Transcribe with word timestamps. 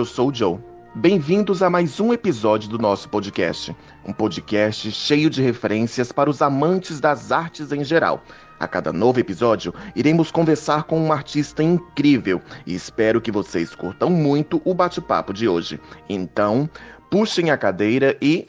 eu 0.00 0.04
sou 0.06 0.30
o 0.30 0.34
Joe. 0.34 0.58
Bem-vindos 0.94 1.62
a 1.62 1.68
mais 1.68 2.00
um 2.00 2.10
episódio 2.10 2.70
do 2.70 2.78
nosso 2.78 3.06
podcast. 3.06 3.76
Um 4.02 4.14
podcast 4.14 4.90
cheio 4.90 5.28
de 5.28 5.42
referências 5.42 6.10
para 6.10 6.30
os 6.30 6.40
amantes 6.40 7.00
das 7.00 7.30
artes 7.30 7.70
em 7.70 7.84
geral. 7.84 8.24
A 8.58 8.66
cada 8.66 8.94
novo 8.94 9.20
episódio, 9.20 9.74
iremos 9.94 10.30
conversar 10.30 10.84
com 10.84 10.98
um 10.98 11.12
artista 11.12 11.62
incrível 11.62 12.40
e 12.66 12.74
espero 12.74 13.20
que 13.20 13.30
vocês 13.30 13.74
curtam 13.74 14.08
muito 14.08 14.60
o 14.64 14.72
bate-papo 14.72 15.34
de 15.34 15.46
hoje. 15.46 15.78
Então, 16.08 16.68
puxem 17.10 17.50
a 17.50 17.58
cadeira 17.58 18.16
e. 18.20 18.46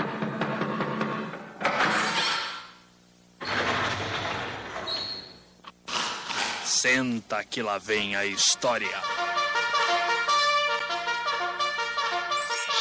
Senta 6.64 7.44
que 7.44 7.62
lá 7.62 7.78
vem 7.78 8.16
a 8.16 8.26
história. 8.26 9.21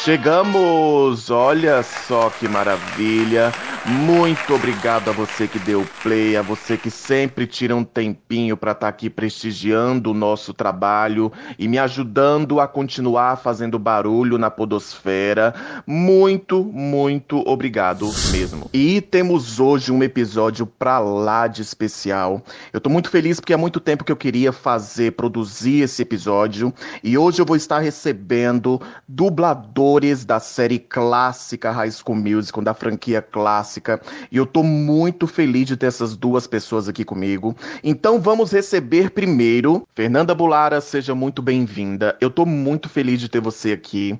Chegamos! 0.03 1.29
Olha 1.29 1.83
só 1.83 2.31
que 2.31 2.47
maravilha! 2.47 3.51
Muito 3.83 4.53
obrigado 4.53 5.09
a 5.09 5.11
você 5.11 5.47
que 5.47 5.57
deu 5.57 5.83
play, 6.03 6.37
a 6.37 6.43
você 6.43 6.77
que 6.77 6.91
sempre 6.91 7.47
tira 7.47 7.75
um 7.75 7.83
tempinho 7.83 8.55
para 8.55 8.73
estar 8.73 8.81
tá 8.81 8.87
aqui 8.87 9.09
prestigiando 9.09 10.11
o 10.11 10.13
nosso 10.13 10.53
trabalho 10.53 11.31
e 11.57 11.67
me 11.67 11.79
ajudando 11.79 12.59
a 12.59 12.67
continuar 12.67 13.37
fazendo 13.37 13.79
barulho 13.79 14.37
na 14.37 14.51
podosfera. 14.51 15.55
Muito, 15.87 16.63
muito 16.63 17.39
obrigado 17.47 18.05
mesmo. 18.31 18.69
E 18.71 19.01
temos 19.01 19.59
hoje 19.59 19.91
um 19.91 20.03
episódio 20.03 20.67
pra 20.67 20.99
lá 20.99 21.47
de 21.47 21.63
especial. 21.63 22.43
Eu 22.71 22.79
tô 22.79 22.89
muito 22.89 23.09
feliz 23.09 23.39
porque 23.39 23.53
há 23.53 23.57
muito 23.57 23.79
tempo 23.79 24.03
que 24.03 24.11
eu 24.11 24.17
queria 24.17 24.51
fazer, 24.51 25.13
produzir 25.13 25.81
esse 25.81 26.03
episódio 26.03 26.71
e 27.03 27.17
hoje 27.17 27.41
eu 27.41 27.45
vou 27.47 27.55
estar 27.55 27.79
recebendo 27.79 28.79
dubladores 29.07 30.23
da 30.23 30.39
série 30.39 30.77
clássica 30.77 31.71
High 31.71 31.91
School 31.91 32.17
Musical, 32.17 32.63
da 32.63 32.75
franquia 32.75 33.23
clássica 33.23 33.70
clássica. 33.71 34.01
E 34.31 34.37
eu 34.37 34.45
tô 34.45 34.63
muito 34.63 35.27
feliz 35.27 35.65
de 35.67 35.77
ter 35.77 35.85
essas 35.87 36.17
duas 36.17 36.47
pessoas 36.47 36.89
aqui 36.89 37.05
comigo. 37.05 37.55
Então 37.83 38.19
vamos 38.19 38.51
receber 38.51 39.11
primeiro 39.11 39.87
Fernanda 39.95 40.35
Bulara, 40.35 40.81
seja 40.81 41.15
muito 41.15 41.41
bem-vinda. 41.41 42.17
Eu 42.19 42.29
tô 42.29 42.45
muito 42.45 42.89
feliz 42.89 43.19
de 43.19 43.29
ter 43.29 43.39
você 43.39 43.71
aqui. 43.71 44.19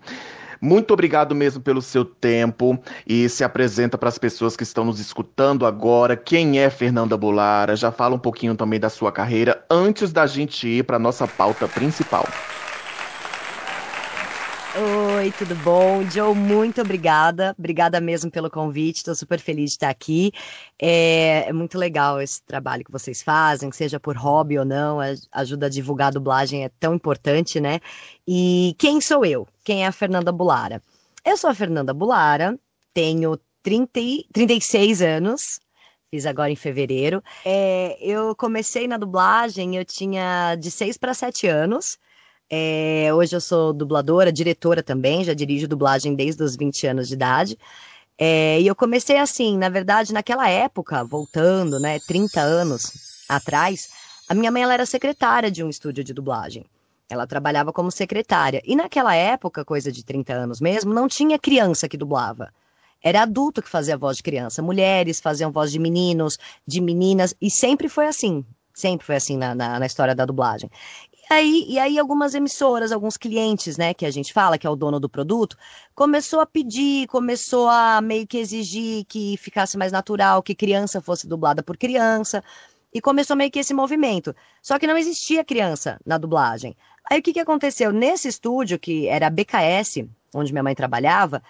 Muito 0.63 0.93
obrigado 0.93 1.33
mesmo 1.33 1.59
pelo 1.59 1.81
seu 1.81 2.05
tempo 2.05 2.79
e 3.07 3.27
se 3.27 3.43
apresenta 3.43 3.97
para 3.97 4.09
as 4.09 4.19
pessoas 4.19 4.55
que 4.55 4.61
estão 4.61 4.85
nos 4.85 4.99
escutando 4.99 5.65
agora. 5.65 6.15
Quem 6.15 6.59
é 6.59 6.69
Fernanda 6.69 7.17
Bulara? 7.17 7.75
Já 7.75 7.91
fala 7.91 8.15
um 8.15 8.19
pouquinho 8.19 8.53
também 8.53 8.79
da 8.79 8.89
sua 8.89 9.11
carreira 9.11 9.65
antes 9.71 10.13
da 10.13 10.27
gente 10.27 10.67
ir 10.67 10.83
para 10.83 10.99
nossa 10.99 11.27
pauta 11.27 11.67
principal. 11.67 12.27
Oi, 15.21 15.31
tudo 15.37 15.53
bom? 15.57 16.01
Joe, 16.09 16.33
muito 16.33 16.81
obrigada. 16.81 17.53
Obrigada 17.55 18.01
mesmo 18.01 18.31
pelo 18.31 18.49
convite. 18.49 18.97
Estou 18.97 19.13
super 19.13 19.39
feliz 19.39 19.69
de 19.69 19.75
estar 19.75 19.89
aqui. 19.89 20.31
É, 20.79 21.45
é, 21.47 21.53
muito 21.53 21.77
legal 21.77 22.19
esse 22.19 22.41
trabalho 22.41 22.83
que 22.83 22.91
vocês 22.91 23.21
fazem, 23.21 23.71
seja 23.71 23.99
por 23.99 24.17
hobby 24.17 24.57
ou 24.57 24.65
não, 24.65 24.97
ajuda 25.31 25.67
a 25.67 25.69
divulgar 25.69 26.07
a 26.07 26.11
dublagem, 26.11 26.63
é 26.63 26.69
tão 26.79 26.95
importante, 26.95 27.59
né? 27.59 27.79
E 28.27 28.75
quem 28.79 28.99
sou 28.99 29.23
eu? 29.23 29.47
Quem 29.63 29.83
é 29.83 29.87
a 29.87 29.91
Fernanda 29.91 30.31
Bulara? 30.31 30.81
Eu 31.23 31.37
sou 31.37 31.51
a 31.51 31.53
Fernanda 31.53 31.93
Bulara, 31.93 32.57
tenho 32.91 33.39
30, 33.61 33.99
36 34.33 35.03
anos, 35.03 35.59
fiz 36.09 36.25
agora 36.25 36.49
em 36.49 36.55
fevereiro. 36.55 37.23
É, 37.45 37.95
eu 38.01 38.35
comecei 38.35 38.87
na 38.87 38.97
dublagem, 38.97 39.75
eu 39.77 39.85
tinha 39.85 40.55
de 40.55 40.71
6 40.71 40.97
para 40.97 41.13
7 41.13 41.45
anos. 41.45 41.99
É, 42.53 43.09
hoje 43.13 43.33
eu 43.33 43.39
sou 43.39 43.71
dubladora, 43.71 44.29
diretora 44.29 44.83
também, 44.83 45.23
já 45.23 45.33
dirijo 45.33 45.69
dublagem 45.69 46.13
desde 46.13 46.43
os 46.43 46.57
20 46.57 46.85
anos 46.85 47.07
de 47.07 47.13
idade. 47.13 47.57
É, 48.17 48.59
e 48.59 48.67
eu 48.67 48.75
comecei 48.75 49.17
assim, 49.17 49.57
na 49.57 49.69
verdade, 49.69 50.11
naquela 50.11 50.49
época, 50.49 51.01
voltando, 51.01 51.79
né, 51.79 51.97
30 52.01 52.41
anos 52.41 52.91
atrás, 53.29 53.89
a 54.27 54.33
minha 54.33 54.51
mãe 54.51 54.63
ela 54.63 54.73
era 54.73 54.85
secretária 54.85 55.49
de 55.49 55.63
um 55.63 55.69
estúdio 55.69 56.03
de 56.03 56.13
dublagem. 56.13 56.65
Ela 57.09 57.25
trabalhava 57.25 57.71
como 57.71 57.89
secretária. 57.89 58.61
E 58.65 58.75
naquela 58.75 59.15
época, 59.15 59.63
coisa 59.63 59.89
de 59.89 60.03
30 60.03 60.33
anos 60.33 60.59
mesmo, 60.59 60.93
não 60.93 61.07
tinha 61.07 61.39
criança 61.39 61.87
que 61.87 61.95
dublava. 61.95 62.53
Era 63.01 63.21
adulto 63.21 63.61
que 63.61 63.69
fazia 63.69 63.97
voz 63.97 64.17
de 64.17 64.23
criança. 64.23 64.61
Mulheres 64.61 65.21
faziam 65.21 65.53
voz 65.53 65.71
de 65.71 65.79
meninos, 65.79 66.37
de 66.67 66.81
meninas, 66.81 67.33
e 67.41 67.49
sempre 67.49 67.87
foi 67.87 68.07
assim. 68.07 68.45
Sempre 68.73 69.05
foi 69.05 69.15
assim 69.15 69.37
na, 69.37 69.55
na, 69.55 69.79
na 69.79 69.85
história 69.85 70.15
da 70.15 70.25
dublagem 70.25 70.69
aí, 71.29 71.65
e 71.67 71.79
aí 71.79 71.99
algumas 71.99 72.33
emissoras, 72.33 72.91
alguns 72.91 73.17
clientes, 73.17 73.77
né, 73.77 73.93
que 73.93 74.05
a 74.05 74.11
gente 74.11 74.33
fala, 74.33 74.57
que 74.57 74.65
é 74.65 74.69
o 74.69 74.75
dono 74.75 74.99
do 74.99 75.09
produto, 75.09 75.57
começou 75.93 76.39
a 76.39 76.45
pedir, 76.45 77.07
começou 77.07 77.67
a 77.69 78.01
meio 78.01 78.25
que 78.27 78.37
exigir 78.37 79.05
que 79.05 79.37
ficasse 79.37 79.77
mais 79.77 79.91
natural, 79.91 80.41
que 80.41 80.55
criança 80.55 81.01
fosse 81.01 81.27
dublada 81.27 81.61
por 81.61 81.77
criança. 81.77 82.43
E 82.93 82.99
começou 82.99 83.37
meio 83.37 83.49
que 83.49 83.59
esse 83.59 83.73
movimento. 83.73 84.35
Só 84.61 84.77
que 84.77 84.85
não 84.85 84.97
existia 84.97 85.45
criança 85.45 85.97
na 86.05 86.17
dublagem. 86.17 86.75
Aí 87.09 87.19
o 87.19 87.23
que, 87.23 87.31
que 87.31 87.39
aconteceu? 87.39 87.93
Nesse 87.93 88.27
estúdio, 88.27 88.77
que 88.77 89.07
era 89.07 89.27
a 89.27 89.29
BKS, 89.29 90.09
onde 90.35 90.51
minha 90.51 90.63
mãe 90.63 90.75
trabalhava, 90.75 91.41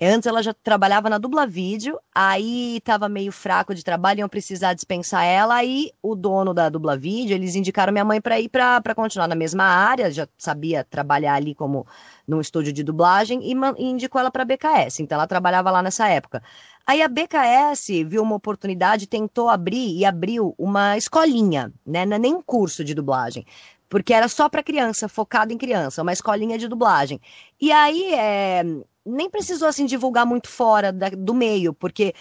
Antes 0.00 0.28
ela 0.28 0.40
já 0.40 0.54
trabalhava 0.54 1.10
na 1.10 1.18
dubla 1.18 1.44
vídeo, 1.44 1.98
aí 2.14 2.76
estava 2.76 3.08
meio 3.08 3.32
fraco 3.32 3.74
de 3.74 3.82
trabalho, 3.82 4.20
iam 4.20 4.28
precisar 4.28 4.72
dispensar 4.72 5.24
ela, 5.24 5.56
aí 5.56 5.90
o 6.00 6.14
dono 6.14 6.54
da 6.54 6.68
dubla 6.68 6.96
vídeo, 6.96 7.34
eles 7.34 7.56
indicaram 7.56 7.92
minha 7.92 8.04
mãe 8.04 8.20
para 8.20 8.38
ir 8.38 8.48
para 8.48 8.94
continuar 8.94 9.26
na 9.26 9.34
mesma 9.34 9.64
área, 9.64 10.08
já 10.08 10.28
sabia 10.38 10.84
trabalhar 10.84 11.34
ali 11.34 11.52
como 11.52 11.84
num 12.28 12.40
estúdio 12.40 12.72
de 12.72 12.84
dublagem 12.84 13.40
e, 13.42 13.52
e 13.76 13.84
indicou 13.90 14.20
ela 14.20 14.30
para 14.30 14.44
BKS, 14.44 15.02
então 15.02 15.16
ela 15.16 15.26
trabalhava 15.26 15.68
lá 15.68 15.82
nessa 15.82 16.08
época. 16.08 16.44
Aí 16.86 17.02
a 17.02 17.08
BKS 17.08 18.04
viu 18.06 18.22
uma 18.22 18.36
oportunidade, 18.36 19.08
tentou 19.08 19.48
abrir 19.48 19.96
e 19.98 20.04
abriu 20.04 20.54
uma 20.56 20.96
escolinha, 20.96 21.72
né, 21.84 22.02
é 22.02 22.18
nem 22.18 22.36
um 22.36 22.40
curso 22.40 22.84
de 22.84 22.94
dublagem, 22.94 23.44
porque 23.88 24.12
era 24.12 24.28
só 24.28 24.48
para 24.48 24.62
criança, 24.62 25.08
focado 25.08 25.52
em 25.52 25.58
criança, 25.58 26.02
uma 26.02 26.12
escolinha 26.12 26.58
de 26.58 26.68
dublagem. 26.68 27.20
E 27.60 27.72
aí 27.72 28.14
é, 28.14 28.62
nem 29.04 29.30
precisou 29.30 29.68
assim 29.68 29.86
divulgar 29.86 30.26
muito 30.26 30.48
fora 30.48 30.92
da, 30.92 31.08
do 31.08 31.34
meio, 31.34 31.72
porque 31.72 32.14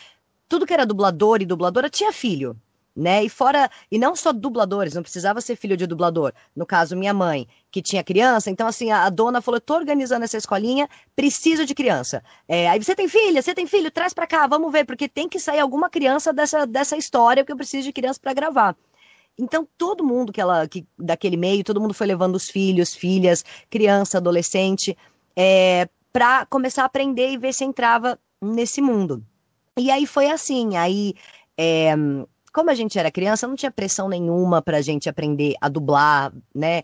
tudo 0.47 0.65
que 0.65 0.73
era 0.73 0.85
dublador 0.85 1.41
e 1.41 1.45
dubladora 1.45 1.89
tinha 1.89 2.11
filho, 2.13 2.55
né? 2.95 3.23
E 3.23 3.29
fora, 3.29 3.69
e 3.91 3.99
não 3.99 4.15
só 4.15 4.33
dubladores, 4.33 4.93
não 4.95 5.03
precisava 5.03 5.39
ser 5.41 5.55
filho 5.55 5.77
de 5.77 5.85
dublador. 5.85 6.33
No 6.55 6.65
caso, 6.65 6.95
minha 6.95 7.13
mãe, 7.13 7.47
que 7.69 7.81
tinha 7.81 8.03
criança, 8.03 8.49
então 8.49 8.65
assim, 8.65 8.89
a, 8.89 9.03
a 9.03 9.09
dona 9.09 9.41
falou: 9.41 9.61
tô 9.61 9.75
organizando 9.75 10.25
essa 10.25 10.37
escolinha, 10.37 10.89
preciso 11.15 11.65
de 11.65 11.75
criança. 11.75 12.23
É, 12.47 12.69
aí 12.69 12.81
você 12.81 12.95
tem 12.95 13.07
filha, 13.07 13.41
você 13.41 13.53
tem 13.53 13.67
filho, 13.67 13.91
traz 13.91 14.13
para 14.13 14.25
cá, 14.25 14.47
vamos 14.47 14.71
ver, 14.71 14.85
porque 14.85 15.07
tem 15.07 15.29
que 15.29 15.39
sair 15.39 15.59
alguma 15.59 15.89
criança 15.89 16.33
dessa, 16.33 16.65
dessa 16.65 16.97
história, 16.97 17.43
porque 17.43 17.51
eu 17.53 17.57
preciso 17.57 17.83
de 17.83 17.93
criança 17.93 18.19
para 18.19 18.33
gravar. 18.33 18.75
Então, 19.37 19.67
todo 19.77 20.03
mundo 20.03 20.33
que 20.33 20.41
ela, 20.41 20.67
que, 20.67 20.85
daquele 20.97 21.37
meio, 21.37 21.63
todo 21.63 21.79
mundo 21.79 21.93
foi 21.93 22.07
levando 22.07 22.35
os 22.35 22.49
filhos, 22.49 22.95
filhas, 22.95 23.43
criança, 23.69 24.17
adolescente, 24.17 24.97
é, 25.35 25.87
para 26.11 26.45
começar 26.47 26.83
a 26.83 26.85
aprender 26.85 27.29
e 27.29 27.37
ver 27.37 27.53
se 27.53 27.63
entrava 27.63 28.19
nesse 28.41 28.81
mundo. 28.81 29.23
E 29.77 29.91
aí 29.91 30.07
foi 30.07 30.31
assim, 30.31 30.75
aí 30.75 31.13
é, 31.57 31.93
como 32.57 32.71
a 32.71 32.73
gente 32.73 32.97
era 32.97 33.11
criança, 33.11 33.47
não 33.47 33.55
tinha 33.55 33.71
pressão 33.71 34.09
nenhuma 34.09 34.63
para 34.63 34.77
a 34.77 34.81
gente 34.81 35.07
aprender 35.07 35.53
a 35.61 35.69
dublar, 35.69 36.33
né? 36.55 36.81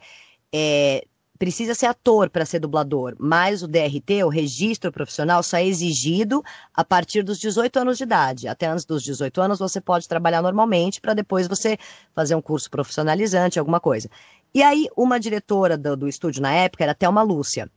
É, 0.54 1.04
precisa 1.44 1.75
ser 1.75 1.88
ator 1.88 2.30
para 2.30 2.45
ser 2.45 2.60
dublador, 2.60 3.18
mas 3.19 3.62
o 3.62 3.68
DRT, 3.68 4.24
o 4.24 4.30
registro 4.30 4.94
profissional, 4.94 5.44
só 5.44 5.57
é 5.57 5.66
exigido 5.66 6.42
a 6.74 6.86
partir 6.86 7.22
dos 7.22 7.38
18 7.38 7.80
anos 7.80 7.98
de 7.98 8.06
idade. 8.06 8.48
Até 8.48 8.66
antes 8.66 8.86
dos 8.86 9.04
18 9.04 9.42
anos 9.42 9.60
você 9.60 9.81
pode 9.81 10.07
trabalhar 10.07 10.42
normalmente 10.42 11.01
para 11.01 11.13
depois 11.13 11.45
você 11.45 11.78
fazer 12.16 12.34
um 12.34 12.42
curso 12.42 12.72
profissionalizante, 12.72 13.60
alguma 13.60 13.81
coisa. 13.81 14.10
E 14.54 14.63
aí, 14.63 14.88
uma 14.95 15.19
diretora 15.19 15.78
do, 15.78 15.98
do 15.98 16.07
estúdio 16.07 16.42
na 16.42 16.54
época 16.54 16.86
era 16.86 16.95
Thelma 16.95 17.22
Lúcia 17.22 17.69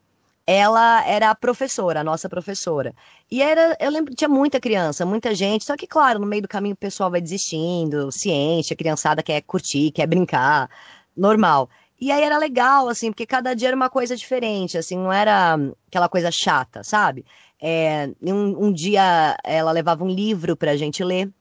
ela 0.46 1.04
era 1.04 1.30
a 1.30 1.34
professora, 1.34 2.02
a 2.02 2.04
nossa 2.04 2.28
professora. 2.28 2.94
E 3.28 3.42
era, 3.42 3.76
eu 3.80 3.90
lembro, 3.90 4.14
tinha 4.14 4.28
muita 4.28 4.60
criança, 4.60 5.04
muita 5.04 5.34
gente, 5.34 5.64
só 5.64 5.76
que, 5.76 5.88
claro, 5.88 6.20
no 6.20 6.26
meio 6.26 6.42
do 6.42 6.46
caminho 6.46 6.74
o 6.74 6.78
pessoal 6.78 7.10
vai 7.10 7.20
desistindo, 7.20 8.12
ciente, 8.12 8.72
a 8.72 8.76
criançada 8.76 9.24
quer 9.24 9.40
curtir, 9.40 9.90
quer 9.90 10.06
brincar, 10.06 10.70
normal. 11.16 11.68
E 12.00 12.12
aí 12.12 12.22
era 12.22 12.36
legal, 12.38 12.88
assim, 12.88 13.10
porque 13.10 13.26
cada 13.26 13.54
dia 13.54 13.68
era 13.68 13.76
uma 13.76 13.88
coisa 13.88 14.14
diferente, 14.16 14.76
assim, 14.76 14.96
não 14.96 15.12
era 15.12 15.56
aquela 15.88 16.08
coisa 16.08 16.30
chata, 16.30 16.84
sabe? 16.84 17.24
É, 17.60 18.10
um, 18.22 18.66
um 18.66 18.72
dia 18.72 19.36
ela 19.42 19.72
levava 19.72 20.04
um 20.04 20.08
livro 20.08 20.54
pra 20.56 20.76
gente 20.76 21.02
ler, 21.02 21.32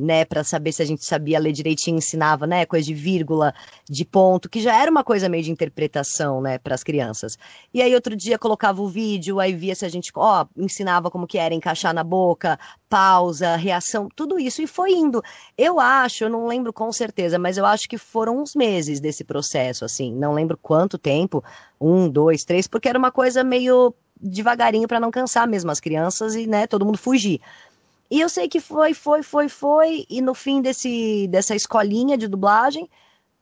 né, 0.00 0.24
para 0.24 0.42
saber 0.42 0.72
se 0.72 0.82
a 0.82 0.84
gente 0.84 1.04
sabia 1.04 1.38
ler 1.38 1.52
direitinho, 1.52 1.98
ensinava, 1.98 2.46
né, 2.46 2.66
coisa 2.66 2.86
de 2.86 2.94
vírgula, 2.94 3.54
de 3.88 4.04
ponto, 4.04 4.48
que 4.48 4.60
já 4.60 4.80
era 4.80 4.90
uma 4.90 5.04
coisa 5.04 5.28
meio 5.28 5.44
de 5.44 5.50
interpretação, 5.50 6.40
né, 6.40 6.58
para 6.58 6.74
as 6.74 6.82
crianças. 6.82 7.38
E 7.72 7.82
aí 7.82 7.94
outro 7.94 8.16
dia 8.16 8.38
colocava 8.38 8.80
o 8.80 8.88
vídeo, 8.88 9.40
aí 9.40 9.52
via 9.52 9.74
se 9.74 9.84
a 9.84 9.88
gente, 9.88 10.10
ó, 10.14 10.46
ensinava 10.56 11.10
como 11.10 11.26
que 11.26 11.38
era 11.38 11.54
encaixar 11.54 11.94
na 11.94 12.02
boca, 12.02 12.58
pausa, 12.88 13.56
reação, 13.56 14.08
tudo 14.14 14.38
isso 14.38 14.62
e 14.62 14.66
foi 14.66 14.92
indo. 14.92 15.22
Eu 15.56 15.78
acho, 15.78 16.24
eu 16.24 16.30
não 16.30 16.46
lembro 16.46 16.72
com 16.72 16.90
certeza, 16.90 17.38
mas 17.38 17.56
eu 17.56 17.64
acho 17.64 17.88
que 17.88 17.98
foram 17.98 18.40
uns 18.40 18.54
meses 18.54 19.00
desse 19.00 19.24
processo, 19.24 19.84
assim, 19.84 20.12
não 20.12 20.32
lembro 20.32 20.58
quanto 20.60 20.98
tempo, 20.98 21.42
um, 21.80 22.08
dois, 22.08 22.44
três, 22.44 22.66
porque 22.66 22.88
era 22.88 22.98
uma 22.98 23.12
coisa 23.12 23.44
meio 23.44 23.94
devagarinho 24.20 24.86
para 24.86 25.00
não 25.00 25.10
cansar 25.10 25.48
mesmo 25.48 25.70
as 25.70 25.80
crianças 25.80 26.34
e, 26.34 26.46
né, 26.46 26.66
todo 26.66 26.84
mundo 26.84 26.98
fugir. 26.98 27.40
E 28.10 28.20
eu 28.20 28.28
sei 28.28 28.48
que 28.48 28.60
foi, 28.60 28.92
foi, 28.92 29.22
foi, 29.22 29.48
foi, 29.48 30.04
e 30.10 30.20
no 30.20 30.34
fim 30.34 30.60
desse, 30.60 31.28
dessa 31.28 31.54
escolinha 31.54 32.18
de 32.18 32.26
dublagem, 32.26 32.90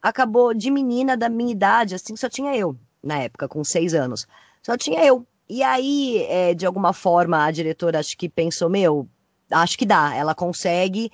acabou 0.00 0.52
de 0.52 0.70
menina 0.70 1.16
da 1.16 1.28
minha 1.28 1.52
idade, 1.52 1.94
assim, 1.94 2.14
só 2.16 2.28
tinha 2.28 2.54
eu, 2.54 2.76
na 3.02 3.18
época, 3.18 3.48
com 3.48 3.64
seis 3.64 3.94
anos. 3.94 4.26
Só 4.62 4.76
tinha 4.76 5.04
eu. 5.04 5.26
E 5.48 5.62
aí, 5.62 6.22
é, 6.28 6.54
de 6.54 6.66
alguma 6.66 6.92
forma, 6.92 7.44
a 7.44 7.50
diretora 7.50 7.98
acho 7.98 8.16
que 8.16 8.28
pensou, 8.28 8.68
meu, 8.68 9.08
acho 9.50 9.78
que 9.78 9.86
dá, 9.86 10.14
ela 10.14 10.34
consegue. 10.34 11.10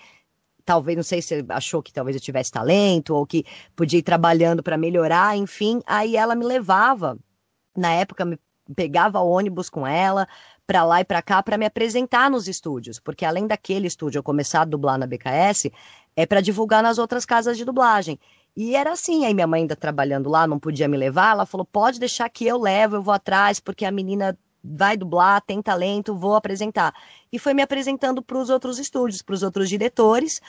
Talvez, 0.65 0.97
não 0.97 1.05
sei 1.05 1.23
se 1.23 1.45
achou 1.51 1.83
que 1.83 1.93
talvez 1.93 2.17
eu 2.17 2.23
tivesse 2.23 2.51
talento 2.51 3.15
ou 3.15 3.27
que 3.27 3.45
podia 3.77 3.99
ir 3.99 4.03
trabalhando 4.03 4.63
para 4.63 4.77
melhorar, 4.77 5.37
enfim. 5.37 5.81
Aí 5.87 6.17
ela 6.17 6.35
me 6.35 6.45
levava, 6.45 7.17
na 7.77 7.93
época, 7.93 8.25
me 8.25 8.39
pegava 8.75 9.21
ônibus 9.21 9.69
com 9.69 9.87
ela, 9.87 10.27
para 10.67 10.85
lá 10.85 11.01
e 11.01 11.05
para 11.05 11.21
cá 11.23 11.43
para 11.43 11.59
me 11.59 11.67
apresentar 11.67 12.31
nos 12.31 12.49
estúdios, 12.49 12.99
porque 12.99 13.25
além 13.25 13.47
daquele 13.47 13.87
estúdio 13.87 14.19
eu 14.19 14.23
começar 14.23 14.63
a 14.63 14.65
dublar 14.65 14.99
na 14.99 15.07
BKS, 15.07 15.71
é 16.17 16.25
para 16.27 16.41
divulgar 16.41 16.83
nas 16.83 16.99
outras 16.99 17.25
casas 17.25 17.57
de 17.57 17.65
dublagem. 17.65 18.19
E 18.57 18.77
era 18.77 18.93
assim, 18.93 19.27
aí 19.27 19.35
minha 19.35 19.47
mãe 19.47 19.63
ainda 19.63 19.75
trabalhando 19.77 20.31
lá, 20.31 20.47
não 20.47 20.59
podia 20.59 20.89
me 20.89 20.97
levar, 20.97 21.33
ela 21.33 21.47
falou: 21.47 21.65
"Pode 21.65 21.99
deixar 21.99 22.29
que 22.29 22.47
eu 22.47 22.59
levo, 22.59 22.97
eu 22.97 23.03
vou 23.03 23.13
atrás, 23.13 23.59
porque 23.61 23.85
a 23.85 23.91
menina 23.91 24.39
vai 24.63 24.97
dublar, 24.97 25.43
tem 25.43 25.61
talento, 25.61 26.15
vou 26.15 26.37
apresentar". 26.37 26.95
E 27.33 27.39
foi 27.39 27.53
me 27.53 27.63
apresentando 27.63 28.23
para 28.23 28.39
os 28.39 28.51
outros 28.51 28.79
estúdios, 28.79 29.23
para 29.23 29.35
os 29.35 29.43
outros 29.43 29.69
diretores. 29.69 30.41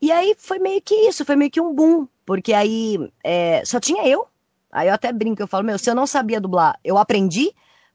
E 0.00 0.12
aí 0.12 0.34
foi 0.38 0.58
meio 0.58 0.80
que 0.82 0.94
isso, 0.94 1.24
foi 1.24 1.36
meio 1.36 1.50
que 1.50 1.60
um 1.60 1.74
boom, 1.74 2.06
porque 2.26 2.52
aí 2.54 2.98
é, 3.24 3.64
só 3.64 3.80
tinha 3.80 4.06
eu. 4.08 4.26
Aí 4.70 4.88
eu 4.88 4.94
até 4.94 5.12
brinco, 5.12 5.42
eu 5.42 5.48
falo: 5.48 5.64
"Meu, 5.64 5.78
se 5.78 5.90
eu 5.90 5.94
não 5.94 6.06
sabia 6.06 6.40
dublar, 6.40 6.78
eu 6.84 6.96
aprendi", 6.98 7.52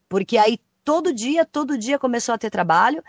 porque 0.08 0.36
aí 0.38 0.58
todo 0.88 1.12
dia, 1.12 1.44
todo 1.44 1.76
dia 1.76 1.98
começou 1.98 2.34
a 2.34 2.38
ter 2.38 2.48
trabalho. 2.48 3.04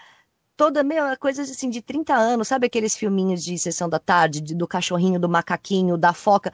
Toda, 0.57 0.83
meu, 0.83 1.17
coisas 1.17 1.49
assim 1.49 1.69
de 1.69 1.81
30 1.81 2.13
anos, 2.13 2.49
sabe 2.49 2.67
aqueles 2.67 2.93
filminhos 2.93 3.41
de 3.41 3.57
sessão 3.57 3.87
da 3.87 3.97
tarde, 3.97 4.41
de, 4.41 4.53
do 4.53 4.67
cachorrinho, 4.67 5.17
do 5.17 5.29
macaquinho, 5.29 5.95
da 5.97 6.11
foca? 6.11 6.51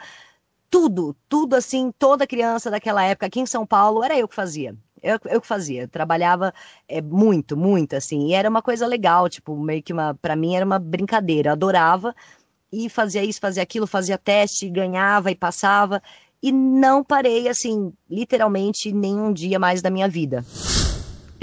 Tudo, 0.70 1.16
tudo 1.28 1.56
assim, 1.56 1.92
toda 1.98 2.28
criança 2.28 2.70
daquela 2.70 3.04
época 3.04 3.26
aqui 3.26 3.40
em 3.40 3.46
São 3.48 3.66
Paulo, 3.66 4.04
era 4.04 4.16
eu 4.16 4.28
que 4.28 4.36
fazia. 4.36 4.78
Eu, 5.02 5.18
eu 5.26 5.42
que 5.42 5.48
fazia, 5.48 5.82
eu 5.82 5.88
trabalhava 5.88 6.54
é, 6.88 7.02
muito, 7.02 7.58
muito, 7.58 7.96
assim, 7.96 8.28
e 8.28 8.34
era 8.36 8.48
uma 8.48 8.62
coisa 8.62 8.86
legal, 8.86 9.28
tipo, 9.28 9.58
meio 9.58 9.82
que 9.82 9.94
uma, 9.94 10.14
para 10.14 10.36
mim 10.36 10.56
era 10.56 10.66
uma 10.66 10.78
brincadeira, 10.78 11.50
eu 11.50 11.54
adorava, 11.54 12.16
e 12.72 12.88
fazia 12.88 13.24
isso, 13.24 13.40
fazia 13.40 13.64
aquilo, 13.64 13.88
fazia 13.88 14.18
teste, 14.18 14.70
ganhava 14.70 15.32
e 15.32 15.36
passava, 15.36 16.04
e 16.42 16.52
não 16.52 17.04
parei, 17.04 17.48
assim, 17.48 17.92
literalmente 18.08 18.92
nenhum 18.92 19.34
dia 19.34 19.58
mais 19.58 19.82
da 19.82 19.90
minha 19.90 20.08
vida. 20.08 20.46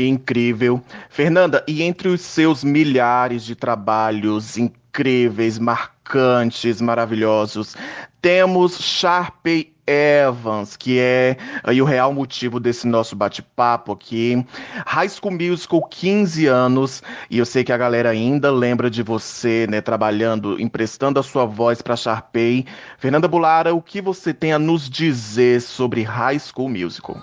Incrível. 0.09 0.83
Fernanda, 1.09 1.65
e 1.67 1.83
entre 1.83 2.09
os 2.09 2.21
seus 2.21 2.63
milhares 2.65 3.45
de 3.45 3.55
trabalhos 3.55 4.57
incríveis, 4.57 5.59
marcantes, 5.59 6.81
maravilhosos, 6.81 7.77
temos 8.21 8.79
Sharpay 8.79 9.73
Evans, 9.87 10.77
que 10.77 10.99
é 11.01 11.37
aí 11.65 11.83
o 11.83 11.85
real 11.85 12.13
motivo 12.13 12.61
desse 12.61 12.87
nosso 12.87 13.17
bate-papo 13.17 13.93
aqui. 13.93 14.45
High 14.87 15.09
School 15.09 15.33
Musical, 15.33 15.83
15 15.83 16.47
anos, 16.47 17.03
e 17.29 17.39
eu 17.39 17.45
sei 17.45 17.65
que 17.65 17.73
a 17.73 17.77
galera 17.77 18.11
ainda 18.11 18.51
lembra 18.51 18.89
de 18.89 19.03
você, 19.03 19.67
né, 19.69 19.81
trabalhando, 19.81 20.61
emprestando 20.61 21.19
a 21.19 21.23
sua 21.23 21.45
voz 21.45 21.83
para 21.83 21.97
Sharpay. 21.97 22.65
Fernanda 22.97 23.27
Bulara, 23.27 23.75
o 23.75 23.83
que 23.83 24.01
você 24.01 24.33
tem 24.33 24.53
a 24.53 24.59
nos 24.59 24.89
dizer 24.89 25.61
sobre 25.61 26.03
High 26.03 26.39
School 26.39 26.69
Musical? 26.69 27.21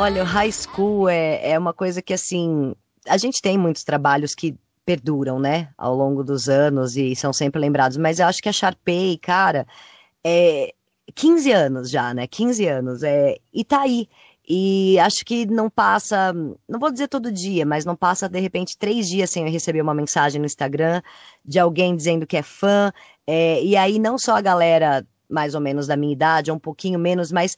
Olha, 0.00 0.22
o 0.22 0.24
high 0.24 0.50
school 0.50 1.10
é, 1.10 1.50
é 1.50 1.58
uma 1.58 1.74
coisa 1.74 2.00
que, 2.00 2.14
assim, 2.14 2.74
a 3.06 3.18
gente 3.18 3.42
tem 3.42 3.58
muitos 3.58 3.84
trabalhos 3.84 4.34
que 4.34 4.56
perduram, 4.82 5.38
né, 5.38 5.68
ao 5.76 5.94
longo 5.94 6.24
dos 6.24 6.48
anos 6.48 6.96
e 6.96 7.14
são 7.14 7.34
sempre 7.34 7.60
lembrados, 7.60 7.98
mas 7.98 8.18
eu 8.18 8.26
acho 8.26 8.42
que 8.42 8.48
a 8.48 8.52
Sharpay, 8.52 9.18
cara, 9.18 9.66
é 10.24 10.72
15 11.14 11.52
anos 11.52 11.90
já, 11.90 12.14
né, 12.14 12.26
15 12.26 12.66
anos, 12.66 13.02
é, 13.02 13.36
e 13.52 13.62
tá 13.62 13.82
aí. 13.82 14.08
E 14.48 14.98
acho 15.00 15.22
que 15.22 15.44
não 15.44 15.68
passa, 15.68 16.32
não 16.66 16.80
vou 16.80 16.90
dizer 16.90 17.08
todo 17.08 17.30
dia, 17.30 17.66
mas 17.66 17.84
não 17.84 17.94
passa 17.94 18.26
de 18.26 18.40
repente 18.40 18.78
três 18.78 19.06
dias 19.06 19.28
sem 19.28 19.44
eu 19.44 19.52
receber 19.52 19.82
uma 19.82 19.92
mensagem 19.92 20.40
no 20.40 20.46
Instagram 20.46 21.02
de 21.44 21.58
alguém 21.58 21.94
dizendo 21.94 22.26
que 22.26 22.38
é 22.38 22.42
fã. 22.42 22.90
É, 23.26 23.62
e 23.62 23.76
aí 23.76 23.98
não 23.98 24.16
só 24.16 24.36
a 24.36 24.40
galera 24.40 25.06
mais 25.30 25.54
ou 25.54 25.60
menos 25.60 25.86
da 25.86 25.96
minha 25.96 26.12
idade, 26.12 26.50
um 26.50 26.58
pouquinho 26.58 26.98
menos, 26.98 27.30
mas 27.30 27.56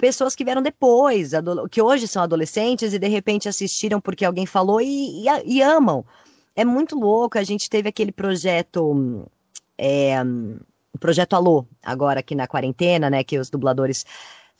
pessoas 0.00 0.34
que 0.34 0.44
vieram 0.44 0.62
depois, 0.62 1.32
que 1.70 1.82
hoje 1.82 2.08
são 2.08 2.22
adolescentes 2.22 2.94
e 2.94 2.98
de 2.98 3.06
repente 3.06 3.48
assistiram 3.48 4.00
porque 4.00 4.24
alguém 4.24 4.46
falou 4.46 4.80
e, 4.80 5.26
e, 5.26 5.28
e 5.44 5.62
amam. 5.62 6.04
É 6.56 6.64
muito 6.64 6.98
louco. 6.98 7.38
A 7.38 7.44
gente 7.44 7.68
teve 7.68 7.88
aquele 7.88 8.10
projeto. 8.10 9.26
É, 9.76 10.16
o 10.92 10.98
projeto 10.98 11.34
Alô, 11.34 11.66
agora 11.82 12.20
aqui 12.20 12.34
na 12.34 12.46
quarentena, 12.46 13.10
né? 13.10 13.22
Que 13.22 13.38
os 13.38 13.50
dubladores 13.50 14.04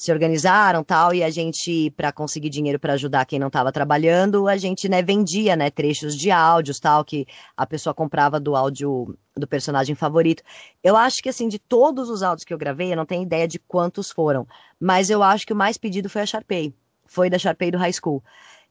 se 0.01 0.11
organizaram 0.11 0.83
tal 0.83 1.13
e 1.13 1.23
a 1.23 1.29
gente 1.29 1.91
para 1.91 2.11
conseguir 2.11 2.49
dinheiro 2.49 2.79
para 2.79 2.95
ajudar 2.95 3.27
quem 3.27 3.39
não 3.39 3.49
estava 3.49 3.71
trabalhando 3.71 4.49
a 4.49 4.57
gente 4.57 4.89
né 4.89 5.03
vendia 5.03 5.55
né 5.55 5.69
trechos 5.69 6.17
de 6.17 6.31
áudios 6.31 6.81
tal 6.81 7.05
que 7.05 7.27
a 7.55 7.67
pessoa 7.67 7.93
comprava 7.93 8.41
do 8.41 8.57
áudio 8.57 9.15
do 9.37 9.47
personagem 9.47 9.95
favorito 9.95 10.43
eu 10.83 10.97
acho 10.97 11.19
que 11.23 11.29
assim 11.29 11.49
de 11.49 11.59
todos 11.59 12.09
os 12.09 12.23
áudios 12.23 12.47
que 12.47 12.55
eu 12.55 12.57
gravei 12.57 12.91
eu 12.91 12.97
não 12.97 13.05
tenho 13.05 13.25
ideia 13.25 13.47
de 13.47 13.59
quantos 13.59 14.11
foram 14.11 14.49
mas 14.81 15.11
eu 15.11 15.23
acho 15.23 15.47
que 15.47 15.53
o 15.53 15.57
mais 15.57 15.77
pedido 15.77 16.09
foi 16.09 16.23
a 16.23 16.27
Sharpay 16.27 16.73
foi 17.05 17.29
da 17.29 17.39
Sharpay 17.39 17.71
do 17.71 17.77
High 17.77 17.93
School 17.93 18.23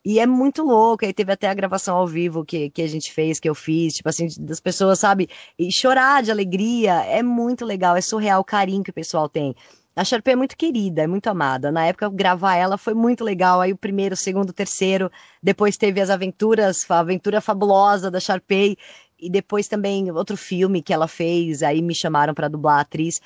e 0.04 0.18
é 0.18 0.26
muito 0.26 0.64
louco, 0.64 1.06
aí 1.06 1.14
teve 1.14 1.32
até 1.34 1.50
a 1.50 1.54
gravação 1.54 1.98
ao 1.98 2.08
vivo 2.08 2.46
que, 2.46 2.70
que 2.70 2.82
a 2.82 2.88
gente 2.88 3.12
fez, 3.12 3.38
que 3.38 3.50
eu 3.50 3.54
fiz, 3.54 3.96
tipo 3.96 4.08
assim, 4.08 4.28
das 4.40 4.62
pessoas, 4.62 4.98
sabe? 4.98 5.28
E 5.58 5.70
chorar 5.74 6.24
de 6.24 6.32
alegria, 6.32 7.04
é 7.04 7.22
muito 7.22 7.66
legal, 7.66 7.98
é 7.98 8.02
surreal 8.02 8.40
o 8.40 8.46
carinho 8.46 8.82
que 8.82 8.92
o 8.92 8.94
pessoal 8.94 9.28
tem. 9.28 9.54
A 9.96 10.04
Sharpay 10.04 10.34
é 10.34 10.36
muito 10.36 10.56
querida, 10.56 11.02
é 11.02 11.08
muito 11.08 11.28
amada. 11.28 11.72
Na 11.72 11.86
época, 11.86 12.10
gravar 12.10 12.56
ela 12.56 12.78
foi 12.78 12.94
muito 12.94 13.24
legal. 13.24 13.60
Aí 13.60 13.74
o 13.74 13.78
primeiro, 13.78 14.14
o 14.14 14.18
segundo, 14.18 14.52
o 14.52 14.54
terceiro. 14.54 15.12
Depois 15.42 15.78
teve 15.78 16.00
as 16.00 16.10
aventuras, 16.10 16.90
a 16.90 17.00
aventura 17.00 17.42
fabulosa 17.42 18.10
da 18.10 18.20
Sharpay. 18.20 18.78
E 19.20 19.30
depois 19.30 19.68
também 19.68 20.10
outro 20.12 20.38
filme 20.38 20.82
que 20.82 20.94
ela 20.94 21.08
fez. 21.08 21.64
Aí 21.64 21.82
me 21.82 21.94
chamaram 21.94 22.34
para 22.34 22.48
dublar 22.48 22.78
a 22.78 22.82
atriz. 22.82 23.20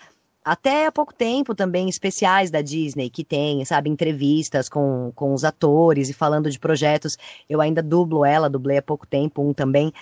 Até 0.44 0.88
há 0.88 0.92
pouco 0.92 1.14
tempo 1.14 1.56
também 1.56 1.88
especiais 1.88 2.52
da 2.52 2.62
Disney, 2.62 3.10
que 3.10 3.24
tem, 3.24 3.64
sabe, 3.64 3.90
entrevistas 3.90 4.68
com, 4.68 5.12
com 5.16 5.34
os 5.34 5.46
atores 5.46 6.10
e 6.10 6.14
falando 6.14 6.50
de 6.50 6.60
projetos. 6.60 7.18
Eu 7.48 7.62
ainda 7.62 7.82
dublo 7.82 8.26
ela, 8.26 8.50
dublei 8.50 8.78
há 8.78 8.82
pouco 8.82 9.08
tempo 9.08 9.42
um 9.42 9.54
também. 9.54 9.94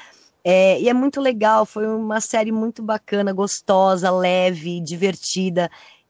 É, 0.44 0.82
e 0.82 0.90
é 0.90 0.94
muito 0.94 1.22
legal, 1.22 1.68
foi 1.68 1.86
uma 1.86 2.20
série 2.20 2.52
muito 2.52 2.82
bacana, 2.82 3.32
gostosa, 3.32 4.10
leve, 4.10 4.82
divertida 4.82 5.70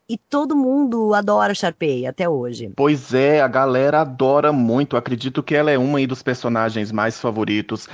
e 0.09 0.17
todo 0.17 0.55
mundo 0.55 1.13
adora 1.13 1.53
Sharpay 1.53 2.05
até 2.05 2.27
hoje. 2.27 2.71
Pois 2.75 3.13
é, 3.13 3.41
a 3.41 3.47
galera 3.47 4.01
adora 4.01 4.51
muito. 4.51 4.97
Acredito 4.97 5.41
que 5.41 5.55
ela 5.55 5.71
é 5.71 5.77
uma 5.77 6.01
dos 6.07 6.21
personagens 6.21 6.91
mais 6.91 7.19
favoritos. 7.19 7.87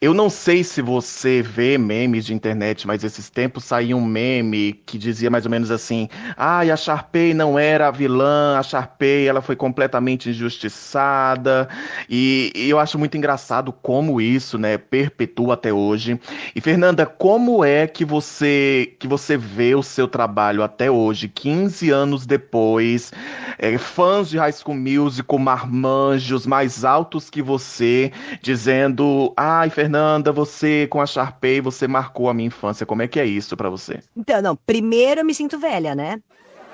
Eu 0.00 0.12
não 0.12 0.28
sei 0.28 0.62
se 0.64 0.82
você 0.82 1.40
vê 1.40 1.78
memes 1.78 2.26
de 2.26 2.34
internet, 2.34 2.86
mas 2.86 3.04
esses 3.04 3.30
tempos 3.30 3.64
saiu 3.64 3.96
um 3.96 4.04
meme 4.04 4.72
que 4.84 4.98
dizia 4.98 5.30
mais 5.30 5.44
ou 5.46 5.50
menos 5.50 5.70
assim: 5.70 6.08
"Ai, 6.36 6.70
ah, 6.70 6.74
a 6.74 6.76
Sharpay 6.76 7.32
não 7.32 7.58
era 7.58 7.88
a 7.88 7.90
vilã, 7.90 8.58
a 8.58 8.62
Sharpay 8.62 9.26
ela 9.26 9.40
foi 9.40 9.56
completamente 9.56 10.28
injustiçada". 10.28 11.68
E, 12.08 12.52
e 12.54 12.68
eu 12.68 12.78
acho 12.78 12.98
muito 12.98 13.16
engraçado 13.16 13.72
como 13.72 14.20
isso, 14.20 14.58
né, 14.58 14.76
perpetua 14.76 15.54
até 15.54 15.72
hoje. 15.72 16.20
E 16.54 16.60
Fernanda, 16.60 17.06
como 17.06 17.64
é 17.64 17.86
que 17.86 18.04
você 18.04 18.94
que 18.98 19.06
você 19.08 19.36
vê 19.36 19.74
o 19.74 19.82
seu 19.82 20.08
trabalho 20.08 20.62
até 20.62 20.90
hoje, 20.90 21.28
15 21.28 21.90
anos 21.90 22.26
depois, 22.26 23.12
é, 23.58 23.78
fãs 23.78 24.28
de 24.28 24.38
High 24.38 24.52
School 24.52 24.76
Musical, 24.76 25.38
marmanjos 25.38 26.46
mais 26.46 26.84
altos 26.84 27.30
que 27.30 27.40
você, 27.40 28.12
dizendo: 28.42 29.32
"Ai, 29.36 29.70
Fernanda 29.70 29.83
Fernanda, 29.84 30.32
você 30.32 30.86
com 30.88 30.98
a 31.00 31.06
Sharpay, 31.06 31.60
você 31.60 31.86
marcou 31.86 32.30
a 32.30 32.34
minha 32.34 32.46
infância. 32.46 32.86
Como 32.86 33.02
é 33.02 33.08
que 33.08 33.20
é 33.20 33.26
isso 33.26 33.54
para 33.54 33.68
você? 33.68 34.02
Então, 34.16 34.40
não, 34.40 34.56
primeiro 34.56 35.20
eu 35.20 35.24
me 35.24 35.34
sinto 35.34 35.58
velha, 35.58 35.94
né? 35.94 36.22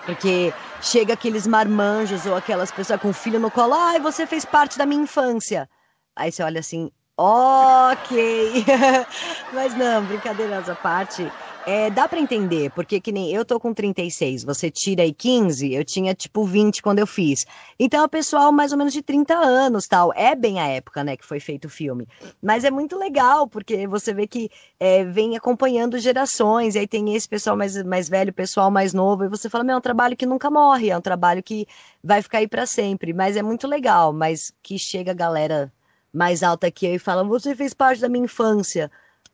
Porque 0.04 0.54
chega 0.80 1.14
aqueles 1.14 1.46
marmanjos 1.46 2.26
ou 2.26 2.34
aquelas 2.36 2.72
pessoas 2.72 2.98
com 3.00 3.12
filho 3.12 3.40
no 3.40 3.50
colo, 3.50 3.74
ai, 3.74 4.00
você 4.00 4.26
fez 4.26 4.44
parte 4.44 4.78
da 4.78 4.86
minha 4.86 5.02
infância. 5.02 5.68
Aí 6.16 6.32
você 6.32 6.42
olha 6.42 6.60
assim, 6.60 6.90
ok. 7.16 8.64
Mas 9.50 9.74
não, 9.74 10.06
brincadeiras 10.06 10.68
à 10.68 10.76
parte. 10.76 11.34
É, 11.72 11.88
dá 11.88 12.08
para 12.08 12.18
entender, 12.18 12.68
porque 12.70 13.00
que 13.00 13.12
nem 13.12 13.32
eu 13.32 13.44
tô 13.44 13.60
com 13.60 13.72
36, 13.72 14.42
você 14.42 14.72
tira 14.72 15.04
aí 15.04 15.14
15, 15.14 15.72
eu 15.72 15.84
tinha 15.84 16.12
tipo 16.12 16.44
20 16.44 16.82
quando 16.82 16.98
eu 16.98 17.06
fiz. 17.06 17.46
Então 17.78 18.00
é 18.00 18.04
o 18.04 18.08
pessoal 18.08 18.50
mais 18.50 18.72
ou 18.72 18.78
menos 18.78 18.92
de 18.92 19.00
30 19.00 19.34
anos, 19.36 19.86
tal. 19.86 20.12
É 20.16 20.34
bem 20.34 20.58
a 20.58 20.66
época, 20.66 21.04
né, 21.04 21.16
que 21.16 21.24
foi 21.24 21.38
feito 21.38 21.66
o 21.66 21.68
filme. 21.68 22.08
Mas 22.42 22.64
é 22.64 22.72
muito 22.72 22.98
legal, 22.98 23.46
porque 23.46 23.86
você 23.86 24.12
vê 24.12 24.26
que 24.26 24.50
é, 24.80 25.04
vem 25.04 25.36
acompanhando 25.36 25.96
gerações, 25.96 26.74
e 26.74 26.80
aí 26.80 26.88
tem 26.88 27.14
esse 27.14 27.28
pessoal 27.28 27.56
mais, 27.56 27.80
mais 27.84 28.08
velho, 28.08 28.32
pessoal 28.32 28.68
mais 28.68 28.92
novo, 28.92 29.22
e 29.22 29.28
você 29.28 29.48
fala, 29.48 29.62
meu, 29.62 29.76
é 29.76 29.78
um 29.78 29.80
trabalho 29.80 30.16
que 30.16 30.26
nunca 30.26 30.50
morre, 30.50 30.90
é 30.90 30.98
um 30.98 31.00
trabalho 31.00 31.40
que 31.40 31.68
vai 32.02 32.20
ficar 32.20 32.38
aí 32.38 32.48
para 32.48 32.66
sempre. 32.66 33.12
Mas 33.12 33.36
é 33.36 33.42
muito 33.42 33.68
legal, 33.68 34.12
mas 34.12 34.52
que 34.60 34.76
chega 34.76 35.12
a 35.12 35.14
galera 35.14 35.72
mais 36.12 36.42
alta 36.42 36.66
eu 36.82 36.94
e 36.96 36.98
fala, 36.98 37.22
você 37.22 37.54
fez 37.54 37.72
parte 37.72 38.00
da 38.00 38.08
minha 38.08 38.24
infância. 38.24 38.90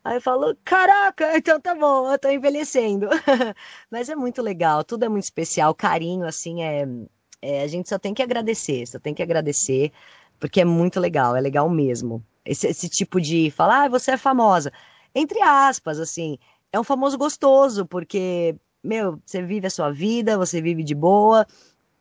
Aí 0.07 0.15
eu 0.15 0.21
falo, 0.21 0.55
caraca, 0.63 1.35
então 1.37 1.59
tá 1.59 1.75
bom, 1.75 2.09
eu 2.09 2.17
tô 2.17 2.29
envelhecendo. 2.29 3.09
Mas 3.91 4.07
é 4.07 4.15
muito 4.15 4.41
legal, 4.41 4.81
tudo 4.81 5.03
é 5.03 5.09
muito 5.09 5.25
especial, 5.25 5.75
carinho, 5.75 6.25
assim, 6.25 6.63
é, 6.63 6.87
é, 7.41 7.61
A 7.63 7.67
gente 7.67 7.89
só 7.89 7.99
tem 7.99 8.13
que 8.13 8.23
agradecer, 8.23 8.87
só 8.87 8.99
tem 8.99 9.13
que 9.13 9.21
agradecer, 9.21 9.91
porque 10.39 10.61
é 10.61 10.65
muito 10.65 10.97
legal, 10.97 11.35
é 11.35 11.41
legal 11.41 11.69
mesmo. 11.69 12.23
Esse, 12.45 12.67
esse 12.67 12.87
tipo 12.87 13.19
de 13.19 13.51
falar, 13.51 13.83
ah, 13.83 13.89
você 13.89 14.11
é 14.11 14.17
famosa. 14.17 14.71
Entre 15.13 15.41
aspas, 15.41 15.99
assim, 15.99 16.37
é 16.71 16.79
um 16.79 16.85
famoso 16.85 17.17
gostoso, 17.17 17.85
porque, 17.85 18.55
meu, 18.81 19.21
você 19.25 19.41
vive 19.41 19.67
a 19.67 19.69
sua 19.69 19.91
vida, 19.91 20.37
você 20.37 20.61
vive 20.61 20.85
de 20.85 20.95
boa, 20.95 21.45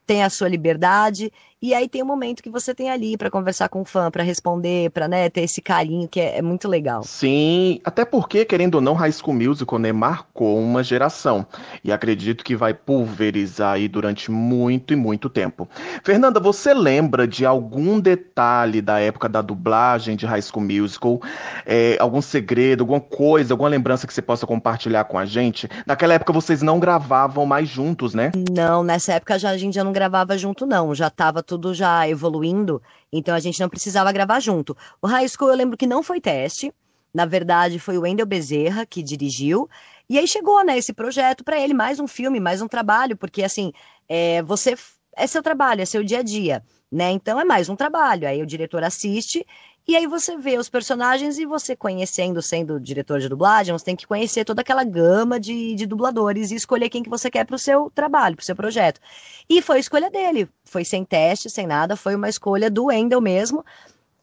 tem 0.06 0.22
a 0.22 0.30
sua 0.30 0.48
liberdade, 0.48 1.32
e 1.60 1.72
aí 1.72 1.88
tem 1.88 2.02
um 2.02 2.06
momento 2.06 2.42
que 2.42 2.50
você 2.50 2.74
tem 2.74 2.90
ali 2.90 3.16
para 3.16 3.30
conversar 3.30 3.70
com 3.70 3.80
o 3.80 3.84
fã, 3.84 4.10
para 4.10 4.22
responder, 4.22 4.90
para 4.90 5.08
né, 5.08 5.30
ter 5.30 5.40
esse 5.40 5.62
carinho 5.62 6.06
que 6.06 6.20
é, 6.20 6.36
é, 6.36 6.42
muito 6.42 6.68
legal. 6.68 7.02
Sim, 7.02 7.80
até 7.82 8.04
porque, 8.04 8.44
querendo 8.44 8.74
ou 8.74 8.80
não, 8.82 8.92
High 8.92 9.12
School 9.12 9.34
Musical 9.34 9.78
né, 9.78 9.90
marcou 9.90 10.58
uma 10.58 10.84
geração. 10.84 11.46
E 11.82 11.90
acredito 11.90 12.44
que 12.44 12.54
vai 12.54 12.74
pulverizar 12.74 13.72
aí 13.72 13.88
durante 13.88 14.30
muito 14.30 14.92
e 14.92 14.96
muito 14.96 15.30
tempo. 15.30 15.66
Fernanda, 16.04 16.38
você 16.38 16.74
lembra 16.74 17.26
de 17.26 17.46
algum 17.46 17.98
detalhe 17.98 18.82
da 18.82 19.00
época 19.00 19.26
da 19.26 19.40
dublagem 19.40 20.14
de 20.14 20.26
High 20.26 20.42
School 20.42 20.62
Musical? 20.62 21.22
É, 21.64 21.96
algum 21.98 22.20
segredo, 22.20 22.82
alguma 22.82 23.00
coisa, 23.00 23.54
alguma 23.54 23.70
lembrança 23.70 24.06
que 24.06 24.12
você 24.12 24.20
possa 24.20 24.46
compartilhar 24.46 25.04
com 25.04 25.18
a 25.18 25.24
gente? 25.24 25.70
Naquela 25.86 26.12
época 26.12 26.34
vocês 26.34 26.60
não 26.60 26.78
gravavam 26.78 27.46
mais 27.46 27.66
juntos, 27.66 28.12
né? 28.12 28.30
Não, 28.52 28.84
nessa 28.84 29.14
época 29.14 29.38
já, 29.38 29.48
a 29.48 29.56
gente 29.56 29.74
já 29.74 29.82
não 29.82 29.92
gravava 29.92 30.36
junto, 30.36 30.66
não. 30.66 30.94
Já 30.94 31.08
tava 31.08 31.45
tudo 31.46 31.72
já 31.72 32.08
evoluindo, 32.08 32.82
então 33.12 33.34
a 33.34 33.40
gente 33.40 33.60
não 33.60 33.68
precisava 33.68 34.12
gravar 34.12 34.40
junto. 34.40 34.76
O 35.00 35.06
High 35.06 35.28
School 35.28 35.50
eu 35.50 35.56
lembro 35.56 35.76
que 35.76 35.86
não 35.86 36.02
foi 36.02 36.20
teste, 36.20 36.72
na 37.14 37.24
verdade 37.24 37.78
foi 37.78 37.96
o 37.96 38.02
Wendel 38.02 38.26
Bezerra 38.26 38.84
que 38.84 39.02
dirigiu, 39.02 39.68
e 40.08 40.18
aí 40.18 40.28
chegou, 40.28 40.64
né, 40.64 40.76
esse 40.76 40.92
projeto 40.92 41.42
para 41.42 41.58
ele, 41.58 41.72
mais 41.72 41.98
um 41.98 42.06
filme, 42.06 42.38
mais 42.38 42.60
um 42.60 42.68
trabalho, 42.68 43.16
porque 43.16 43.42
assim, 43.42 43.72
é, 44.08 44.42
você 44.42 44.76
é 45.16 45.26
seu 45.26 45.42
trabalho, 45.42 45.80
é 45.80 45.84
seu 45.84 46.04
dia 46.04 46.18
a 46.18 46.22
dia, 46.22 46.62
né? 46.92 47.10
Então 47.10 47.40
é 47.40 47.44
mais 47.44 47.68
um 47.68 47.74
trabalho. 47.74 48.28
Aí 48.28 48.42
o 48.42 48.46
diretor 48.46 48.84
assiste 48.84 49.44
e 49.88 49.94
aí 49.94 50.06
você 50.06 50.36
vê 50.36 50.58
os 50.58 50.68
personagens 50.68 51.38
e 51.38 51.46
você 51.46 51.76
conhecendo, 51.76 52.42
sendo 52.42 52.80
diretor 52.80 53.20
de 53.20 53.28
dublagem, 53.28 53.72
você 53.72 53.84
tem 53.84 53.94
que 53.94 54.06
conhecer 54.06 54.44
toda 54.44 54.60
aquela 54.60 54.82
gama 54.82 55.38
de, 55.38 55.74
de 55.76 55.86
dubladores 55.86 56.50
e 56.50 56.56
escolher 56.56 56.88
quem 56.88 57.04
que 57.04 57.10
você 57.10 57.30
quer 57.30 57.44
para 57.44 57.54
o 57.54 57.58
seu 57.58 57.90
trabalho, 57.94 58.34
para 58.34 58.42
o 58.42 58.46
seu 58.46 58.56
projeto. 58.56 59.00
E 59.48 59.62
foi 59.62 59.76
a 59.76 59.80
escolha 59.80 60.10
dele. 60.10 60.48
Foi 60.64 60.84
sem 60.84 61.04
teste, 61.04 61.48
sem 61.48 61.66
nada, 61.66 61.94
foi 61.96 62.16
uma 62.16 62.28
escolha 62.28 62.68
do 62.68 62.86
Wendell 62.86 63.20
mesmo, 63.20 63.64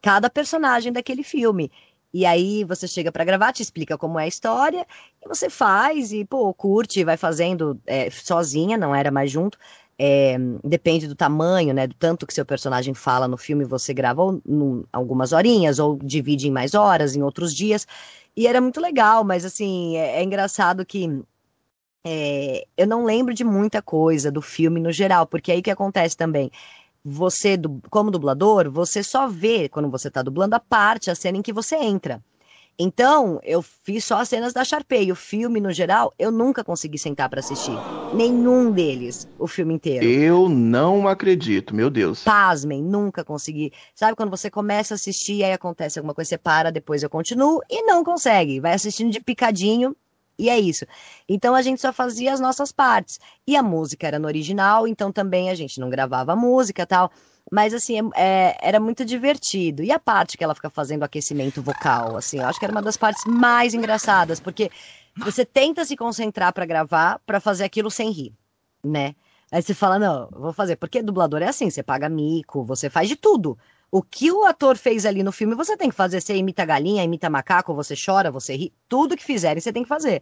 cada 0.02 0.28
personagem 0.28 0.92
daquele 0.92 1.22
filme. 1.22 1.72
E 2.12 2.24
aí 2.24 2.62
você 2.62 2.86
chega 2.86 3.10
para 3.10 3.24
gravar, 3.24 3.52
te 3.52 3.60
explica 3.62 3.98
como 3.98 4.20
é 4.20 4.24
a 4.24 4.28
história, 4.28 4.86
e 5.20 5.26
você 5.26 5.50
faz, 5.50 6.12
e 6.12 6.24
pô, 6.24 6.54
curte, 6.54 7.02
vai 7.02 7.16
fazendo 7.16 7.80
é, 7.86 8.08
sozinha, 8.10 8.76
não 8.76 8.94
era 8.94 9.10
mais 9.10 9.30
junto. 9.30 9.58
É, 9.98 10.36
depende 10.64 11.06
do 11.06 11.14
tamanho, 11.14 11.72
né? 11.72 11.86
Do 11.86 11.94
tanto 11.94 12.26
que 12.26 12.34
seu 12.34 12.44
personagem 12.44 12.94
fala 12.94 13.28
no 13.28 13.36
filme, 13.36 13.64
você 13.64 13.94
grava 13.94 14.22
ou, 14.22 14.42
num, 14.44 14.84
algumas 14.92 15.32
horinhas, 15.32 15.78
ou 15.78 15.96
divide 16.02 16.48
em 16.48 16.50
mais 16.50 16.74
horas, 16.74 17.14
em 17.14 17.22
outros 17.22 17.54
dias. 17.54 17.86
E 18.36 18.46
era 18.46 18.60
muito 18.60 18.80
legal, 18.80 19.24
mas 19.24 19.44
assim, 19.44 19.96
é, 19.96 20.20
é 20.20 20.24
engraçado 20.24 20.84
que 20.84 21.22
é, 22.06 22.66
eu 22.76 22.86
não 22.86 23.04
lembro 23.04 23.32
de 23.32 23.44
muita 23.44 23.80
coisa 23.80 24.30
do 24.30 24.42
filme 24.42 24.80
no 24.80 24.92
geral, 24.92 25.26
porque 25.26 25.52
aí 25.52 25.62
que 25.62 25.70
acontece 25.70 26.16
também. 26.16 26.50
Você, 27.04 27.58
como 27.90 28.10
dublador, 28.10 28.70
você 28.70 29.02
só 29.02 29.28
vê, 29.28 29.68
quando 29.68 29.90
você 29.90 30.08
está 30.08 30.22
dublando, 30.22 30.54
a 30.56 30.60
parte, 30.60 31.10
a 31.10 31.14
cena 31.14 31.38
em 31.38 31.42
que 31.42 31.52
você 31.52 31.76
entra. 31.76 32.22
Então, 32.78 33.38
eu 33.44 33.62
fiz 33.62 34.04
só 34.04 34.18
as 34.18 34.28
cenas 34.28 34.52
da 34.52 34.64
Sharpay. 34.64 35.12
O 35.12 35.14
filme, 35.14 35.60
no 35.60 35.72
geral, 35.72 36.12
eu 36.18 36.30
nunca 36.30 36.64
consegui 36.64 36.98
sentar 36.98 37.28
para 37.28 37.40
assistir. 37.40 37.76
Nenhum 38.12 38.72
deles, 38.72 39.28
o 39.38 39.46
filme 39.46 39.74
inteiro. 39.74 40.04
Eu 40.04 40.48
não 40.48 41.06
acredito, 41.06 41.74
meu 41.74 41.88
Deus. 41.88 42.24
Pasmem, 42.24 42.82
nunca 42.82 43.24
consegui. 43.24 43.72
Sabe 43.94 44.16
quando 44.16 44.30
você 44.30 44.50
começa 44.50 44.94
a 44.94 44.96
assistir, 44.96 45.44
aí 45.44 45.52
acontece 45.52 45.98
alguma 45.98 46.14
coisa, 46.14 46.30
você 46.30 46.38
para, 46.38 46.72
depois 46.72 47.02
eu 47.02 47.10
continuo 47.10 47.60
e 47.70 47.82
não 47.82 48.02
consegue. 48.02 48.58
Vai 48.58 48.72
assistindo 48.72 49.10
de 49.10 49.20
picadinho 49.20 49.94
e 50.38 50.48
é 50.48 50.58
isso. 50.58 50.84
Então 51.28 51.54
a 51.54 51.62
gente 51.62 51.80
só 51.80 51.92
fazia 51.92 52.32
as 52.32 52.40
nossas 52.40 52.72
partes. 52.72 53.20
E 53.46 53.56
a 53.56 53.62
música 53.62 54.06
era 54.06 54.18
no 54.18 54.26
original, 54.26 54.86
então 54.86 55.12
também 55.12 55.50
a 55.50 55.54
gente 55.54 55.78
não 55.78 55.88
gravava 55.88 56.32
a 56.32 56.36
música 56.36 56.84
tal. 56.84 57.10
Mas, 57.52 57.74
assim, 57.74 57.98
é, 57.98 58.02
é, 58.16 58.58
era 58.60 58.80
muito 58.80 59.04
divertido. 59.04 59.82
E 59.82 59.92
a 59.92 59.98
parte 59.98 60.36
que 60.36 60.44
ela 60.44 60.54
fica 60.54 60.70
fazendo 60.70 61.02
aquecimento 61.02 61.62
vocal, 61.62 62.16
assim, 62.16 62.40
eu 62.40 62.46
acho 62.46 62.58
que 62.58 62.64
era 62.64 62.72
uma 62.72 62.82
das 62.82 62.96
partes 62.96 63.24
mais 63.24 63.74
engraçadas, 63.74 64.40
porque 64.40 64.70
você 65.16 65.44
tenta 65.44 65.84
se 65.84 65.96
concentrar 65.96 66.52
para 66.52 66.66
gravar, 66.66 67.20
para 67.26 67.40
fazer 67.40 67.64
aquilo 67.64 67.90
sem 67.90 68.10
rir, 68.10 68.32
né? 68.82 69.14
Aí 69.52 69.62
você 69.62 69.74
fala, 69.74 69.98
não, 69.98 70.28
vou 70.32 70.52
fazer. 70.52 70.76
Porque 70.76 71.02
dublador 71.02 71.42
é 71.42 71.48
assim, 71.48 71.70
você 71.70 71.82
paga 71.82 72.08
mico, 72.08 72.64
você 72.64 72.90
faz 72.90 73.08
de 73.08 73.14
tudo. 73.14 73.56
O 73.90 74.02
que 74.02 74.32
o 74.32 74.44
ator 74.44 74.76
fez 74.76 75.06
ali 75.06 75.22
no 75.22 75.30
filme, 75.30 75.54
você 75.54 75.76
tem 75.76 75.88
que 75.88 75.94
fazer. 75.94 76.20
Você 76.20 76.34
imita 76.36 76.64
galinha, 76.64 77.04
imita 77.04 77.30
macaco, 77.30 77.72
você 77.72 77.94
chora, 77.94 78.32
você 78.32 78.56
ri. 78.56 78.72
Tudo 78.88 79.16
que 79.16 79.22
fizerem, 79.22 79.60
você 79.60 79.72
tem 79.72 79.84
que 79.84 79.88
fazer. 79.88 80.20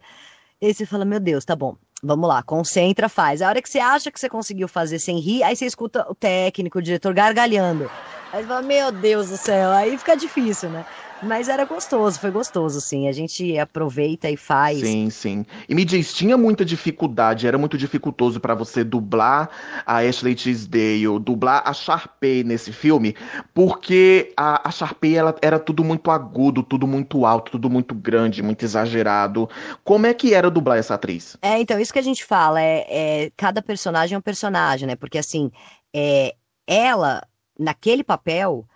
E 0.61 0.67
aí 0.67 0.73
você 0.73 0.85
fala, 0.85 1.03
meu 1.03 1.19
Deus, 1.19 1.43
tá 1.45 1.55
bom. 1.55 1.75
Vamos 2.05 2.27
lá, 2.27 2.43
concentra, 2.43 3.07
faz. 3.07 3.41
A 3.41 3.47
hora 3.47 3.61
que 3.61 3.69
você 3.69 3.79
acha 3.79 4.11
que 4.11 4.19
você 4.19 4.27
conseguiu 4.27 4.67
fazer 4.67 4.99
sem 4.99 5.19
rir, 5.19 5.41
aí 5.41 5.55
você 5.55 5.65
escuta 5.65 6.05
o 6.09 6.13
técnico, 6.13 6.79
o 6.79 6.81
diretor 6.81 7.13
gargalhando. 7.13 7.89
Aí 8.31 8.41
você 8.43 8.47
fala, 8.47 8.61
meu 8.61 8.91
Deus 8.91 9.29
do 9.29 9.37
céu, 9.37 9.71
aí 9.71 9.97
fica 9.97 10.15
difícil, 10.17 10.69
né? 10.69 10.85
Mas 11.25 11.47
era 11.47 11.65
gostoso, 11.65 12.19
foi 12.19 12.31
gostoso, 12.31 12.81
sim. 12.81 13.07
A 13.07 13.11
gente 13.11 13.57
aproveita 13.57 14.29
e 14.29 14.37
faz. 14.37 14.79
Sim, 14.79 15.09
sim. 15.09 15.45
E 15.67 15.75
me 15.75 15.85
diz, 15.85 16.13
tinha 16.13 16.37
muita 16.37 16.65
dificuldade, 16.65 17.47
era 17.47 17.57
muito 17.57 17.77
dificultoso 17.77 18.39
para 18.39 18.53
você 18.53 18.83
dublar 18.83 19.49
a 19.85 19.97
Ashley 19.97 20.35
Tisdale, 20.35 21.19
dublar 21.19 21.63
a 21.65 21.73
Sharpay 21.73 22.43
nesse 22.43 22.71
filme, 22.71 23.15
porque 23.53 24.33
a, 24.35 24.67
a 24.67 24.71
Sharpay 24.71 25.15
ela 25.15 25.35
era 25.41 25.59
tudo 25.59 25.83
muito 25.83 26.11
agudo, 26.11 26.63
tudo 26.63 26.85
muito 26.85 27.25
alto, 27.25 27.53
tudo 27.53 27.69
muito 27.69 27.95
grande, 27.95 28.43
muito 28.43 28.63
exagerado. 28.63 29.49
Como 29.83 30.05
é 30.05 30.13
que 30.13 30.33
era 30.33 30.51
dublar 30.51 30.77
essa 30.77 30.95
atriz? 30.95 31.37
É, 31.41 31.59
então, 31.59 31.79
isso 31.79 31.93
que 31.93 31.99
a 31.99 32.03
gente 32.03 32.25
fala, 32.25 32.61
é, 32.61 32.85
é 32.89 33.31
cada 33.37 33.61
personagem 33.61 34.15
é 34.15 34.17
um 34.17 34.21
personagem, 34.21 34.87
né? 34.87 34.95
Porque 34.95 35.17
assim, 35.17 35.51
é, 35.93 36.35
ela, 36.67 37.21
naquele 37.57 38.03
papel 38.03 38.67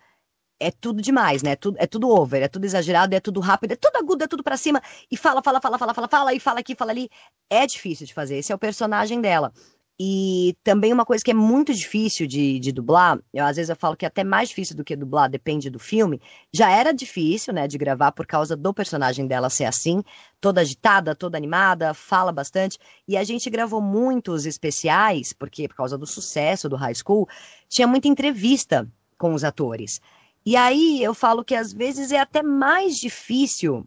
é 0.59 0.71
tudo 0.71 1.01
demais, 1.01 1.43
né? 1.43 1.51
É 1.51 1.55
tudo, 1.55 1.77
é 1.79 1.87
tudo 1.87 2.09
over, 2.09 2.41
é 2.41 2.47
tudo 2.47 2.65
exagerado, 2.65 3.15
é 3.15 3.19
tudo 3.19 3.39
rápido, 3.39 3.73
é 3.73 3.75
tudo 3.75 3.95
agudo, 3.97 4.23
é 4.23 4.27
tudo 4.27 4.43
para 4.43 4.57
cima 4.57 4.81
e 5.11 5.17
fala, 5.17 5.41
fala, 5.41 5.61
fala, 5.61 5.77
fala, 5.77 5.93
fala, 5.93 6.07
fala 6.07 6.33
e 6.33 6.39
fala 6.39 6.59
aqui, 6.59 6.75
fala 6.75 6.91
ali. 6.91 7.09
É 7.49 7.65
difícil 7.65 8.05
de 8.05 8.13
fazer. 8.13 8.37
Esse 8.37 8.51
é 8.51 8.55
o 8.55 8.59
personagem 8.59 9.21
dela. 9.21 9.53
E 9.99 10.55
também 10.63 10.93
uma 10.93 11.05
coisa 11.05 11.23
que 11.23 11.31
é 11.31 11.33
muito 11.33 11.73
difícil 11.73 12.27
de, 12.27 12.59
de 12.59 12.71
dublar, 12.71 13.19
eu, 13.33 13.43
às 13.43 13.55
vezes 13.55 13.69
eu 13.69 13.75
falo 13.75 13.97
que 13.97 14.05
é 14.05 14.07
até 14.07 14.23
mais 14.23 14.49
difícil 14.49 14.75
do 14.75 14.83
que 14.83 14.95
dublar, 14.95 15.27
depende 15.27 15.71
do 15.71 15.79
filme. 15.79 16.21
Já 16.53 16.69
era 16.69 16.93
difícil, 16.93 17.51
né, 17.51 17.67
de 17.67 17.79
gravar 17.79 18.11
por 18.11 18.27
causa 18.27 18.55
do 18.55 18.71
personagem 18.71 19.25
dela 19.25 19.49
ser 19.49 19.65
assim, 19.65 20.03
toda 20.39 20.61
agitada, 20.61 21.15
toda 21.15 21.35
animada, 21.35 21.95
fala 21.95 22.31
bastante. 22.31 22.77
E 23.07 23.17
a 23.17 23.23
gente 23.23 23.49
gravou 23.49 23.81
muitos 23.81 24.45
especiais, 24.45 25.33
porque 25.33 25.67
por 25.67 25.75
causa 25.77 25.97
do 25.97 26.05
sucesso 26.05 26.69
do 26.69 26.75
High 26.75 26.95
School, 26.95 27.27
tinha 27.67 27.87
muita 27.87 28.07
entrevista 28.07 28.87
com 29.17 29.33
os 29.33 29.43
atores. 29.43 29.99
E 30.47 30.55
aí 30.55 31.03
eu 31.03 31.13
falo 31.13 31.43
que 31.43 31.53
às 31.53 31.73
vezes 31.73 32.09
é 32.13 32.21
até 32.21 32.41
mais 32.41 32.95
difícil, 32.95 33.85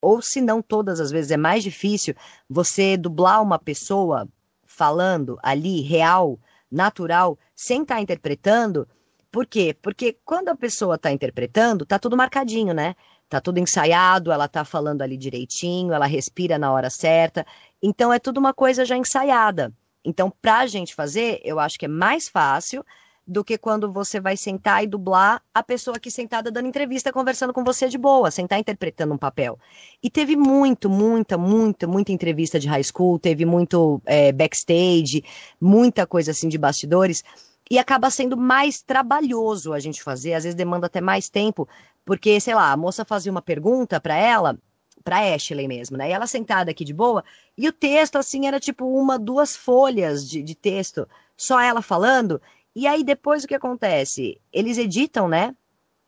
ou 0.00 0.22
se 0.22 0.40
não 0.40 0.62
todas 0.62 1.00
as 1.00 1.10
vezes 1.10 1.30
é 1.30 1.36
mais 1.36 1.62
difícil, 1.62 2.14
você 2.48 2.96
dublar 2.96 3.42
uma 3.42 3.58
pessoa 3.58 4.26
falando 4.64 5.38
ali, 5.42 5.82
real, 5.82 6.40
natural, 6.72 7.38
sem 7.54 7.82
estar 7.82 7.96
tá 7.96 8.00
interpretando. 8.00 8.88
Por 9.30 9.44
quê? 9.44 9.76
Porque 9.82 10.16
quando 10.24 10.48
a 10.48 10.56
pessoa 10.56 10.94
está 10.94 11.12
interpretando, 11.12 11.84
tá 11.84 11.98
tudo 11.98 12.16
marcadinho, 12.16 12.72
né? 12.72 12.96
Tá 13.28 13.38
tudo 13.38 13.58
ensaiado, 13.58 14.32
ela 14.32 14.48
tá 14.48 14.64
falando 14.64 15.02
ali 15.02 15.18
direitinho, 15.18 15.92
ela 15.92 16.06
respira 16.06 16.56
na 16.56 16.72
hora 16.72 16.88
certa. 16.88 17.46
Então 17.82 18.10
é 18.10 18.18
tudo 18.18 18.38
uma 18.38 18.54
coisa 18.54 18.82
já 18.86 18.96
ensaiada. 18.96 19.74
Então, 20.02 20.32
para 20.40 20.60
a 20.60 20.66
gente 20.66 20.94
fazer, 20.94 21.38
eu 21.44 21.60
acho 21.60 21.78
que 21.78 21.84
é 21.84 21.88
mais 21.88 22.30
fácil 22.30 22.82
do 23.28 23.44
que 23.44 23.58
quando 23.58 23.92
você 23.92 24.18
vai 24.18 24.38
sentar 24.38 24.82
e 24.82 24.86
dublar 24.86 25.42
a 25.52 25.62
pessoa 25.62 25.98
aqui 25.98 26.10
sentada 26.10 26.50
dando 26.50 26.66
entrevista, 26.66 27.12
conversando 27.12 27.52
com 27.52 27.62
você 27.62 27.86
de 27.86 27.98
boa, 27.98 28.30
sentar 28.30 28.58
interpretando 28.58 29.12
um 29.12 29.18
papel. 29.18 29.58
E 30.02 30.08
teve 30.08 30.34
muito, 30.34 30.88
muita, 30.88 31.36
muita, 31.36 31.86
muita 31.86 32.10
entrevista 32.10 32.58
de 32.58 32.66
high 32.66 32.82
school, 32.82 33.18
teve 33.18 33.44
muito 33.44 34.00
é, 34.06 34.32
backstage, 34.32 35.22
muita 35.60 36.06
coisa 36.06 36.30
assim 36.30 36.48
de 36.48 36.56
bastidores, 36.56 37.22
e 37.70 37.78
acaba 37.78 38.08
sendo 38.08 38.34
mais 38.34 38.80
trabalhoso 38.80 39.74
a 39.74 39.78
gente 39.78 40.02
fazer, 40.02 40.32
às 40.32 40.44
vezes 40.44 40.56
demanda 40.56 40.86
até 40.86 41.02
mais 41.02 41.28
tempo, 41.28 41.68
porque, 42.06 42.40
sei 42.40 42.54
lá, 42.54 42.72
a 42.72 42.76
moça 42.78 43.04
fazia 43.04 43.30
uma 43.30 43.42
pergunta 43.42 44.00
para 44.00 44.16
ela, 44.16 44.58
para 45.04 45.34
Ashley 45.34 45.68
mesmo, 45.68 45.98
né? 45.98 46.08
E 46.08 46.12
ela 46.12 46.26
sentada 46.26 46.70
aqui 46.70 46.82
de 46.82 46.94
boa, 46.94 47.22
e 47.58 47.68
o 47.68 47.72
texto, 47.72 48.16
assim, 48.16 48.46
era 48.46 48.58
tipo 48.58 48.86
uma, 48.86 49.18
duas 49.18 49.54
folhas 49.54 50.26
de, 50.26 50.42
de 50.42 50.54
texto, 50.54 51.06
só 51.36 51.60
ela 51.60 51.82
falando, 51.82 52.40
e 52.78 52.86
aí 52.86 53.02
depois 53.02 53.42
o 53.42 53.48
que 53.48 53.56
acontece? 53.56 54.40
Eles 54.52 54.78
editam, 54.78 55.26
né? 55.26 55.52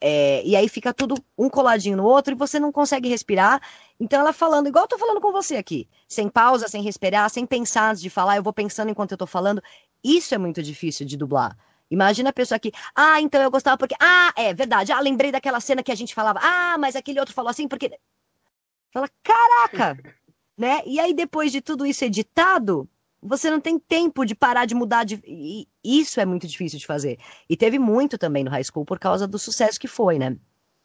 É, 0.01 0.41
e 0.45 0.55
aí 0.55 0.69
fica 0.69 0.95
tudo 0.95 1.17
um 1.37 1.51
coladinho 1.51 1.97
no 1.97 2.05
outro 2.05 2.33
e 2.33 2.37
você 2.37 2.61
não 2.61 2.71
consegue 2.71 3.09
respirar. 3.09 3.61
Então 3.99 4.21
ela 4.21 4.33
falando, 4.33 4.69
igual 4.69 4.85
eu 4.85 4.89
tô 4.89 4.97
falando 4.97 5.21
com 5.21 5.33
você 5.33 5.57
aqui, 5.57 5.89
sem 6.07 6.29
pausa, 6.29 6.69
sem 6.69 6.81
respirar, 6.81 7.29
sem 7.29 7.45
pensar 7.45 7.91
antes 7.91 8.01
de 8.01 8.09
falar, 8.09 8.37
eu 8.37 8.43
vou 8.45 8.53
pensando 8.53 8.89
enquanto 8.89 9.11
eu 9.11 9.19
tô 9.19 9.27
falando. 9.27 9.61
Isso 10.03 10.33
é 10.33 10.39
muito 10.39 10.63
difícil 10.63 11.05
de 11.05 11.17
dublar. 11.17 11.59
Imagina 11.91 12.31
a 12.31 12.33
pessoa 12.33 12.55
aqui, 12.55 12.71
ah, 12.95 13.21
então 13.21 13.43
eu 13.43 13.51
gostava 13.51 13.77
porque, 13.77 13.97
ah, 14.01 14.33
é 14.37 14.55
verdade, 14.55 14.93
ah, 14.93 15.01
lembrei 15.01 15.33
daquela 15.33 15.59
cena 15.59 15.83
que 15.83 15.91
a 15.91 15.97
gente 15.97 16.15
falava, 16.15 16.39
ah, 16.41 16.79
mas 16.79 16.95
aquele 16.95 17.19
outro 17.19 17.35
falou 17.35 17.51
assim 17.51 17.67
porque. 17.67 17.99
Fala, 18.93 19.09
caraca! 19.25 19.99
né? 20.57 20.83
E 20.87 21.01
aí 21.01 21.13
depois 21.13 21.51
de 21.51 21.61
tudo 21.61 21.85
isso 21.85 22.05
editado, 22.05 22.89
você 23.23 23.51
não 23.51 23.61
tem 23.61 23.79
tempo 23.79 24.25
de 24.25 24.35
parar 24.35 24.65
de 24.65 24.75
mudar 24.75 25.05
de. 25.05 25.21
E 25.27 25.69
isso 25.85 26.21
é 26.21 26.25
muito 26.25 26.47
difícil 26.47 26.79
de 26.79 26.87
fazer. 26.87 27.19
E 27.49 27.57
teve 27.57 27.79
muito 27.79 28.17
também 28.17 28.45
no 28.45 28.51
high 28.51 28.65
school 28.65 28.85
por 28.85 28.99
causa 28.99 29.27
do 29.27 29.39
sucesso 29.39 29.79
que 29.79 29.89
foi, 29.89 30.19
né? 30.19 30.37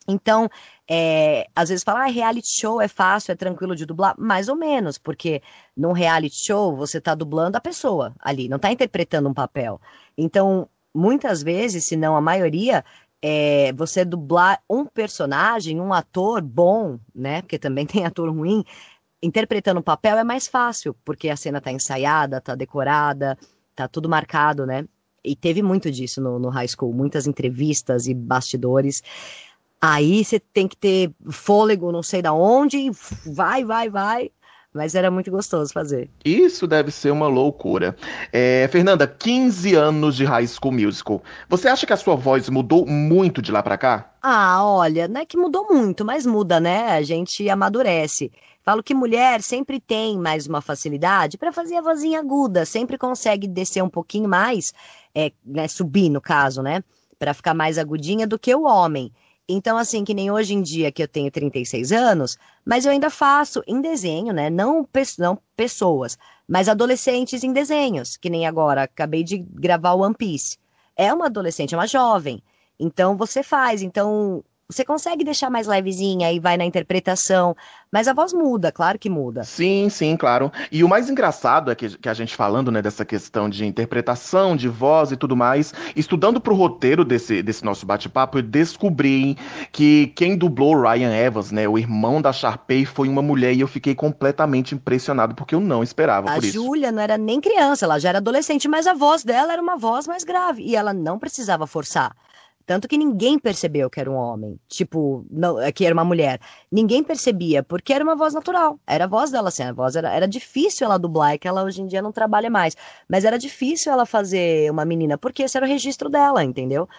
Então, 0.07 0.47
é, 0.87 1.47
às 1.55 1.69
vezes 1.69 1.83
falar, 1.83 2.03
ah, 2.05 2.11
reality 2.11 2.47
show 2.47 2.79
é 2.79 2.87
fácil, 2.87 3.31
é 3.31 3.35
tranquilo 3.35 3.75
de 3.75 3.85
dublar, 3.85 4.13
mais 4.19 4.47
ou 4.47 4.55
menos, 4.55 4.97
porque 4.99 5.41
num 5.75 5.93
reality 5.93 6.45
show 6.45 6.75
você 6.75 6.99
está 6.99 7.15
dublando 7.15 7.57
a 7.57 7.61
pessoa 7.61 8.13
ali, 8.19 8.47
não 8.47 8.57
está 8.57 8.71
interpretando 8.71 9.27
um 9.27 9.33
papel. 9.33 9.81
Então, 10.15 10.69
muitas 10.93 11.41
vezes, 11.41 11.85
se 11.85 11.95
não 11.95 12.15
a 12.15 12.21
maioria, 12.21 12.85
é, 13.21 13.73
você 13.73 14.05
dublar 14.05 14.61
um 14.69 14.85
personagem, 14.85 15.81
um 15.81 15.91
ator 15.91 16.41
bom, 16.41 16.99
né? 17.13 17.41
Porque 17.41 17.57
também 17.57 17.85
tem 17.87 18.05
ator 18.05 18.29
ruim, 18.29 18.63
interpretando 19.25 19.79
o 19.79 19.83
papel 19.83 20.17
é 20.17 20.23
mais 20.23 20.47
fácil, 20.47 20.95
porque 21.03 21.29
a 21.29 21.35
cena 21.35 21.59
tá 21.59 21.71
ensaiada, 21.71 22.39
tá 22.39 22.55
decorada, 22.55 23.37
tá 23.75 23.87
tudo 23.87 24.07
marcado, 24.07 24.65
né? 24.65 24.85
E 25.23 25.35
teve 25.35 25.61
muito 25.61 25.89
disso 25.91 26.21
no, 26.21 26.37
no 26.37 26.49
high 26.49 26.67
school, 26.67 26.93
muitas 26.93 27.25
entrevistas 27.25 28.07
e 28.07 28.13
bastidores. 28.13 29.01
Aí 29.81 30.23
você 30.23 30.39
tem 30.39 30.67
que 30.67 30.77
ter 30.77 31.11
fôlego, 31.29 31.91
não 31.91 32.03
sei 32.03 32.21
da 32.21 32.33
onde, 32.33 32.91
vai, 33.25 33.65
vai, 33.65 33.89
vai. 33.89 34.31
Mas 34.73 34.93
era 34.93 35.09
muito 35.09 35.31
gostoso 35.31 35.71
fazer. 35.71 36.09
Isso 36.23 36.67
deve 36.67 36.91
ser 36.91 37.09
uma 37.09 37.27
loucura. 37.27 37.95
É, 38.31 38.67
Fernanda, 38.69 39.07
15 39.07 39.73
anos 39.73 40.17
de 40.17 40.25
High 40.25 40.47
School 40.47 40.73
Musical. 40.73 41.23
Você 41.47 41.69
acha 41.69 41.85
que 41.85 41.93
a 41.93 41.97
sua 41.97 42.15
voz 42.15 42.49
mudou 42.49 42.85
muito 42.85 43.41
de 43.41 43.53
lá 43.53 43.63
para 43.63 43.77
cá? 43.77 44.11
Ah, 44.21 44.65
olha, 44.65 45.07
não 45.07 45.21
é 45.21 45.25
que 45.25 45.37
mudou 45.37 45.65
muito, 45.71 46.03
mas 46.03 46.25
muda, 46.25 46.59
né? 46.59 46.89
A 46.89 47.01
gente 47.03 47.49
amadurece. 47.49 48.33
Falo 48.65 48.81
que 48.81 48.95
mulher 48.95 49.43
sempre 49.43 49.79
tem 49.79 50.17
mais 50.17 50.47
uma 50.47 50.59
facilidade 50.59 51.37
para 51.37 51.51
fazer 51.51 51.75
a 51.75 51.81
vozinha 51.81 52.19
aguda, 52.19 52.65
sempre 52.65 52.97
consegue 52.97 53.47
descer 53.47 53.83
um 53.83 53.89
pouquinho 53.89 54.27
mais, 54.27 54.73
é, 55.13 55.31
né, 55.45 55.67
subir 55.67 56.09
no 56.09 56.19
caso, 56.19 56.63
né? 56.63 56.83
Para 57.19 57.35
ficar 57.35 57.53
mais 57.53 57.77
agudinha 57.77 58.25
do 58.25 58.39
que 58.39 58.55
o 58.55 58.63
homem. 58.63 59.13
Então, 59.47 59.77
assim, 59.77 60.03
que 60.03 60.15
nem 60.15 60.31
hoje 60.31 60.55
em 60.55 60.63
dia 60.63 60.91
que 60.91 61.03
eu 61.03 61.07
tenho 61.07 61.29
36 61.29 61.91
anos, 61.91 62.39
mas 62.65 62.87
eu 62.87 62.91
ainda 62.91 63.11
faço 63.11 63.61
em 63.67 63.79
desenho, 63.79 64.33
né? 64.33 64.49
Não, 64.49 64.83
pe 64.83 65.03
não 65.19 65.37
pessoas, 65.55 66.17
mas 66.47 66.67
adolescentes 66.67 67.43
em 67.43 67.53
desenhos, 67.53 68.17
que 68.17 68.31
nem 68.31 68.47
agora, 68.47 68.81
acabei 68.81 69.23
de 69.23 69.37
gravar 69.37 69.93
o 69.93 70.01
One 70.01 70.15
Piece. 70.15 70.57
É 70.95 71.13
uma 71.13 71.27
adolescente, 71.27 71.75
é 71.75 71.77
uma 71.77 71.85
jovem. 71.85 72.41
Então 72.79 73.15
você 73.15 73.43
faz. 73.43 73.83
Então 73.83 74.43
você 74.67 74.83
consegue 74.83 75.23
deixar 75.23 75.49
mais 75.49 75.67
levezinha 75.67 76.31
e 76.31 76.39
vai 76.39 76.57
na 76.57 76.65
interpretação, 76.65 77.55
mas 77.91 78.07
a 78.07 78.13
voz 78.13 78.33
muda, 78.33 78.71
claro 78.71 78.97
que 78.97 79.09
muda. 79.09 79.43
Sim, 79.43 79.89
sim, 79.89 80.17
claro. 80.17 80.51
E 80.71 80.83
o 80.83 80.89
mais 80.89 81.07
engraçado 81.07 81.69
é 81.69 81.75
que, 81.75 81.97
que 81.97 82.09
a 82.09 82.13
gente 82.13 82.35
falando, 82.35 82.71
né, 82.71 82.81
dessa 82.81 83.05
questão 83.05 83.47
de 83.47 83.63
interpretação, 83.63 84.55
de 84.55 84.67
voz 84.67 85.11
e 85.11 85.17
tudo 85.17 85.35
mais, 85.35 85.71
estudando 85.95 86.41
pro 86.41 86.55
roteiro 86.55 87.05
desse, 87.05 87.43
desse 87.43 87.63
nosso 87.63 87.85
bate-papo, 87.85 88.39
eu 88.39 88.41
descobri 88.41 89.37
que 89.71 90.07
quem 90.15 90.35
dublou 90.35 90.81
Ryan 90.81 91.15
Evans, 91.15 91.51
né, 91.51 91.67
o 91.67 91.77
irmão 91.77 92.19
da 92.19 92.33
Sharpay, 92.33 92.85
foi 92.85 93.07
uma 93.07 93.21
mulher 93.21 93.53
e 93.53 93.61
eu 93.61 93.67
fiquei 93.67 93.93
completamente 93.93 94.73
impressionado, 94.73 95.35
porque 95.35 95.53
eu 95.53 95.59
não 95.59 95.83
esperava 95.83 96.31
a 96.31 96.33
por 96.33 96.43
isso. 96.43 96.59
A 96.59 96.63
Júlia 96.63 96.91
não 96.91 97.01
era 97.01 97.19
nem 97.19 97.39
criança, 97.39 97.85
ela 97.85 97.99
já 97.99 98.09
era 98.09 98.17
adolescente, 98.17 98.67
mas 98.67 98.87
a 98.87 98.95
voz 98.95 99.23
dela 99.23 99.53
era 99.53 99.61
uma 99.61 99.77
voz 99.77 100.07
mais 100.07 100.23
grave 100.23 100.63
e 100.63 100.75
ela 100.75 100.91
não 100.91 101.19
precisava 101.19 101.67
forçar. 101.67 102.15
Tanto 102.65 102.87
que 102.87 102.97
ninguém 102.97 103.37
percebeu 103.37 103.89
que 103.89 103.99
era 103.99 104.09
um 104.09 104.15
homem, 104.15 104.59
tipo, 104.67 105.23
não, 105.29 105.57
que 105.71 105.85
era 105.85 105.93
uma 105.93 106.03
mulher. 106.03 106.39
Ninguém 106.71 107.03
percebia, 107.03 107.61
porque 107.61 107.93
era 107.93 108.03
uma 108.03 108.15
voz 108.15 108.33
natural. 108.33 108.79
Era 108.87 109.03
a 109.03 109.07
voz 109.07 109.29
dela, 109.29 109.49
assim, 109.49 109.63
a 109.63 109.71
voz 109.71 109.95
era, 109.95 110.11
era 110.11 110.27
difícil 110.27 110.85
ela 110.85 110.97
dublar, 110.97 111.33
é 111.33 111.37
que 111.37 111.47
ela 111.47 111.63
hoje 111.63 111.81
em 111.81 111.85
dia 111.87 112.01
não 112.01 112.11
trabalha 112.11 112.49
mais. 112.49 112.75
Mas 113.07 113.23
era 113.23 113.37
difícil 113.37 113.91
ela 113.91 114.05
fazer 114.05 114.71
uma 114.71 114.83
menina, 114.83 115.15
porque 115.17 115.43
esse 115.43 115.55
era 115.55 115.65
o 115.65 115.69
registro 115.69 116.09
dela, 116.09 116.43
entendeu? 116.43 116.89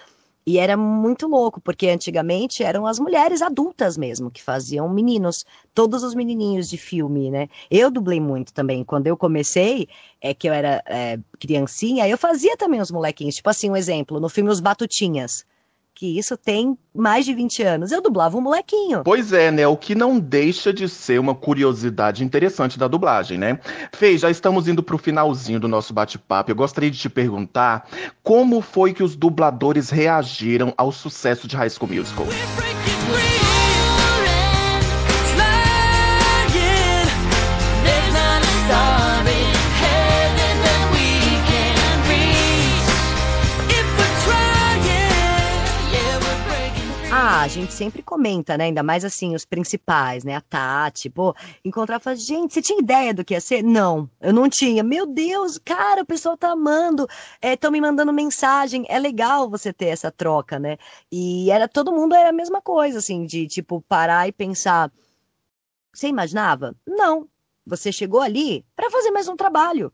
E 0.46 0.58
era 0.58 0.76
muito 0.76 1.26
louco, 1.26 1.60
porque 1.60 1.88
antigamente 1.88 2.62
eram 2.62 2.86
as 2.86 3.00
mulheres 3.00 3.42
adultas 3.42 3.96
mesmo 3.96 4.30
que 4.30 4.40
faziam 4.40 4.88
meninos, 4.88 5.44
todos 5.74 6.04
os 6.04 6.14
menininhos 6.14 6.68
de 6.68 6.78
filme, 6.78 7.28
né? 7.32 7.48
Eu 7.68 7.90
dublei 7.90 8.20
muito 8.20 8.52
também. 8.54 8.84
Quando 8.84 9.08
eu 9.08 9.16
comecei, 9.16 9.88
é 10.20 10.32
que 10.32 10.48
eu 10.48 10.52
era 10.52 10.80
é, 10.86 11.18
criancinha, 11.40 12.08
eu 12.08 12.16
fazia 12.16 12.56
também 12.56 12.80
os 12.80 12.92
molequinhos. 12.92 13.34
Tipo 13.34 13.50
assim, 13.50 13.68
um 13.68 13.76
exemplo, 13.76 14.20
no 14.20 14.28
filme 14.28 14.48
Os 14.48 14.60
Batutinhas 14.60 15.44
que 15.96 16.18
isso 16.18 16.36
tem 16.36 16.76
mais 16.94 17.24
de 17.24 17.32
20 17.32 17.62
anos. 17.62 17.90
Eu 17.90 18.02
dublava 18.02 18.36
um 18.36 18.40
molequinho. 18.42 19.02
Pois 19.02 19.32
é, 19.32 19.50
né? 19.50 19.66
O 19.66 19.76
que 19.76 19.94
não 19.94 20.20
deixa 20.20 20.72
de 20.72 20.88
ser 20.88 21.18
uma 21.18 21.34
curiosidade 21.34 22.22
interessante 22.22 22.78
da 22.78 22.86
dublagem, 22.86 23.38
né? 23.38 23.58
Fê, 23.92 24.16
já 24.18 24.30
estamos 24.30 24.68
indo 24.68 24.82
pro 24.82 24.98
finalzinho 24.98 25.58
do 25.58 25.66
nosso 25.66 25.94
bate-papo. 25.94 26.50
Eu 26.50 26.56
gostaria 26.56 26.90
de 26.90 26.98
te 26.98 27.08
perguntar 27.08 27.88
como 28.22 28.60
foi 28.60 28.92
que 28.92 29.02
os 29.02 29.16
dubladores 29.16 29.88
reagiram 29.88 30.74
ao 30.76 30.92
sucesso 30.92 31.48
de 31.48 31.56
High 31.56 31.70
School 31.70 31.90
Musical. 31.90 32.26
A 47.46 47.48
gente 47.48 47.72
sempre 47.72 48.02
comenta, 48.02 48.58
né? 48.58 48.64
Ainda 48.64 48.82
mais 48.82 49.04
assim, 49.04 49.32
os 49.32 49.44
principais, 49.44 50.24
né? 50.24 50.34
A 50.34 50.40
Tati, 50.40 51.08
pô, 51.08 51.32
encontrar 51.64 52.00
e 52.00 52.02
falar, 52.02 52.16
gente, 52.16 52.52
você 52.52 52.60
tinha 52.60 52.80
ideia 52.80 53.14
do 53.14 53.24
que 53.24 53.34
ia 53.34 53.40
ser? 53.40 53.62
Não, 53.62 54.10
eu 54.20 54.32
não 54.32 54.48
tinha. 54.48 54.82
Meu 54.82 55.06
Deus, 55.06 55.56
cara, 55.56 56.02
o 56.02 56.06
pessoal 56.06 56.36
tá 56.36 56.50
amando, 56.50 57.06
estão 57.40 57.68
é, 57.68 57.72
me 57.72 57.80
mandando 57.80 58.12
mensagem. 58.12 58.84
É 58.88 58.98
legal 58.98 59.48
você 59.48 59.72
ter 59.72 59.86
essa 59.86 60.10
troca, 60.10 60.58
né? 60.58 60.76
E 61.10 61.48
era 61.48 61.68
todo 61.68 61.92
mundo 61.92 62.16
era 62.16 62.30
a 62.30 62.32
mesma 62.32 62.60
coisa, 62.60 62.98
assim, 62.98 63.24
de 63.24 63.46
tipo, 63.46 63.80
parar 63.82 64.26
e 64.26 64.32
pensar. 64.32 64.90
Você 65.94 66.08
imaginava? 66.08 66.74
Não. 66.84 67.28
Você 67.64 67.92
chegou 67.92 68.20
ali 68.20 68.66
para 68.74 68.90
fazer 68.90 69.12
mais 69.12 69.28
um 69.28 69.36
trabalho 69.36 69.92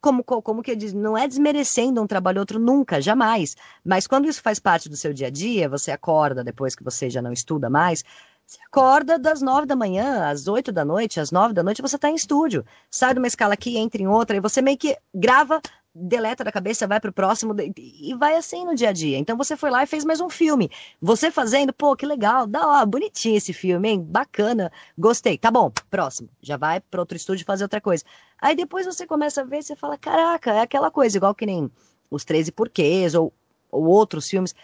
como, 0.00 0.24
como 0.24 0.62
que 0.62 0.70
eu 0.72 0.76
diz, 0.76 0.92
não 0.92 1.16
é 1.16 1.28
desmerecendo 1.28 2.02
um 2.02 2.06
trabalho 2.06 2.40
outro 2.40 2.58
nunca, 2.58 3.00
jamais. 3.00 3.56
Mas 3.84 4.06
quando 4.06 4.28
isso 4.28 4.42
faz 4.42 4.58
parte 4.58 4.88
do 4.88 4.96
seu 4.96 5.12
dia 5.12 5.26
a 5.26 5.30
dia, 5.30 5.68
você 5.68 5.90
acorda 5.90 6.42
depois 6.42 6.74
que 6.74 6.82
você 6.82 7.10
já 7.10 7.20
não 7.20 7.32
estuda 7.32 7.68
mais, 7.68 8.04
você 8.46 8.58
acorda 8.66 9.18
das 9.18 9.40
nove 9.40 9.66
da 9.66 9.76
manhã, 9.76 10.28
às 10.28 10.48
oito 10.48 10.72
da 10.72 10.84
noite, 10.84 11.20
às 11.20 11.30
nove 11.30 11.54
da 11.54 11.62
noite, 11.62 11.80
você 11.80 11.94
está 11.94 12.10
em 12.10 12.16
estúdio. 12.16 12.64
Sai 12.90 13.12
de 13.14 13.20
uma 13.20 13.28
escala 13.28 13.54
aqui, 13.54 13.78
entra 13.78 14.02
em 14.02 14.08
outra, 14.08 14.36
e 14.36 14.40
você 14.40 14.60
meio 14.60 14.76
que 14.76 14.96
grava 15.14 15.60
deleta 16.00 16.42
da 16.42 16.52
cabeça, 16.52 16.86
vai 16.86 17.00
pro 17.00 17.12
próximo 17.12 17.54
e 17.76 18.14
vai 18.14 18.36
assim 18.36 18.64
no 18.64 18.74
dia 18.74 18.88
a 18.88 18.92
dia. 18.92 19.18
Então 19.18 19.36
você 19.36 19.56
foi 19.56 19.70
lá 19.70 19.82
e 19.82 19.86
fez 19.86 20.04
mais 20.04 20.20
um 20.20 20.28
filme. 20.28 20.70
Você 21.00 21.30
fazendo, 21.30 21.72
pô, 21.72 21.94
que 21.94 22.06
legal, 22.06 22.46
da 22.46 22.66
hora, 22.66 22.86
bonitinho 22.86 23.36
esse 23.36 23.52
filme, 23.52 23.88
hein? 23.88 24.02
Bacana, 24.02 24.72
gostei. 24.98 25.36
Tá 25.38 25.50
bom, 25.50 25.70
próximo. 25.90 26.28
Já 26.40 26.56
vai 26.56 26.80
para 26.80 27.00
outro 27.00 27.16
estúdio 27.16 27.44
fazer 27.46 27.64
outra 27.64 27.80
coisa. 27.80 28.04
Aí 28.40 28.56
depois 28.56 28.86
você 28.86 29.06
começa 29.06 29.42
a 29.42 29.44
ver, 29.44 29.62
você 29.62 29.76
fala, 29.76 29.98
caraca, 29.98 30.52
é 30.52 30.60
aquela 30.60 30.90
coisa, 30.90 31.16
igual 31.16 31.34
que 31.34 31.46
nem 31.46 31.70
os 32.10 32.24
13 32.24 32.52
porquês 32.52 33.14
ou, 33.14 33.32
ou 33.70 33.84
outros 33.84 34.28
filmes 34.28 34.54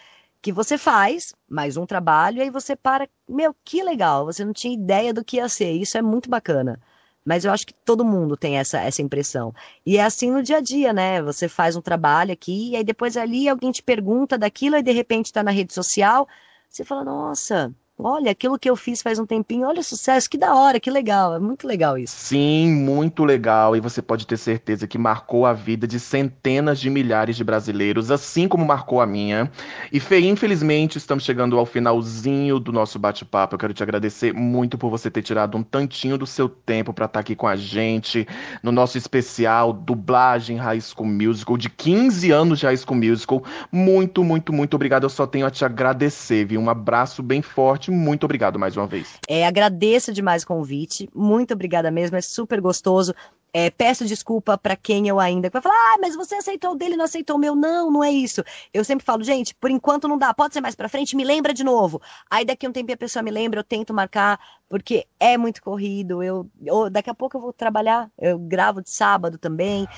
que 0.42 0.53
você 0.53 0.79
faz 0.79 1.35
mais 1.49 1.77
um 1.77 1.85
trabalho 1.85 2.38
e 2.38 2.42
aí 2.42 2.51
você 2.51 2.77
para, 2.77 3.09
meu, 3.29 3.55
que 3.64 3.83
legal, 3.83 4.25
você 4.25 4.44
não 4.44 4.53
tinha 4.53 4.75
ideia 4.75 5.12
do 5.12 5.25
que 5.25 5.38
ia 5.38 5.49
ser, 5.49 5.72
isso 5.72 5.99
é 5.99 6.03
muito 6.03 6.31
bacana. 6.31 6.81
Mas 7.27 7.45
eu 7.45 7.53
acho 7.53 7.67
que 7.67 7.75
todo 7.75 8.05
mundo 8.05 8.37
tem 8.37 8.59
essa, 8.59 8.81
essa 8.81 9.03
impressão. 9.03 9.53
E 9.85 9.97
é 9.99 10.05
assim 10.05 10.31
no 10.31 10.43
dia 10.43 10.59
a 10.59 10.61
dia, 10.61 10.93
né? 10.93 11.21
Você 11.23 11.49
faz 11.49 11.77
um 11.77 11.83
trabalho 11.83 12.33
aqui, 12.33 12.71
e 12.71 12.77
aí 12.77 12.85
depois 12.85 13.17
ali 13.17 13.49
alguém 13.49 13.73
te 13.73 13.83
pergunta 13.83 14.39
daquilo, 14.39 14.77
e 14.77 14.83
de 14.83 14.93
repente 14.93 15.27
está 15.27 15.43
na 15.43 15.51
rede 15.51 15.75
social, 15.75 16.29
você 16.71 16.85
fala, 16.85 17.05
nossa, 17.05 17.75
Olha, 17.98 18.30
aquilo 18.30 18.59
que 18.59 18.68
eu 18.68 18.76
fiz 18.76 19.00
faz 19.00 19.18
um 19.18 19.24
tempinho, 19.24 19.66
olha 19.66 19.80
o 19.80 19.82
sucesso, 19.82 20.28
que 20.28 20.37
da 20.37 20.54
hora, 20.54 20.78
que 20.78 20.90
legal, 20.90 21.35
é 21.35 21.38
muito 21.38 21.66
legal 21.66 21.96
isso. 21.96 22.14
Sim, 22.14 22.70
muito 22.70 23.24
legal, 23.24 23.74
e 23.74 23.80
você 23.80 24.02
pode 24.02 24.26
ter 24.26 24.37
certeza 24.37 24.87
que 24.87 24.98
marcou 24.98 25.46
a 25.46 25.54
vida 25.54 25.87
de 25.87 25.98
centenas 25.98 26.78
de 26.78 26.90
milhares 26.90 27.37
de 27.37 27.42
brasileiros, 27.42 28.11
assim 28.11 28.46
como 28.46 28.66
marcou 28.66 29.00
a 29.00 29.06
minha. 29.06 29.50
E 29.90 29.98
Fê, 29.98 30.20
infelizmente, 30.20 30.98
estamos 30.98 31.24
chegando 31.24 31.59
ao 31.59 31.64
finalzinho 31.64 32.61
do 32.61 32.70
nosso 32.70 32.98
bate-papo. 32.98 33.54
Eu 33.54 33.59
quero 33.59 33.72
te 33.72 33.82
agradecer 33.82 34.30
muito 34.35 34.76
por 34.76 34.90
você 34.90 35.11
ter 35.11 35.22
tirado 35.22 35.56
um 35.56 35.62
tantinho 35.62 36.18
do 36.18 36.26
seu 36.26 36.50
tempo 36.50 36.92
para 36.92 37.06
estar 37.06 37.14
tá 37.14 37.20
aqui 37.20 37.35
com 37.35 37.48
a 37.48 37.56
gente 37.56 38.28
no 38.62 38.72
nosso 38.72 38.98
especial 38.98 39.72
dublagem 39.72 40.59
High 40.59 40.82
School 40.82 41.09
Musical 41.09 41.56
de 41.56 41.70
15 41.70 42.30
anos 42.30 42.59
de 42.59 42.66
High 42.66 42.76
School 42.76 42.98
Musical. 42.98 43.42
Muito, 43.72 44.22
muito, 44.22 44.52
muito 44.52 44.74
obrigado. 44.74 45.04
Eu 45.04 45.11
só 45.11 45.26
tenho 45.26 45.46
a 45.46 45.50
te 45.50 45.64
agradecer, 45.64 46.44
viu? 46.44 46.61
Um 46.61 46.68
abraço 46.68 47.22
bem 47.22 47.40
forte 47.40 47.86
muito 47.90 48.25
obrigado 48.25 48.59
mais 48.59 48.77
uma 48.77 48.87
vez. 48.87 49.18
É, 49.29 49.46
agradeço 49.46 50.12
demais 50.12 50.42
o 50.42 50.46
convite. 50.46 51.09
Muito 51.14 51.55
obrigada 51.55 51.90
mesmo. 51.90 52.16
É 52.16 52.20
super 52.20 52.61
gostoso. 52.61 53.14
É, 53.53 53.70
peço 53.70 54.05
desculpa 54.05 54.59
para 54.59 54.77
quem 54.77 55.09
eu 55.09 55.18
ainda 55.18 55.49
vai 55.49 55.62
falar, 55.62 55.75
ah, 55.75 55.96
mas 55.99 56.14
você 56.14 56.35
aceitou 56.35 56.72
o 56.72 56.75
dele, 56.75 56.94
não 56.94 57.07
aceitou 57.07 57.37
o 57.37 57.38
meu. 57.38 57.55
Não, 57.55 57.90
não 57.90 58.05
é 58.05 58.11
isso. 58.11 58.44
Eu 58.72 58.85
sempre 58.85 59.05
falo, 59.05 59.25
gente, 59.25 59.55
por 59.55 59.70
enquanto 59.70 60.07
não 60.07 60.18
dá, 60.18 60.35
pode 60.35 60.53
ser 60.53 60.61
mais 60.61 60.75
para 60.75 60.90
frente, 60.90 61.16
me 61.16 61.25
lembra 61.25 61.55
de 61.55 61.64
novo. 61.64 62.03
Aí 62.31 62.44
daqui 62.44 62.68
um 62.68 62.72
tempo 62.72 62.92
a 62.92 62.96
pessoa 62.99 63.22
me 63.22 63.31
lembra, 63.31 63.61
eu 63.61 63.64
tento 63.64 63.94
marcar, 63.94 64.38
porque 64.68 65.07
é 65.18 65.38
muito 65.38 65.62
corrido. 65.62 66.22
Eu, 66.22 66.46
eu 66.62 66.90
daqui 66.90 67.09
a 67.09 67.14
pouco 67.14 67.38
eu 67.38 67.40
vou 67.40 67.53
trabalhar, 67.53 68.11
eu 68.20 68.38
gravo 68.38 68.83
de 68.83 68.90
sábado 68.90 69.38
também. 69.38 69.88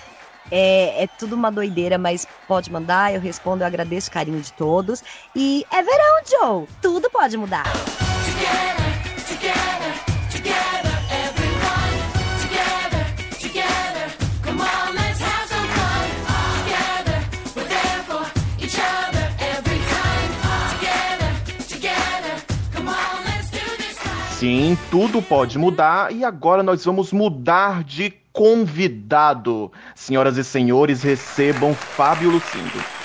É, 0.50 1.04
é, 1.04 1.06
tudo 1.06 1.34
uma 1.34 1.50
doideira, 1.50 1.98
mas 1.98 2.26
pode 2.46 2.70
mandar, 2.72 3.14
eu 3.14 3.20
respondo, 3.20 3.62
eu 3.62 3.66
agradeço 3.66 4.08
o 4.08 4.12
carinho 4.12 4.40
de 4.40 4.52
todos. 4.52 5.02
E 5.34 5.64
é 5.70 5.82
verão, 5.82 6.20
Joe! 6.26 6.68
Tudo 6.80 7.10
pode 7.10 7.36
mudar. 7.36 7.64
Together, 8.24 9.26
together. 9.28 10.17
Sim, 24.38 24.78
tudo 24.88 25.20
pode 25.20 25.58
mudar 25.58 26.14
e 26.14 26.24
agora 26.24 26.62
nós 26.62 26.84
vamos 26.84 27.12
mudar 27.12 27.82
de 27.82 28.12
convidado. 28.32 29.72
Senhoras 29.96 30.36
e 30.36 30.44
senhores, 30.44 31.02
recebam 31.02 31.74
Fábio 31.74 32.30
Lucindo. 32.30 32.97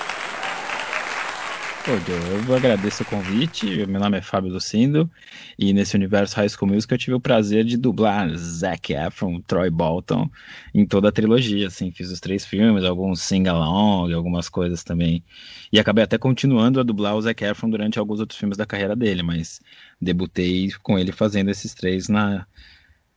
Eu 1.86 2.54
agradeço 2.54 3.02
o 3.02 3.06
convite. 3.06 3.84
Meu 3.86 4.00
nome 4.00 4.16
é 4.16 4.22
Fábio 4.22 4.50
Lucindo 4.50 5.10
e 5.58 5.70
nesse 5.74 5.94
universo 5.94 6.34
High 6.34 6.48
School 6.48 6.72
Music 6.72 6.90
eu 6.90 6.96
tive 6.98 7.14
o 7.14 7.20
prazer 7.20 7.62
de 7.62 7.76
dublar 7.76 8.34
Zac 8.36 8.94
Efron, 8.94 9.38
Troy 9.42 9.68
Bolton 9.68 10.30
em 10.74 10.86
toda 10.86 11.10
a 11.10 11.12
trilogia. 11.12 11.66
Assim, 11.66 11.90
fiz 11.90 12.10
os 12.10 12.20
três 12.20 12.46
filmes, 12.46 12.84
alguns 12.84 13.20
sing-along, 13.20 14.14
algumas 14.14 14.48
coisas 14.48 14.82
também. 14.82 15.22
E 15.70 15.78
acabei 15.78 16.04
até 16.04 16.16
continuando 16.16 16.80
a 16.80 16.82
dublar 16.82 17.16
o 17.16 17.20
Zac 17.20 17.44
Efron 17.44 17.68
durante 17.68 17.98
alguns 17.98 18.18
outros 18.18 18.38
filmes 18.38 18.56
da 18.56 18.64
carreira 18.64 18.96
dele, 18.96 19.22
mas 19.22 19.60
debutei 20.00 20.70
com 20.82 20.98
ele 20.98 21.12
fazendo 21.12 21.50
esses 21.50 21.74
três 21.74 22.08
na 22.08 22.46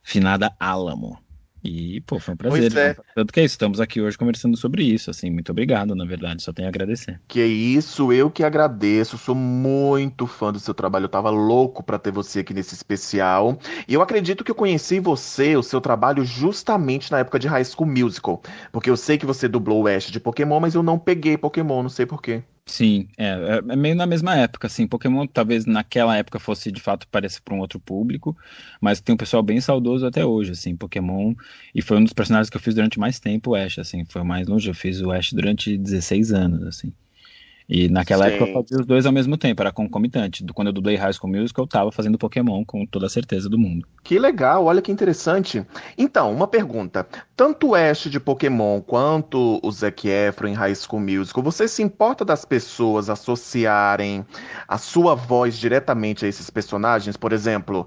finada 0.02 0.54
Alamo. 0.60 1.18
E, 1.62 2.00
pô, 2.02 2.18
foi 2.18 2.34
um 2.34 2.36
prazer. 2.36 2.76
É. 2.76 2.96
Tanto 3.14 3.32
que 3.32 3.40
é 3.40 3.44
isso, 3.44 3.54
estamos 3.54 3.80
aqui 3.80 4.00
hoje 4.00 4.16
conversando 4.16 4.56
sobre 4.56 4.84
isso, 4.84 5.10
assim, 5.10 5.30
muito 5.30 5.50
obrigado, 5.50 5.94
na 5.94 6.04
verdade, 6.04 6.42
só 6.42 6.52
tenho 6.52 6.68
a 6.68 6.70
agradecer. 6.70 7.20
Que 7.26 7.44
isso, 7.44 8.12
eu 8.12 8.30
que 8.30 8.44
agradeço, 8.44 9.18
sou 9.18 9.34
muito 9.34 10.26
fã 10.26 10.52
do 10.52 10.60
seu 10.60 10.72
trabalho, 10.72 11.04
eu 11.04 11.08
tava 11.08 11.30
louco 11.30 11.82
para 11.82 11.98
ter 11.98 12.12
você 12.12 12.40
aqui 12.40 12.54
nesse 12.54 12.74
especial. 12.74 13.58
E 13.86 13.94
eu 13.94 14.02
acredito 14.02 14.44
que 14.44 14.50
eu 14.50 14.54
conheci 14.54 15.00
você, 15.00 15.56
o 15.56 15.62
seu 15.62 15.80
trabalho, 15.80 16.24
justamente 16.24 17.10
na 17.10 17.18
época 17.18 17.38
de 17.38 17.48
High 17.48 17.64
School 17.64 17.88
Musical, 17.88 18.40
porque 18.72 18.90
eu 18.90 18.96
sei 18.96 19.18
que 19.18 19.26
você 19.26 19.48
dublou 19.48 19.82
o 19.82 19.88
Ash 19.88 20.10
de 20.10 20.20
Pokémon, 20.20 20.60
mas 20.60 20.74
eu 20.74 20.82
não 20.82 20.98
peguei 20.98 21.36
Pokémon, 21.36 21.82
não 21.82 21.90
sei 21.90 22.06
porquê. 22.06 22.42
Sim, 22.70 23.08
é, 23.16 23.24
é, 23.28 23.56
é 23.72 23.76
meio 23.76 23.94
na 23.96 24.06
mesma 24.06 24.36
época, 24.36 24.66
assim, 24.66 24.86
Pokémon 24.86 25.26
talvez 25.26 25.64
naquela 25.64 26.14
época 26.16 26.38
fosse 26.38 26.70
de 26.70 26.80
fato 26.82 27.08
parecer 27.08 27.40
para 27.40 27.54
um 27.54 27.60
outro 27.60 27.80
público, 27.80 28.36
mas 28.78 29.00
tem 29.00 29.14
um 29.14 29.16
pessoal 29.18 29.42
bem 29.42 29.58
saudoso 29.58 30.06
até 30.06 30.24
hoje, 30.24 30.52
assim, 30.52 30.76
Pokémon, 30.76 31.34
e 31.74 31.80
foi 31.80 31.96
um 31.96 32.04
dos 32.04 32.12
personagens 32.12 32.50
que 32.50 32.56
eu 32.58 32.60
fiz 32.60 32.74
durante 32.74 32.98
mais 33.00 33.18
tempo, 33.18 33.52
o 33.52 33.54
Ash, 33.54 33.78
assim, 33.78 34.04
foi 34.04 34.22
mais 34.22 34.46
longe, 34.46 34.68
eu 34.68 34.74
fiz 34.74 35.00
o 35.00 35.10
Ash 35.10 35.32
durante 35.32 35.78
16 35.78 36.30
anos, 36.30 36.62
assim. 36.62 36.92
E 37.68 37.88
naquela 37.88 38.24
Sim. 38.24 38.30
época 38.30 38.50
eu 38.50 38.52
fazia 38.54 38.80
os 38.80 38.86
dois 38.86 39.04
ao 39.04 39.12
mesmo 39.12 39.36
tempo, 39.36 39.60
era 39.60 39.70
concomitante. 39.70 40.42
Quando 40.54 40.68
eu 40.68 40.72
dublei 40.72 40.96
High 40.96 41.12
School 41.12 41.30
Musical, 41.30 41.64
eu 41.64 41.68
tava 41.68 41.92
fazendo 41.92 42.16
Pokémon 42.16 42.64
com 42.64 42.86
toda 42.86 43.06
a 43.06 43.10
certeza 43.10 43.48
do 43.48 43.58
mundo. 43.58 43.86
Que 44.02 44.18
legal, 44.18 44.64
olha 44.64 44.80
que 44.80 44.90
interessante. 44.90 45.62
Então, 45.96 46.32
uma 46.32 46.48
pergunta. 46.48 47.06
Tanto 47.36 47.68
o 47.68 47.74
Ash 47.74 48.04
de 48.04 48.18
Pokémon 48.18 48.80
quanto 48.80 49.60
o 49.62 49.70
Zac 49.70 50.08
Efron 50.08 50.48
em 50.48 50.54
High 50.54 50.74
School 50.74 51.02
Musical, 51.02 51.42
você 51.42 51.68
se 51.68 51.82
importa 51.82 52.24
das 52.24 52.44
pessoas 52.44 53.10
associarem 53.10 54.24
a 54.66 54.78
sua 54.78 55.14
voz 55.14 55.58
diretamente 55.58 56.24
a 56.24 56.28
esses 56.28 56.48
personagens? 56.48 57.18
Por 57.18 57.34
exemplo, 57.34 57.86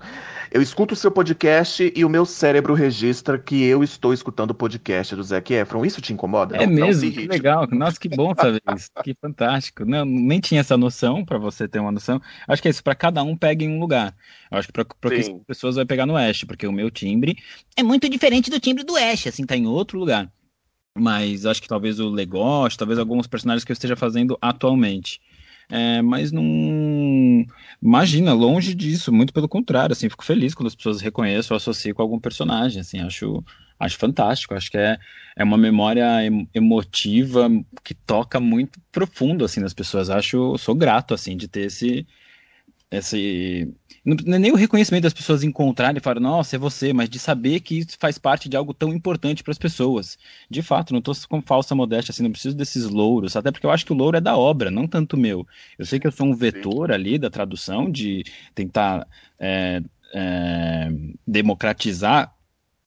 eu 0.51 0.61
escuto 0.61 0.93
o 0.93 0.97
seu 0.97 1.09
podcast 1.09 1.93
e 1.95 2.03
o 2.03 2.09
meu 2.09 2.25
cérebro 2.25 2.73
registra 2.73 3.39
que 3.39 3.63
eu 3.63 3.81
estou 3.85 4.13
escutando 4.13 4.51
o 4.51 4.53
podcast 4.53 5.15
do 5.15 5.23
Zac 5.23 5.53
Efron. 5.53 5.85
Isso 5.85 6.01
te 6.01 6.11
incomoda? 6.11 6.57
É 6.57 6.67
não, 6.67 6.73
mesmo? 6.73 7.05
Não 7.05 7.11
que 7.13 7.27
legal. 7.27 7.67
Nossa, 7.71 7.97
que 7.97 8.09
bom 8.09 8.35
saber 8.35 8.61
isso. 8.75 8.89
Que 9.01 9.13
fantástico. 9.13 9.85
Não, 9.85 10.03
nem 10.03 10.41
tinha 10.41 10.59
essa 10.59 10.75
noção, 10.75 11.23
para 11.23 11.37
você 11.37 11.69
ter 11.69 11.79
uma 11.79 11.91
noção. 11.91 12.21
Acho 12.45 12.61
que 12.61 12.67
é 12.67 12.71
isso, 12.71 12.83
para 12.83 12.93
cada 12.93 13.23
um 13.23 13.37
pega 13.37 13.63
em 13.63 13.69
um 13.69 13.79
lugar. 13.79 14.13
Eu 14.51 14.57
acho 14.57 14.67
que 14.67 14.73
para 14.73 15.15
as 15.17 15.29
pessoas 15.47 15.77
vai 15.77 15.85
pegar 15.85 16.05
no 16.05 16.17
Ash, 16.17 16.43
porque 16.43 16.67
o 16.67 16.71
meu 16.73 16.91
timbre 16.91 17.37
é 17.77 17.81
muito 17.81 18.09
diferente 18.09 18.49
do 18.49 18.59
timbre 18.59 18.83
do 18.83 18.97
Ash, 18.97 19.27
assim, 19.27 19.45
tá 19.45 19.55
em 19.55 19.65
outro 19.65 19.97
lugar. 19.97 20.29
Mas 20.97 21.45
acho 21.45 21.61
que 21.61 21.67
talvez 21.69 21.97
o 21.97 22.09
Legoshi, 22.09 22.77
talvez 22.77 22.99
alguns 22.99 23.25
personagens 23.25 23.63
que 23.63 23.71
eu 23.71 23.73
esteja 23.73 23.95
fazendo 23.95 24.37
atualmente. 24.41 25.21
É, 25.71 26.01
mas 26.01 26.33
não. 26.33 26.43
Imagina, 27.81 28.33
longe 28.33 28.73
disso, 28.73 29.11
muito 29.11 29.33
pelo 29.33 29.47
contrário, 29.47 29.93
assim, 29.93 30.09
fico 30.09 30.23
feliz 30.23 30.53
quando 30.53 30.67
as 30.67 30.75
pessoas 30.75 31.01
reconhecem 31.01 31.53
ou 31.53 31.57
associam 31.57 31.93
com 31.93 32.01
algum 32.01 32.19
personagem, 32.19 32.81
assim, 32.81 32.99
acho, 32.99 33.43
acho 33.79 33.97
fantástico, 33.97 34.53
acho 34.53 34.69
que 34.69 34.77
é, 34.77 34.97
é 35.35 35.43
uma 35.43 35.57
memória 35.57 36.05
emotiva 36.53 37.49
que 37.83 37.93
toca 37.93 38.39
muito 38.39 38.79
profundo, 38.91 39.45
assim, 39.45 39.59
nas 39.59 39.73
pessoas, 39.73 40.09
acho, 40.09 40.57
sou 40.57 40.75
grato, 40.75 41.13
assim, 41.13 41.35
de 41.35 41.47
ter 41.47 41.67
esse, 41.67 42.05
esse 42.91 43.73
é 44.03 44.39
nem 44.39 44.51
o 44.51 44.55
reconhecimento 44.55 45.03
das 45.03 45.13
pessoas 45.13 45.43
encontrarem 45.43 45.97
e 45.97 46.01
falar, 46.01 46.19
nossa, 46.19 46.55
é 46.55 46.59
você, 46.59 46.91
mas 46.91 47.07
de 47.07 47.19
saber 47.19 47.59
que 47.59 47.77
isso 47.79 47.97
faz 47.99 48.17
parte 48.17 48.49
de 48.49 48.57
algo 48.57 48.73
tão 48.73 48.91
importante 48.91 49.43
para 49.43 49.51
as 49.51 49.59
pessoas. 49.59 50.17
De 50.49 50.63
fato, 50.63 50.91
não 50.91 50.99
estou 50.99 51.15
com 51.29 51.41
falsa 51.41 51.75
modéstia, 51.75 52.11
assim, 52.11 52.23
não 52.23 52.31
preciso 52.31 52.55
desses 52.55 52.85
louros, 52.85 53.35
até 53.35 53.51
porque 53.51 53.65
eu 53.65 53.69
acho 53.69 53.85
que 53.85 53.93
o 53.93 53.95
louro 53.95 54.17
é 54.17 54.21
da 54.21 54.35
obra, 54.35 54.71
não 54.71 54.87
tanto 54.87 55.15
meu. 55.15 55.47
Eu 55.77 55.85
sei 55.85 55.99
que 55.99 56.07
eu 56.07 56.11
sou 56.11 56.25
um 56.27 56.35
vetor 56.35 56.91
ali 56.91 57.19
da 57.19 57.29
tradução, 57.29 57.89
de 57.91 58.23
tentar 58.55 59.07
é, 59.39 59.81
é, 60.13 60.91
democratizar 61.25 62.35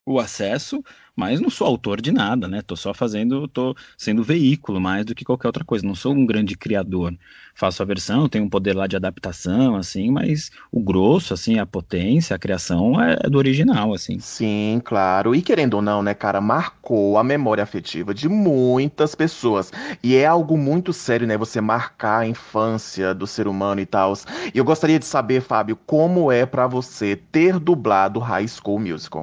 o 0.06 0.18
acesso, 0.18 0.84
mas 1.16 1.40
não 1.40 1.48
sou 1.48 1.66
autor 1.66 2.00
de 2.00 2.12
nada, 2.12 2.48
né? 2.48 2.60
Tô 2.60 2.76
só 2.76 2.92
fazendo, 2.92 3.46
tô 3.48 3.74
sendo 3.96 4.22
veículo 4.22 4.80
mais 4.80 5.04
do 5.06 5.14
que 5.14 5.24
qualquer 5.24 5.46
outra 5.46 5.64
coisa. 5.64 5.86
Não 5.86 5.94
sou 5.94 6.12
um 6.12 6.26
grande 6.26 6.56
criador. 6.56 7.16
Faço 7.54 7.82
a 7.82 7.86
versão, 7.86 8.28
tenho 8.28 8.44
um 8.44 8.48
poder 8.48 8.74
lá 8.74 8.86
de 8.86 8.96
adaptação, 8.96 9.76
assim, 9.76 10.10
mas 10.10 10.50
o 10.72 10.82
grosso, 10.82 11.32
assim, 11.32 11.58
a 11.58 11.64
potência, 11.64 12.34
a 12.34 12.38
criação 12.38 13.00
é, 13.00 13.16
é 13.22 13.30
do 13.30 13.38
original, 13.38 13.94
assim. 13.94 14.18
Sim, 14.18 14.82
claro. 14.84 15.34
E 15.34 15.40
querendo 15.40 15.74
ou 15.74 15.82
não, 15.82 16.02
né, 16.02 16.14
cara, 16.14 16.40
marcou 16.40 17.16
a 17.16 17.24
memória 17.24 17.62
afetiva 17.62 18.12
de 18.12 18.28
muitas 18.28 19.14
pessoas. 19.14 19.72
E 20.02 20.16
é 20.16 20.26
algo 20.26 20.58
muito 20.58 20.92
sério, 20.92 21.26
né? 21.26 21.36
Você 21.38 21.60
marcar 21.60 22.20
a 22.20 22.26
infância 22.26 23.14
do 23.14 23.26
ser 23.26 23.46
humano 23.46 23.80
e 23.80 23.86
tal. 23.86 24.12
E 24.52 24.58
eu 24.58 24.64
gostaria 24.64 24.98
de 24.98 25.06
saber, 25.06 25.40
Fábio, 25.40 25.78
como 25.86 26.30
é 26.30 26.44
para 26.44 26.66
você 26.66 27.16
ter 27.16 27.58
dublado 27.60 28.18
High 28.18 28.48
School 28.48 28.80
Musical. 28.80 29.22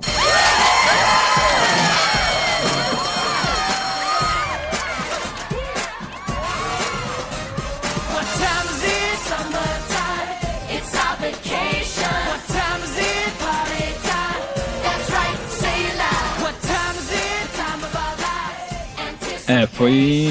É, 19.52 19.68
foi. 19.68 20.30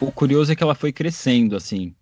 O 0.00 0.10
curioso 0.10 0.50
é 0.50 0.56
que 0.56 0.62
ela 0.62 0.74
foi 0.74 0.90
crescendo, 0.90 1.54
assim. 1.54 1.94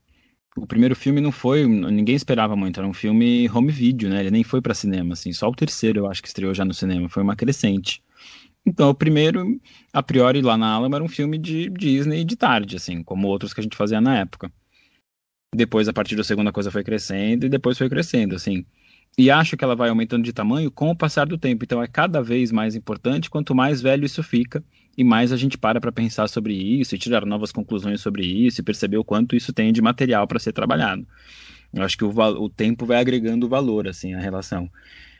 o 0.56 0.64
primeiro 0.64 0.94
filme 0.94 1.20
não 1.20 1.32
foi, 1.32 1.66
ninguém 1.66 2.14
esperava 2.14 2.54
muito, 2.54 2.78
era 2.78 2.86
um 2.86 2.94
filme 2.94 3.50
home 3.50 3.72
video, 3.72 4.08
né? 4.08 4.20
Ele 4.20 4.30
nem 4.30 4.44
foi 4.44 4.60
para 4.62 4.72
cinema, 4.72 5.14
assim, 5.14 5.32
só 5.32 5.48
o 5.48 5.54
terceiro 5.54 5.98
eu 5.98 6.06
acho 6.06 6.22
que 6.22 6.28
estreou 6.28 6.54
já 6.54 6.64
no 6.64 6.72
cinema, 6.72 7.08
foi 7.08 7.24
uma 7.24 7.34
crescente. 7.34 8.00
Então, 8.64 8.90
o 8.90 8.94
primeiro, 8.94 9.60
a 9.92 10.00
priori, 10.00 10.40
lá 10.42 10.56
na 10.56 10.74
Alamo, 10.74 10.94
era 10.94 11.02
um 11.02 11.08
filme 11.08 11.36
de 11.36 11.68
Disney 11.70 12.24
de 12.24 12.36
tarde, 12.36 12.76
assim, 12.76 13.02
como 13.02 13.26
outros 13.26 13.52
que 13.52 13.58
a 13.58 13.64
gente 13.64 13.76
fazia 13.76 14.00
na 14.00 14.18
época. 14.18 14.48
Depois, 15.52 15.88
a 15.88 15.92
partir 15.92 16.14
do 16.14 16.22
segundo, 16.22 16.50
a 16.50 16.52
coisa 16.52 16.70
foi 16.70 16.84
crescendo 16.84 17.46
e 17.46 17.48
depois 17.48 17.76
foi 17.76 17.88
crescendo, 17.88 18.36
assim. 18.36 18.64
E 19.18 19.28
acho 19.28 19.56
que 19.56 19.64
ela 19.64 19.74
vai 19.74 19.88
aumentando 19.88 20.22
de 20.22 20.32
tamanho 20.32 20.70
com 20.70 20.90
o 20.90 20.96
passar 20.96 21.26
do 21.26 21.36
tempo. 21.36 21.64
Então, 21.64 21.82
é 21.82 21.88
cada 21.88 22.22
vez 22.22 22.52
mais 22.52 22.76
importante 22.76 23.28
quanto 23.28 23.56
mais 23.56 23.82
velho 23.82 24.04
isso 24.04 24.22
fica 24.22 24.64
e 24.96 25.04
mais 25.04 25.32
a 25.32 25.36
gente 25.36 25.56
para 25.56 25.80
para 25.80 25.92
pensar 25.92 26.28
sobre 26.28 26.54
isso 26.54 26.94
e 26.94 26.98
tirar 26.98 27.24
novas 27.24 27.52
conclusões 27.52 28.00
sobre 28.00 28.24
isso 28.24 28.60
e 28.60 28.64
perceber 28.64 28.98
o 28.98 29.04
quanto 29.04 29.34
isso 29.34 29.52
tem 29.52 29.72
de 29.72 29.80
material 29.80 30.26
para 30.26 30.38
ser 30.38 30.52
trabalhado. 30.52 31.06
Eu 31.72 31.82
acho 31.82 31.96
que 31.96 32.04
o, 32.04 32.10
o 32.10 32.50
tempo 32.50 32.84
vai 32.84 32.98
agregando 32.98 33.48
valor, 33.48 33.88
assim, 33.88 34.12
à 34.12 34.20
relação. 34.20 34.70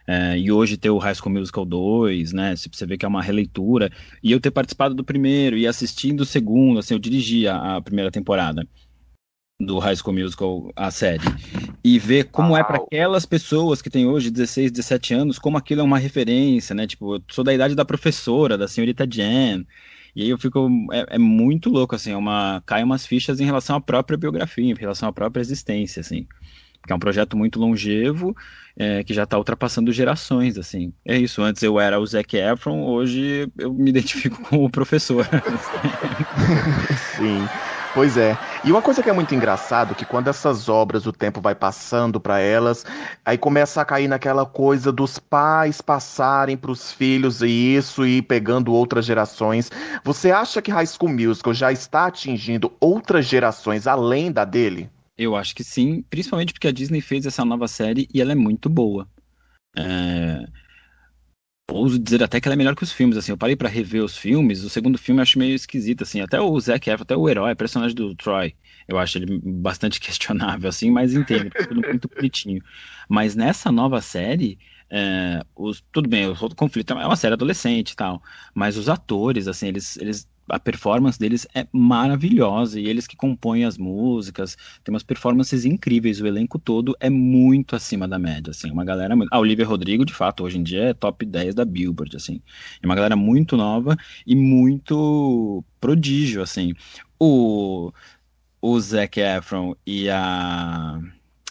É, 0.06 0.38
e 0.38 0.50
hoje 0.50 0.76
ter 0.76 0.90
o 0.90 0.98
High 0.98 1.14
School 1.14 1.32
Musical 1.32 1.64
2, 1.64 2.32
né? 2.32 2.54
Você 2.56 2.84
vê 2.84 2.98
que 2.98 3.06
é 3.06 3.08
uma 3.08 3.22
releitura, 3.22 3.90
e 4.22 4.32
eu 4.32 4.40
ter 4.40 4.50
participado 4.50 4.94
do 4.94 5.04
primeiro 5.04 5.56
e 5.56 5.66
assistindo 5.66 6.20
o 6.20 6.26
segundo, 6.26 6.80
assim, 6.80 6.94
eu 6.94 6.98
dirigi 6.98 7.46
a, 7.46 7.76
a 7.76 7.80
primeira 7.80 8.10
temporada 8.10 8.66
do 9.64 9.78
High 9.78 9.96
School 9.96 10.14
Musical, 10.14 10.72
a 10.76 10.90
série, 10.90 11.24
e 11.84 11.98
ver 11.98 12.24
como 12.24 12.56
é 12.56 12.62
para 12.62 12.76
aquelas 12.76 13.24
pessoas 13.24 13.80
que 13.80 13.90
têm 13.90 14.06
hoje 14.06 14.30
16, 14.30 14.70
17 14.72 15.14
anos, 15.14 15.38
como 15.38 15.56
aquilo 15.56 15.80
é 15.80 15.84
uma 15.84 15.98
referência, 15.98 16.74
né? 16.74 16.86
Tipo, 16.86 17.16
eu 17.16 17.22
sou 17.28 17.44
da 17.44 17.54
idade 17.54 17.74
da 17.74 17.84
professora, 17.84 18.58
da 18.58 18.68
senhorita 18.68 19.06
Jen, 19.10 19.66
e 20.14 20.22
aí 20.22 20.28
eu 20.28 20.38
fico, 20.38 20.68
é, 20.92 21.16
é, 21.16 21.18
muito 21.18 21.70
louco, 21.70 21.94
assim, 21.94 22.12
é 22.12 22.16
uma, 22.16 22.62
cai 22.66 22.82
umas 22.82 23.06
fichas 23.06 23.40
em 23.40 23.44
relação 23.44 23.76
à 23.76 23.80
própria 23.80 24.18
biografia, 24.18 24.70
em 24.70 24.74
relação 24.74 25.08
à 25.08 25.12
própria 25.12 25.40
existência, 25.40 26.00
assim, 26.00 26.26
que 26.86 26.92
é 26.92 26.96
um 26.96 26.98
projeto 26.98 27.36
muito 27.36 27.58
longevo, 27.58 28.36
é, 28.76 29.02
que 29.04 29.14
já 29.14 29.22
está 29.22 29.38
ultrapassando 29.38 29.92
gerações, 29.92 30.58
assim. 30.58 30.92
É 31.04 31.16
isso, 31.16 31.42
antes 31.42 31.62
eu 31.62 31.80
era 31.80 31.98
o 31.98 32.06
Zac 32.06 32.36
Efron, 32.36 32.84
hoje 32.84 33.50
eu 33.58 33.72
me 33.72 33.88
identifico 33.90 34.42
com 34.42 34.64
o 34.64 34.70
professor. 34.70 35.26
Sim. 37.16 37.48
Pois 37.94 38.16
é. 38.16 38.34
E 38.64 38.72
uma 38.72 38.80
coisa 38.80 39.02
que 39.02 39.10
é 39.10 39.12
muito 39.12 39.34
engraçado, 39.34 39.94
que 39.94 40.06
quando 40.06 40.28
essas 40.28 40.68
obras, 40.68 41.06
o 41.06 41.12
tempo 41.12 41.42
vai 41.42 41.54
passando 41.54 42.18
para 42.18 42.40
elas, 42.40 42.86
aí 43.24 43.36
começa 43.36 43.82
a 43.82 43.84
cair 43.84 44.08
naquela 44.08 44.46
coisa 44.46 44.90
dos 44.90 45.18
pais 45.18 45.82
passarem 45.82 46.56
para 46.56 46.70
os 46.70 46.90
filhos 46.90 47.42
e 47.42 47.48
isso 47.48 48.06
e 48.06 48.22
pegando 48.22 48.72
outras 48.72 49.04
gerações. 49.04 49.70
Você 50.04 50.30
acha 50.30 50.62
que 50.62 50.70
High 50.70 50.86
School 50.86 51.12
Musical 51.12 51.52
já 51.52 51.70
está 51.70 52.06
atingindo 52.06 52.72
outras 52.80 53.26
gerações 53.26 53.86
além 53.86 54.32
da 54.32 54.46
dele? 54.46 54.88
Eu 55.18 55.36
acho 55.36 55.54
que 55.54 55.62
sim, 55.62 56.02
principalmente 56.08 56.54
porque 56.54 56.68
a 56.68 56.72
Disney 56.72 57.02
fez 57.02 57.26
essa 57.26 57.44
nova 57.44 57.68
série 57.68 58.08
e 58.12 58.22
ela 58.22 58.32
é 58.32 58.36
muito 58.36 58.70
boa. 58.70 59.06
É 59.76 60.61
ouso 61.72 61.98
dizer 61.98 62.22
até 62.22 62.40
que 62.40 62.48
ela 62.48 62.54
é 62.54 62.56
melhor 62.56 62.74
que 62.76 62.82
os 62.82 62.92
filmes, 62.92 63.16
assim, 63.16 63.32
eu 63.32 63.36
parei 63.38 63.56
para 63.56 63.68
rever 63.68 64.02
os 64.02 64.16
filmes, 64.16 64.64
o 64.64 64.70
segundo 64.70 64.98
filme 64.98 65.20
eu 65.20 65.22
acho 65.22 65.38
meio 65.38 65.54
esquisito, 65.54 66.02
assim, 66.02 66.20
até 66.20 66.40
o 66.40 66.58
Zac 66.60 66.88
Efron, 66.88 67.02
até 67.02 67.16
o 67.16 67.28
herói, 67.28 67.54
personagem 67.54 67.94
do 67.94 68.14
Troy, 68.14 68.54
eu 68.88 68.98
acho 68.98 69.18
ele 69.18 69.40
bastante 69.44 69.98
questionável, 70.00 70.68
assim, 70.68 70.90
mas 70.90 71.14
entendo, 71.14 71.50
é 71.54 71.66
tudo 71.66 71.82
muito 71.82 72.08
bonitinho. 72.08 72.62
Mas 73.08 73.34
nessa 73.34 73.70
nova 73.72 74.00
série, 74.00 74.58
é, 74.90 75.42
os, 75.56 75.82
tudo 75.92 76.08
bem, 76.08 76.28
o 76.28 76.54
conflito 76.54 76.92
é 76.92 77.06
uma 77.06 77.16
série 77.16 77.34
adolescente 77.34 77.92
e 77.92 77.96
tal, 77.96 78.22
mas 78.54 78.76
os 78.76 78.88
atores, 78.88 79.48
assim, 79.48 79.68
eles, 79.68 79.96
eles 79.96 80.28
a 80.48 80.58
performance 80.58 81.18
deles 81.18 81.46
é 81.54 81.66
maravilhosa 81.72 82.80
e 82.80 82.86
eles 82.86 83.06
que 83.06 83.16
compõem 83.16 83.64
as 83.64 83.78
músicas, 83.78 84.56
tem 84.82 84.92
umas 84.92 85.02
performances 85.02 85.64
incríveis, 85.64 86.20
o 86.20 86.26
elenco 86.26 86.58
todo 86.58 86.96
é 87.00 87.08
muito 87.08 87.76
acima 87.76 88.06
da 88.08 88.18
média, 88.18 88.50
assim, 88.50 88.70
uma 88.70 88.84
galera 88.84 89.16
muito... 89.16 89.32
A 89.32 89.38
Olivia 89.38 89.66
Rodrigo, 89.66 90.04
de 90.04 90.12
fato, 90.12 90.44
hoje 90.44 90.58
em 90.58 90.62
dia 90.62 90.84
é 90.84 90.94
top 90.94 91.24
10 91.24 91.54
da 91.54 91.64
Billboard, 91.64 92.16
assim, 92.16 92.40
é 92.82 92.86
uma 92.86 92.94
galera 92.94 93.16
muito 93.16 93.56
nova 93.56 93.96
e 94.26 94.34
muito 94.34 95.64
prodígio, 95.80 96.42
assim. 96.42 96.74
O, 97.18 97.92
o 98.60 98.80
Zac 98.80 99.20
Efron 99.20 99.74
e 99.86 100.08
a... 100.08 101.00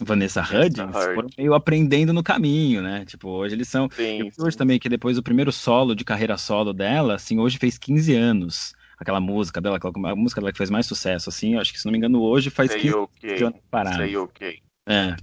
Vanessa 0.04 0.42
Hudgens 0.42 0.90
foram 0.90 1.28
meio 1.38 1.54
aprendendo 1.54 2.12
no 2.12 2.24
caminho, 2.24 2.82
né? 2.82 3.04
Tipo, 3.04 3.28
hoje 3.28 3.54
eles 3.54 3.68
são. 3.68 3.88
Sim, 3.94 4.30
hoje 4.36 4.52
sim. 4.52 4.58
também, 4.58 4.76
que 4.76 4.88
depois 4.88 5.14
do 5.14 5.22
primeiro 5.22 5.52
solo 5.52 5.94
de 5.94 6.02
carreira 6.02 6.36
solo 6.36 6.72
dela, 6.72 7.14
assim, 7.14 7.38
hoje 7.38 7.56
fez 7.56 7.78
15 7.78 8.14
anos 8.16 8.74
aquela 9.02 9.20
música 9.20 9.60
dela, 9.60 9.76
aquela, 9.76 9.92
a 10.10 10.16
música 10.16 10.40
dela 10.40 10.52
que 10.52 10.58
fez 10.58 10.70
mais 10.70 10.86
sucesso, 10.86 11.28
assim, 11.28 11.54
eu 11.54 11.60
acho 11.60 11.72
que, 11.72 11.78
se 11.78 11.84
não 11.84 11.92
me 11.92 11.98
engano, 11.98 12.22
hoje 12.22 12.50
faz 12.50 12.70
Say 12.70 12.80
15 12.80 12.94
okay. 12.94 13.44
anos 13.44 13.60
parado. 13.70 14.20
Okay. 14.22 14.60
É, 14.88 15.16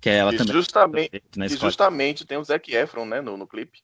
que 0.00 0.10
é 0.10 0.18
ela 0.18 0.34
e 0.34 0.36
também. 0.36 0.52
Justamente, 0.52 1.22
que 1.32 1.56
justamente 1.56 2.26
tem 2.26 2.38
o 2.38 2.44
Zac 2.44 2.70
Efron, 2.72 3.06
né, 3.06 3.20
no, 3.20 3.36
no 3.36 3.46
clipe. 3.46 3.78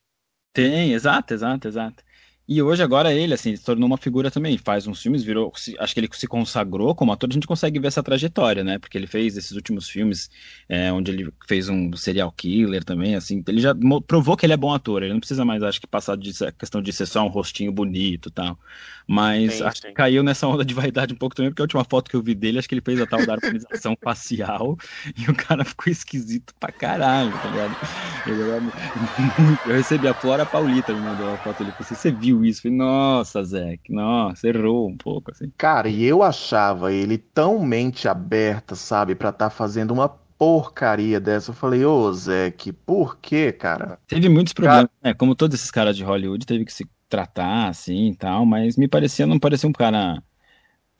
Tem, 0.53 0.92
exato, 0.92 1.33
exato, 1.33 1.68
exato. 1.68 2.03
E 2.49 2.63
hoje, 2.63 2.83
agora, 2.83 3.13
ele, 3.13 3.35
assim, 3.35 3.55
se 3.55 3.63
tornou 3.63 3.87
uma 3.87 3.99
figura 3.99 4.31
também. 4.31 4.57
Faz 4.57 4.87
uns 4.87 5.03
filmes, 5.03 5.23
virou. 5.23 5.53
Acho 5.79 5.93
que 5.93 6.01
ele 6.01 6.09
se 6.13 6.27
consagrou 6.27 6.95
como 6.95 7.13
ator. 7.13 7.29
A 7.31 7.35
gente 7.35 7.47
consegue 7.47 7.79
ver 7.79 7.89
essa 7.89 8.03
trajetória, 8.03 8.65
né? 8.65 8.79
Porque 8.79 8.97
ele 8.97 9.07
fez 9.07 9.37
esses 9.37 9.51
últimos 9.53 9.87
filmes, 9.87 10.31
é, 10.67 10.91
onde 10.91 11.11
ele 11.11 11.31
fez 11.47 11.69
um 11.69 11.93
serial 11.95 12.33
killer 12.33 12.83
também, 12.83 13.15
assim. 13.15 13.45
Ele 13.47 13.61
já 13.61 13.75
provou 14.07 14.35
que 14.35 14.47
ele 14.47 14.55
é 14.55 14.57
bom 14.57 14.73
ator. 14.73 15.03
Ele 15.03 15.13
não 15.13 15.21
precisa 15.21 15.45
mais, 15.45 15.63
acho 15.63 15.79
que, 15.79 15.87
passar 15.87 16.17
de 16.17 16.33
questão 16.59 16.81
de 16.81 16.91
ser 16.91 17.05
só 17.05 17.23
um 17.23 17.29
rostinho 17.29 17.71
bonito 17.71 18.31
e 18.31 18.33
tal. 18.33 18.59
Mas 19.07 19.55
sim, 19.55 19.63
acho 19.65 19.81
sim. 19.83 19.89
que 19.89 19.93
caiu 19.95 20.23
nessa 20.23 20.47
onda 20.47 20.65
de 20.65 20.73
vaidade 20.73 21.13
um 21.15 21.17
pouco 21.17 21.35
também, 21.35 21.51
porque 21.51 21.63
a 21.63 21.65
última 21.65 21.85
foto 21.85 22.11
que 22.11 22.17
eu 22.17 22.23
vi 22.23 22.35
dele, 22.35 22.59
acho 22.59 22.69
que 22.69 22.75
ele 22.75 22.83
fez 22.83 23.01
a 23.01 23.07
tal 23.07 23.25
da 23.27 23.35
harmonização 23.35 23.97
facial 24.03 24.77
e 25.17 25.31
o 25.31 25.35
cara 25.35 25.65
ficou 25.65 25.91
esquisito 25.91 26.55
pra 26.59 26.73
caralho, 26.73 27.39
tá 27.39 27.49
ligado? 27.49 27.77
Eu, 28.25 29.75
recebi 29.75 30.07
a 30.09 30.15
Flora 30.15 30.47
Paulita, 30.47 30.95
me 30.95 31.01
mandou 31.01 31.31
uma 31.31 31.39
foto 31.39 31.63
ali. 31.63 31.75
Assim, 31.79 31.95
você 31.95 32.11
viu 32.13 32.38
isso? 32.44 32.62
Falei, 32.62 32.77
nossa, 32.77 33.42
Zé, 33.44 33.79
nossa, 33.88 34.48
errou 34.48 34.88
um 34.88 34.96
pouco, 34.96 35.31
assim. 35.31 35.53
Cara, 35.57 35.88
e 35.88 36.05
eu 36.05 36.22
achava 36.22 36.92
ele 36.92 37.18
tão 37.18 37.64
mente 37.64 38.09
aberta, 38.09 38.74
sabe, 38.74 39.14
pra 39.14 39.31
estar 39.31 39.48
tá 39.48 39.51
fazendo 39.51 39.92
uma 39.92 40.09
porcaria 40.09 41.20
dessa. 41.20 41.51
Eu 41.51 41.55
falei, 41.55 41.85
ô 41.85 42.12
Zé, 42.12 42.51
que 42.51 42.72
por 42.72 43.18
quê, 43.18 43.53
cara? 43.53 43.98
Teve 44.07 44.29
muitos 44.29 44.53
problemas, 44.53 44.90
cara... 45.03 45.12
né? 45.12 45.14
Como 45.14 45.35
todos 45.35 45.59
esses 45.59 45.70
caras 45.70 45.96
de 45.96 46.05
Hollywood, 46.05 46.46
teve 46.46 46.64
que 46.64 46.72
se 46.72 46.88
tratar 47.09 47.68
assim 47.68 48.11
e 48.11 48.16
tal, 48.16 48.44
mas 48.44 48.77
me 48.77 48.87
parecia, 48.87 49.27
não 49.27 49.38
parecia 49.38 49.68
um 49.68 49.72
cara 49.72 50.22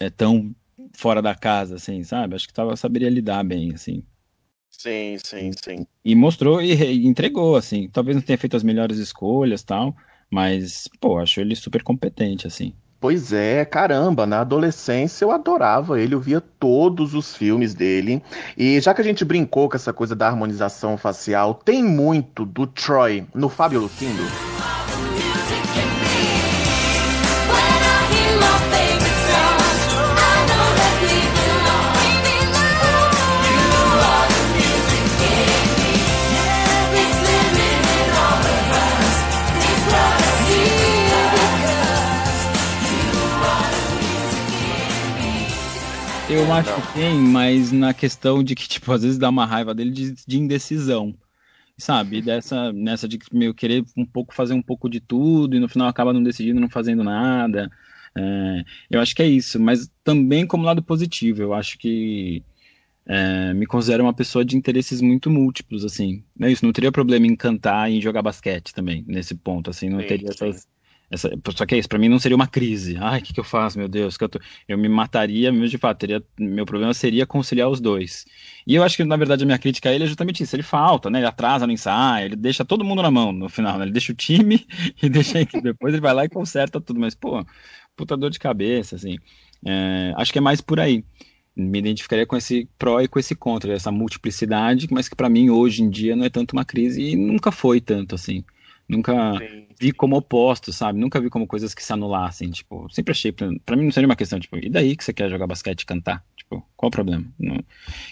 é, 0.01 0.09
tão 0.11 0.55
fora 0.94 1.20
da 1.20 1.35
casa, 1.35 1.77
assim, 1.77 2.03
sabe? 2.03 2.35
Acho 2.35 2.46
que 2.46 2.53
tava, 2.53 2.77
saberia 2.77 3.11
lidar 3.11 3.44
bem, 3.44 3.72
assim. 3.74 4.03
Sim, 4.70 5.16
sim, 5.22 5.51
sim. 5.53 5.87
E 6.05 6.14
mostrou 6.14 6.62
e, 6.62 6.72
e 6.72 7.07
entregou, 7.07 7.57
assim. 7.57 7.88
Talvez 7.88 8.16
não 8.16 8.22
tenha 8.22 8.38
feito 8.38 8.57
as 8.57 8.62
melhores 8.62 8.98
escolhas 8.98 9.62
tal, 9.62 9.94
mas, 10.31 10.88
pô, 11.01 11.19
acho 11.19 11.41
ele 11.41 11.55
super 11.57 11.83
competente, 11.83 12.47
assim. 12.47 12.73
Pois 13.01 13.33
é, 13.33 13.64
caramba, 13.64 14.27
na 14.27 14.41
adolescência 14.41 15.25
eu 15.25 15.31
adorava 15.31 16.01
ele, 16.01 16.17
eu 16.17 16.21
via 16.21 16.41
todos 16.41 17.14
os 17.14 17.37
filmes 17.37 17.73
dele. 17.73 18.21
E 18.57 18.81
já 18.81 18.93
que 18.93 19.01
a 19.01 19.05
gente 19.05 19.25
brincou 19.25 19.69
com 19.69 19.77
essa 19.77 19.93
coisa 19.93 20.17
da 20.17 20.27
harmonização 20.27 20.99
facial, 20.99 21.55
tem 21.55 21.85
muito 21.85 22.45
do 22.45 22.67
Troy 22.67 23.25
no 23.33 23.49
Fábio 23.49 23.81
Lucindo. 23.81 24.23
Eu 46.38 46.53
acho 46.53 46.72
que 46.72 46.94
tem, 46.94 47.18
mas 47.18 47.72
na 47.72 47.92
questão 47.92 48.44
de 48.44 48.55
que, 48.55 48.68
tipo, 48.68 48.92
às 48.92 49.03
vezes 49.03 49.18
dá 49.18 49.29
uma 49.29 49.44
raiva 49.44 49.74
dele 49.74 49.90
de, 49.90 50.14
de 50.24 50.38
indecisão. 50.38 51.12
Sabe? 51.77 52.22
Dessa, 52.22 52.72
nessa 52.72 53.09
de 53.09 53.18
meio 53.33 53.53
querer 53.53 53.85
um 53.96 54.07
pouco 54.07 54.33
fazer 54.33 54.55
um 54.55 54.62
pouco 54.62 54.88
de 54.88 55.01
tudo 55.01 55.57
e 55.57 55.61
no 55.61 55.68
final 55.68 55.88
acaba 55.88 56.12
não 56.12 56.22
decidindo, 56.22 56.61
não 56.61 56.70
fazendo 56.70 57.03
nada. 57.03 57.68
É, 58.16 58.64
eu 58.88 59.01
acho 59.01 59.16
que 59.16 59.22
é 59.22 59.27
isso, 59.27 59.61
mas 59.61 59.90
também 60.05 60.46
como 60.46 60.64
lado 60.64 60.83
positivo, 60.83 61.42
eu 61.42 61.53
acho 61.53 61.77
que 61.77 62.42
é, 63.05 63.53
me 63.53 63.66
considero 63.66 64.05
uma 64.05 64.14
pessoa 64.14 64.44
de 64.44 64.57
interesses 64.57 65.01
muito 65.01 65.29
múltiplos, 65.31 65.85
assim. 65.85 66.22
Né? 66.38 66.53
Isso 66.53 66.64
não 66.64 66.72
teria 66.72 66.92
problema 66.92 67.27
em 67.27 67.35
cantar 67.35 67.90
e 67.90 67.96
em 67.96 68.01
jogar 68.01 68.22
basquete 68.22 68.72
também, 68.72 69.05
nesse 69.09 69.35
ponto, 69.35 69.70
assim, 69.70 69.88
não 69.88 70.01
sim, 70.01 70.07
teria 70.07 70.33
sim. 70.33 70.35
essas 70.35 70.68
essa, 71.11 71.31
só 71.57 71.64
que 71.64 71.75
é 71.75 71.79
isso, 71.79 71.88
pra 71.88 71.99
mim 71.99 72.09
não 72.09 72.18
seria 72.18 72.37
uma 72.37 72.47
crise. 72.47 72.97
Ai, 73.01 73.21
o 73.21 73.23
que, 73.23 73.33
que 73.33 73.40
eu 73.40 73.44
faço, 73.44 73.79
meu 73.79 73.88
Deus? 73.88 74.18
Que 74.18 74.25
eu, 74.25 74.29
tô... 74.29 74.38
eu 74.68 74.77
me 74.77 74.88
mataria, 74.88 75.51
mesmo 75.51 75.68
de 75.68 75.79
fato. 75.79 75.99
Teria... 75.99 76.23
Meu 76.38 76.66
problema 76.66 76.92
seria 76.92 77.27
conciliar 77.27 77.68
os 77.71 77.81
dois. 77.81 78.27
E 78.66 78.75
eu 78.75 78.83
acho 78.83 78.97
que, 78.97 79.05
na 79.05 79.16
verdade, 79.16 79.42
a 79.42 79.47
minha 79.47 79.59
crítica 79.59 79.88
a 79.88 79.92
ele 79.94 80.05
é 80.05 80.07
justamente 80.07 80.42
isso. 80.42 80.55
Ele 80.55 80.62
falta, 80.62 81.09
né? 81.09 81.21
Ele 81.21 81.27
atrasa 81.27 81.66
no 81.66 81.73
ensaio, 81.73 82.27
ele 82.27 82.37
deixa 82.37 82.64
todo 82.64 82.85
mundo 82.85 83.03
na 83.03 83.11
mão 83.11 83.33
no 83.33 83.49
final, 83.49 83.79
né? 83.79 83.85
Ele 83.85 83.92
deixa 83.92 84.12
o 84.12 84.14
time 84.14 84.66
e 85.03 85.09
deixa 85.09 85.40
equipe. 85.40 85.62
Depois 85.62 85.94
ele 85.94 86.03
vai 86.03 86.12
lá 86.12 86.25
e 86.27 86.29
conserta 86.29 86.79
tudo. 86.81 87.01
Mas, 87.01 87.14
pô, 87.14 87.44
puta 87.97 88.16
dor 88.16 88.31
de 88.31 88.38
cabeça, 88.38 88.97
assim. 88.97 89.18
É... 89.64 90.12
acho 90.16 90.31
que 90.33 90.38
é 90.38 90.42
mais 90.42 90.61
por 90.61 90.79
aí. 90.79 91.03
me 91.57 91.79
identificaria 91.79 92.27
com 92.27 92.37
esse 92.37 92.68
pró 92.79 93.01
e 93.01 93.09
com 93.09 93.18
esse 93.18 93.35
contra, 93.35 93.73
essa 93.73 93.90
multiplicidade, 93.90 94.88
mas 94.90 95.09
que 95.09 95.16
para 95.16 95.29
mim 95.31 95.49
hoje 95.51 95.83
em 95.83 95.90
dia 95.90 96.14
não 96.14 96.25
é 96.27 96.31
tanto 96.31 96.53
uma 96.53 96.64
crise 96.64 97.03
e 97.03 97.16
nunca 97.16 97.51
foi 97.51 97.81
tanto 97.81 98.14
assim. 98.14 98.44
Nunca 98.88 99.35
sim, 99.38 99.66
vi 99.79 99.92
como 99.92 100.16
oposto, 100.16 100.72
sabe? 100.72 100.98
Nunca 100.98 101.20
vi 101.20 101.29
como 101.29 101.46
coisas 101.46 101.74
que 101.74 101.85
se 101.85 101.92
anulassem, 101.92 102.51
tipo, 102.51 102.88
sempre 102.90 103.12
achei, 103.12 103.33
para 103.33 103.77
mim 103.77 103.85
não 103.85 103.92
seria 103.92 104.09
uma 104.09 104.16
questão, 104.16 104.40
tipo, 104.40 104.57
e 104.57 104.70
daí 104.70 104.96
que 104.96 105.05
você 105.05 105.12
quer 105.12 105.29
jogar 105.29 105.46
basquete 105.46 105.83
e 105.83 105.87
cantar? 105.87 106.24
Tipo, 106.49 106.67
qual 106.77 106.89
o 106.89 106.91
problema? 106.91 107.27
Não... 107.39 107.63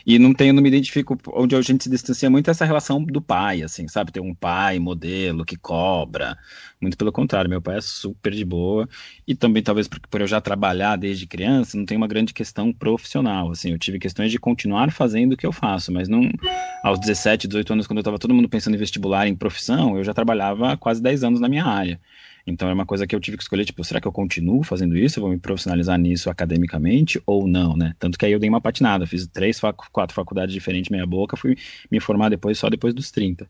E 0.05 0.19
não 0.19 0.35
tenho, 0.35 0.53
não 0.53 0.63
me 0.63 0.69
identifico, 0.69 1.19
onde 1.33 1.57
a 1.57 1.63
gente 1.63 1.85
se 1.85 1.91
distancia 1.91 2.29
muito 2.29 2.49
é 2.49 2.51
essa 2.51 2.67
relação 2.67 3.03
do 3.03 3.21
pai, 3.23 3.63
assim, 3.63 3.89
sabe? 3.89 4.13
Ter 4.13 4.21
um 4.21 4.35
pai 4.35 4.79
modelo 4.79 5.43
que 5.43 5.57
cobra. 5.57 6.37
Muito 6.79 6.99
pelo 6.99 7.11
contrário, 7.11 7.49
meu 7.49 7.63
pai 7.63 7.79
é 7.79 7.81
super 7.81 8.33
de 8.35 8.45
boa. 8.45 8.87
E 9.27 9.35
também, 9.35 9.63
talvez, 9.63 9.89
por, 9.89 9.99
por 10.01 10.21
eu 10.21 10.27
já 10.27 10.39
trabalhar 10.39 10.97
desde 10.97 11.27
criança, 11.27 11.79
não 11.79 11.87
tem 11.87 11.97
uma 11.97 12.07
grande 12.07 12.35
questão 12.35 12.73
profissional, 12.75 13.51
assim. 13.51 13.71
Eu 13.71 13.79
tive 13.79 13.99
questões 13.99 14.31
de 14.31 14.39
continuar 14.39 14.93
fazendo 14.93 15.33
o 15.33 15.37
que 15.37 15.47
eu 15.47 15.53
faço, 15.53 15.91
mas 15.91 16.07
não... 16.07 16.31
Aos 16.83 17.01
17, 17.01 17.49
18 17.49 17.73
anos, 17.73 17.87
quando 17.87 17.99
eu 17.99 18.03
estava 18.03 18.19
todo 18.19 18.35
mundo 18.35 18.51
pensando 18.51 18.75
em 18.75 18.79
vestibular, 18.79 19.27
em 19.27 19.35
profissão, 19.35 19.97
eu 19.97 20.05
já 20.05 20.13
trabalhava 20.13 20.77
quase 20.77 21.03
10 21.03 21.25
anos 21.25 21.41
na 21.41 21.49
minha 21.49 21.65
área. 21.65 21.99
Então 22.47 22.69
é 22.69 22.73
uma 22.73 22.87
coisa 22.87 23.07
que 23.07 23.15
eu 23.15 23.21
tive 23.21 23.37
que 23.37 23.43
escolher, 23.43 23.65
tipo, 23.65 23.83
será 23.83 24.01
que 24.01 24.07
eu 24.07 24.13
continuo 24.13 24.63
fazendo 24.63 24.97
isso? 24.97 25.19
Eu 25.19 25.23
vou 25.23 25.31
me 25.31 25.39
profissionalizar 25.39 25.99
nisso 25.99 26.31
academicamente 26.31 27.21
ou 27.27 27.47
não, 27.49 27.77
né? 27.77 27.95
Tanto 27.99 28.17
que 28.17 28.25
aí 28.25 28.33
eu 28.33 28.39
dei 28.39 28.49
uma 28.49 28.61
patinada, 28.61 29.07
fiz 29.07 29.27
três, 29.27 29.61
quatro 29.93 30.15
faculdades 30.15 30.55
diferentes 30.55 30.91
meia 30.91 31.07
boca, 31.07 31.37
fui 31.37 31.57
me 31.91 31.99
formar 31.99 32.29
depois 32.29 32.59
só 32.59 32.71
depois 32.71 32.95
dos 32.95 33.11
30. 33.11 33.49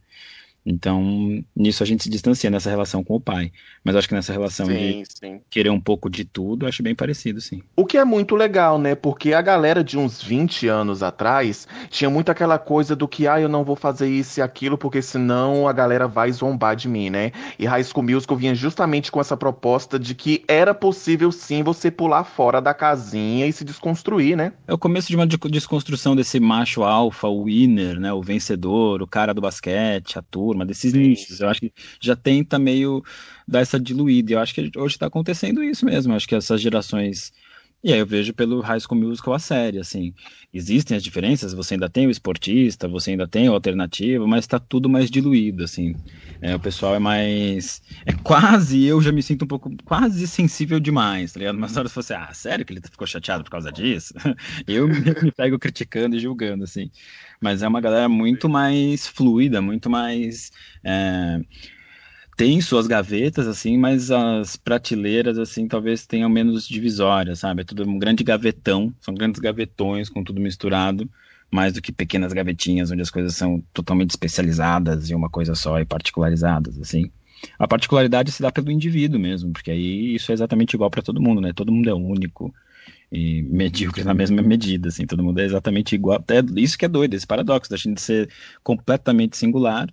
Então, 0.66 1.44
nisso 1.54 1.84
a 1.84 1.86
gente 1.86 2.02
se 2.02 2.10
distancia 2.10 2.50
nessa 2.50 2.68
relação 2.68 3.04
com 3.04 3.14
o 3.14 3.20
pai. 3.20 3.52
Mas 3.84 3.94
acho 3.94 4.08
que 4.08 4.14
nessa 4.14 4.32
relação 4.32 4.66
sim, 4.66 5.02
de 5.02 5.04
sim. 5.08 5.40
querer 5.48 5.70
um 5.70 5.80
pouco 5.80 6.10
de 6.10 6.24
tudo, 6.24 6.66
acho 6.66 6.82
bem 6.82 6.94
parecido, 6.94 7.40
sim. 7.40 7.62
O 7.76 7.86
que 7.86 7.96
é 7.96 8.04
muito 8.04 8.34
legal, 8.34 8.76
né? 8.76 8.96
Porque 8.96 9.32
a 9.32 9.40
galera 9.40 9.84
de 9.84 9.96
uns 9.96 10.20
20 10.20 10.66
anos 10.66 11.04
atrás 11.04 11.68
tinha 11.88 12.10
muito 12.10 12.30
aquela 12.30 12.58
coisa 12.58 12.96
do 12.96 13.06
que, 13.06 13.28
ah, 13.28 13.40
eu 13.40 13.48
não 13.48 13.62
vou 13.62 13.76
fazer 13.76 14.08
isso 14.08 14.40
e 14.40 14.42
aquilo, 14.42 14.76
porque 14.76 15.00
senão 15.00 15.68
a 15.68 15.72
galera 15.72 16.08
vai 16.08 16.32
zombar 16.32 16.74
de 16.74 16.88
mim, 16.88 17.10
né? 17.10 17.30
E 17.58 17.64
High 17.64 17.84
School 17.84 18.02
Musical 18.02 18.36
vinha 18.36 18.54
justamente 18.54 19.12
com 19.12 19.20
essa 19.20 19.36
proposta 19.36 20.00
de 20.00 20.16
que 20.16 20.42
era 20.48 20.74
possível 20.74 21.30
sim 21.30 21.62
você 21.62 21.92
pular 21.92 22.24
fora 22.24 22.60
da 22.60 22.74
casinha 22.74 23.46
e 23.46 23.52
se 23.52 23.64
desconstruir, 23.64 24.36
né? 24.36 24.52
É 24.66 24.74
o 24.74 24.78
começo 24.78 25.08
de 25.08 25.14
uma 25.14 25.26
desconstrução 25.26 26.16
desse 26.16 26.40
macho 26.40 26.82
alfa, 26.82 27.28
o 27.28 27.44
winner, 27.44 28.00
né? 28.00 28.12
O 28.12 28.20
vencedor, 28.20 29.00
o 29.00 29.06
cara 29.06 29.32
do 29.32 29.40
basquete, 29.40 30.18
a 30.18 30.22
turma 30.22 30.55
turma, 30.56 30.64
desses 30.66 30.92
nichos. 30.92 31.40
Eu 31.40 31.48
acho 31.48 31.60
que 31.60 31.72
já 32.00 32.16
tenta 32.16 32.58
meio 32.58 33.02
dar 33.46 33.60
essa 33.60 33.78
diluída. 33.78 34.32
Eu 34.32 34.40
acho 34.40 34.54
que 34.54 34.70
hoje 34.76 34.94
está 34.96 35.06
acontecendo 35.06 35.62
isso 35.62 35.84
mesmo. 35.84 36.12
Eu 36.12 36.16
acho 36.16 36.26
que 36.26 36.34
essas 36.34 36.60
gerações. 36.60 37.32
E 37.84 37.92
aí 37.92 38.00
eu 38.00 38.06
vejo 38.06 38.32
pelo 38.34 38.60
High 38.60 38.80
School 38.80 39.00
Musical 39.00 39.34
a 39.34 39.38
série, 39.38 39.78
assim. 39.78 40.14
Existem 40.52 40.96
as 40.96 41.04
diferenças, 41.04 41.52
você 41.52 41.74
ainda 41.74 41.88
tem 41.88 42.06
o 42.06 42.10
esportista, 42.10 42.88
você 42.88 43.10
ainda 43.12 43.28
tem 43.28 43.48
o 43.48 43.52
alternativo, 43.52 44.26
mas 44.26 44.44
está 44.44 44.58
tudo 44.58 44.88
mais 44.88 45.10
diluído, 45.10 45.62
assim. 45.62 45.94
É, 46.40 46.54
o 46.54 46.60
pessoal 46.60 46.94
é 46.94 46.98
mais. 46.98 47.80
É 48.04 48.12
quase, 48.12 48.82
eu 48.84 49.00
já 49.00 49.12
me 49.12 49.22
sinto 49.22 49.44
um 49.44 49.48
pouco, 49.48 49.70
quase 49.84 50.26
sensível 50.26 50.80
demais, 50.80 51.32
tá 51.32 51.38
ligado? 51.38 51.58
Mas 51.58 51.76
horas 51.76 51.92
você, 51.92 52.14
ah, 52.14 52.32
sério 52.34 52.64
que 52.64 52.72
ele 52.72 52.80
ficou 52.80 53.06
chateado 53.06 53.44
por 53.44 53.50
causa 53.50 53.70
disso? 53.70 54.12
eu 54.66 54.88
me 54.88 55.30
pego 55.32 55.58
criticando 55.58 56.16
e 56.16 56.18
julgando, 56.18 56.64
assim 56.64 56.90
mas 57.40 57.62
é 57.62 57.68
uma 57.68 57.80
galera 57.80 58.08
muito 58.08 58.48
mais 58.48 59.06
fluida, 59.06 59.60
muito 59.60 59.88
mais. 59.90 60.50
É, 60.84 61.40
tem 62.36 62.60
suas 62.60 62.86
gavetas, 62.86 63.46
assim, 63.46 63.78
mas 63.78 64.10
as 64.10 64.56
prateleiras, 64.56 65.38
assim, 65.38 65.66
talvez 65.66 66.06
tenham 66.06 66.28
menos 66.28 66.68
divisórias, 66.68 67.38
sabe? 67.38 67.62
É 67.62 67.64
tudo 67.64 67.88
um 67.88 67.98
grande 67.98 68.22
gavetão, 68.22 68.92
são 69.00 69.14
grandes 69.14 69.40
gavetões 69.40 70.10
com 70.10 70.22
tudo 70.22 70.40
misturado, 70.40 71.08
mais 71.50 71.72
do 71.72 71.80
que 71.80 71.92
pequenas 71.92 72.32
gavetinhas 72.34 72.90
onde 72.90 73.00
as 73.00 73.10
coisas 73.10 73.34
são 73.34 73.62
totalmente 73.72 74.10
especializadas 74.10 75.10
em 75.10 75.14
uma 75.14 75.30
coisa 75.30 75.54
só 75.54 75.80
e 75.80 75.84
particularizadas, 75.86 76.78
assim. 76.78 77.10
A 77.58 77.66
particularidade 77.66 78.32
se 78.32 78.42
dá 78.42 78.50
pelo 78.52 78.70
indivíduo 78.70 79.20
mesmo, 79.20 79.52
porque 79.52 79.70
aí 79.70 80.14
isso 80.14 80.30
é 80.30 80.34
exatamente 80.34 80.74
igual 80.74 80.90
para 80.90 81.02
todo 81.02 81.20
mundo, 81.22 81.40
né? 81.40 81.52
Todo 81.54 81.72
mundo 81.72 81.88
é 81.88 81.94
único, 81.94 82.52
e 83.10 83.42
medíocre 83.42 84.02
na 84.04 84.14
mesma 84.14 84.42
medida, 84.42 84.88
assim, 84.88 85.06
todo 85.06 85.22
mundo 85.22 85.40
é 85.40 85.44
exatamente 85.44 85.94
igual. 85.94 86.22
É 86.28 86.60
isso 86.60 86.76
que 86.76 86.84
é 86.84 86.88
doido, 86.88 87.14
esse 87.14 87.26
paradoxo 87.26 87.70
da 87.70 87.76
gente 87.76 88.00
ser 88.00 88.28
completamente 88.62 89.36
singular 89.36 89.88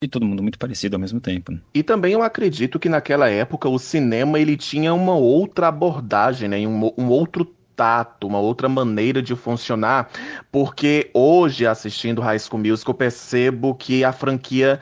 e 0.00 0.08
todo 0.08 0.26
mundo 0.26 0.42
muito 0.42 0.58
parecido 0.58 0.96
ao 0.96 1.00
mesmo 1.00 1.20
tempo. 1.20 1.52
Né? 1.52 1.60
E 1.74 1.82
também 1.82 2.12
eu 2.12 2.22
acredito 2.22 2.78
que 2.78 2.88
naquela 2.88 3.28
época 3.28 3.68
o 3.68 3.78
cinema 3.78 4.38
ele 4.38 4.56
tinha 4.56 4.92
uma 4.94 5.14
outra 5.14 5.68
abordagem, 5.68 6.48
né, 6.48 6.58
um, 6.66 6.92
um 6.98 7.08
outro 7.08 7.44
tato, 7.74 8.26
uma 8.26 8.38
outra 8.40 8.68
maneira 8.68 9.20
de 9.22 9.36
funcionar, 9.36 10.08
porque 10.50 11.10
hoje 11.12 11.66
assistindo 11.66 12.22
High 12.22 12.38
School 12.38 12.62
Musical 12.62 12.92
eu 12.92 12.96
percebo 12.98 13.74
que 13.74 14.02
a 14.02 14.12
franquia 14.12 14.80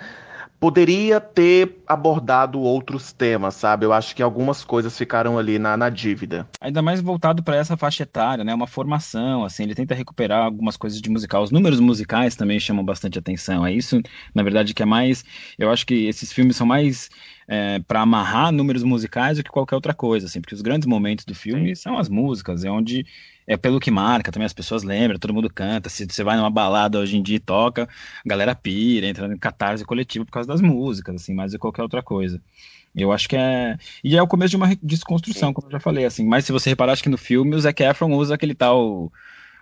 poderia 0.64 1.20
ter 1.20 1.76
abordado 1.86 2.58
outros 2.58 3.12
temas, 3.12 3.54
sabe? 3.54 3.84
Eu 3.84 3.92
acho 3.92 4.16
que 4.16 4.22
algumas 4.22 4.64
coisas 4.64 4.96
ficaram 4.96 5.36
ali 5.36 5.58
na, 5.58 5.76
na 5.76 5.90
dívida. 5.90 6.48
Ainda 6.58 6.80
mais 6.80 7.02
voltado 7.02 7.42
para 7.42 7.56
essa 7.56 7.76
faixa 7.76 8.04
etária, 8.04 8.42
né? 8.42 8.54
Uma 8.54 8.66
formação, 8.66 9.44
assim, 9.44 9.64
ele 9.64 9.74
tenta 9.74 9.94
recuperar 9.94 10.42
algumas 10.42 10.74
coisas 10.74 11.02
de 11.02 11.10
musical. 11.10 11.42
Os 11.42 11.50
números 11.50 11.80
musicais 11.80 12.34
também 12.34 12.58
chamam 12.58 12.82
bastante 12.82 13.18
atenção. 13.18 13.66
É 13.66 13.74
isso, 13.74 14.00
na 14.34 14.42
verdade, 14.42 14.72
que 14.72 14.82
é 14.82 14.86
mais. 14.86 15.22
Eu 15.58 15.70
acho 15.70 15.84
que 15.84 16.06
esses 16.06 16.32
filmes 16.32 16.56
são 16.56 16.66
mais 16.66 17.10
é, 17.46 17.80
para 17.80 18.00
amarrar 18.00 18.50
números 18.50 18.82
musicais 18.82 19.36
do 19.36 19.44
que 19.44 19.50
qualquer 19.50 19.74
outra 19.74 19.92
coisa, 19.92 20.28
assim, 20.28 20.40
porque 20.40 20.54
os 20.54 20.62
grandes 20.62 20.86
momentos 20.88 21.26
do 21.26 21.34
filme 21.34 21.76
Sim. 21.76 21.82
são 21.82 21.98
as 21.98 22.08
músicas, 22.08 22.64
é 22.64 22.70
onde 22.70 23.04
é 23.46 23.56
pelo 23.56 23.78
que 23.80 23.90
marca, 23.90 24.32
também 24.32 24.46
as 24.46 24.52
pessoas 24.52 24.82
lembram, 24.82 25.18
todo 25.18 25.34
mundo 25.34 25.52
canta. 25.52 25.88
Se 25.88 26.06
você 26.06 26.24
vai 26.24 26.36
numa 26.36 26.50
balada 26.50 26.98
hoje 26.98 27.16
em 27.16 27.22
dia 27.22 27.36
e 27.36 27.40
toca, 27.40 27.84
a 27.84 28.28
galera 28.28 28.54
pira, 28.54 29.06
entra 29.06 29.26
em 29.26 29.38
catarse 29.38 29.84
coletivo 29.84 30.24
por 30.24 30.32
causa 30.32 30.48
das 30.48 30.60
músicas, 30.60 31.16
assim, 31.16 31.34
mais 31.34 31.52
do 31.52 31.58
que 31.58 31.60
qualquer 31.60 31.82
outra 31.82 32.02
coisa. 32.02 32.40
Eu 32.94 33.12
acho 33.12 33.28
que 33.28 33.36
é. 33.36 33.76
E 34.02 34.16
é 34.16 34.22
o 34.22 34.28
começo 34.28 34.50
de 34.50 34.56
uma 34.56 34.74
desconstrução, 34.82 35.52
como 35.52 35.66
eu 35.66 35.72
já 35.72 35.80
falei, 35.80 36.04
assim. 36.04 36.24
Mas 36.24 36.44
se 36.44 36.52
você 36.52 36.70
reparar, 36.70 36.92
acho 36.92 37.02
que 37.02 37.08
no 37.08 37.18
filme 37.18 37.54
o 37.56 37.60
Zac 37.60 37.82
Efron 37.82 38.12
usa 38.12 38.34
aquele 38.34 38.54
tal 38.54 39.12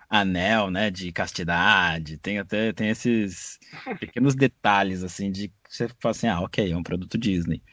anel, 0.09 0.69
né, 0.69 0.91
de 0.91 1.11
castidade. 1.11 2.17
Tem 2.17 2.37
até 2.37 2.71
tem 2.71 2.89
esses 2.89 3.57
pequenos 3.99 4.35
detalhes, 4.35 5.03
assim, 5.03 5.31
de 5.31 5.51
você 5.67 5.87
fala 5.99 6.11
assim, 6.11 6.27
ah, 6.27 6.41
ok, 6.41 6.71
é 6.71 6.77
um 6.77 6.83
produto 6.83 7.17
Disney. 7.17 7.63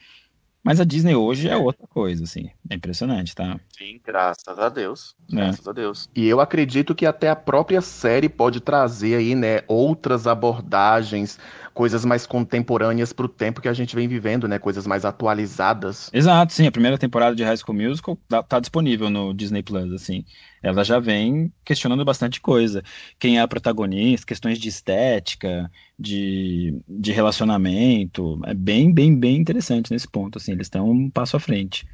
Mas 0.63 0.79
a 0.79 0.83
Disney 0.83 1.15
hoje 1.15 1.49
é 1.49 1.57
outra 1.57 1.87
coisa, 1.87 2.23
assim. 2.23 2.49
É 2.69 2.75
impressionante, 2.75 3.35
tá? 3.35 3.59
Sim, 3.75 3.99
graças 4.05 4.59
a 4.59 4.69
Deus. 4.69 5.15
É. 5.31 5.35
Graças 5.35 5.65
é. 5.65 5.69
a 5.69 5.73
Deus. 5.73 6.09
E 6.15 6.27
eu 6.27 6.39
acredito 6.39 6.93
que 6.93 7.05
até 7.05 7.29
a 7.29 7.35
própria 7.35 7.81
série 7.81 8.29
pode 8.29 8.59
trazer 8.59 9.15
aí, 9.15 9.33
né, 9.33 9.61
outras 9.67 10.27
abordagens, 10.27 11.39
coisas 11.73 12.05
mais 12.05 12.25
contemporâneas 12.25 13.13
pro 13.13 13.27
tempo 13.27 13.61
que 13.61 13.67
a 13.67 13.73
gente 13.73 13.95
vem 13.95 14.07
vivendo, 14.07 14.47
né? 14.47 14.59
Coisas 14.59 14.85
mais 14.85 15.05
atualizadas. 15.05 16.09
Exato, 16.13 16.53
sim. 16.53 16.67
A 16.67 16.71
primeira 16.71 16.97
temporada 16.97 17.35
de 17.35 17.43
High 17.43 17.57
School 17.57 17.77
Musical 17.77 18.17
tá, 18.27 18.43
tá 18.43 18.59
disponível 18.59 19.09
no 19.09 19.33
Disney 19.33 19.63
Plus, 19.63 19.91
assim 19.93 20.23
ela 20.61 20.83
já 20.83 20.99
vem 20.99 21.51
questionando 21.65 22.05
bastante 22.05 22.39
coisa. 22.39 22.83
Quem 23.19 23.37
é 23.37 23.41
a 23.41 23.47
protagonista, 23.47 24.27
questões 24.27 24.59
de 24.59 24.69
estética, 24.69 25.71
de, 25.97 26.79
de 26.87 27.11
relacionamento. 27.11 28.39
É 28.45 28.53
bem, 28.53 28.93
bem, 28.93 29.17
bem 29.17 29.37
interessante 29.37 29.91
nesse 29.91 30.07
ponto. 30.07 30.37
Assim, 30.37 30.51
eles 30.51 30.67
estão 30.67 30.89
um 30.89 31.09
passo 31.09 31.35
à 31.35 31.39
frente. 31.39 31.87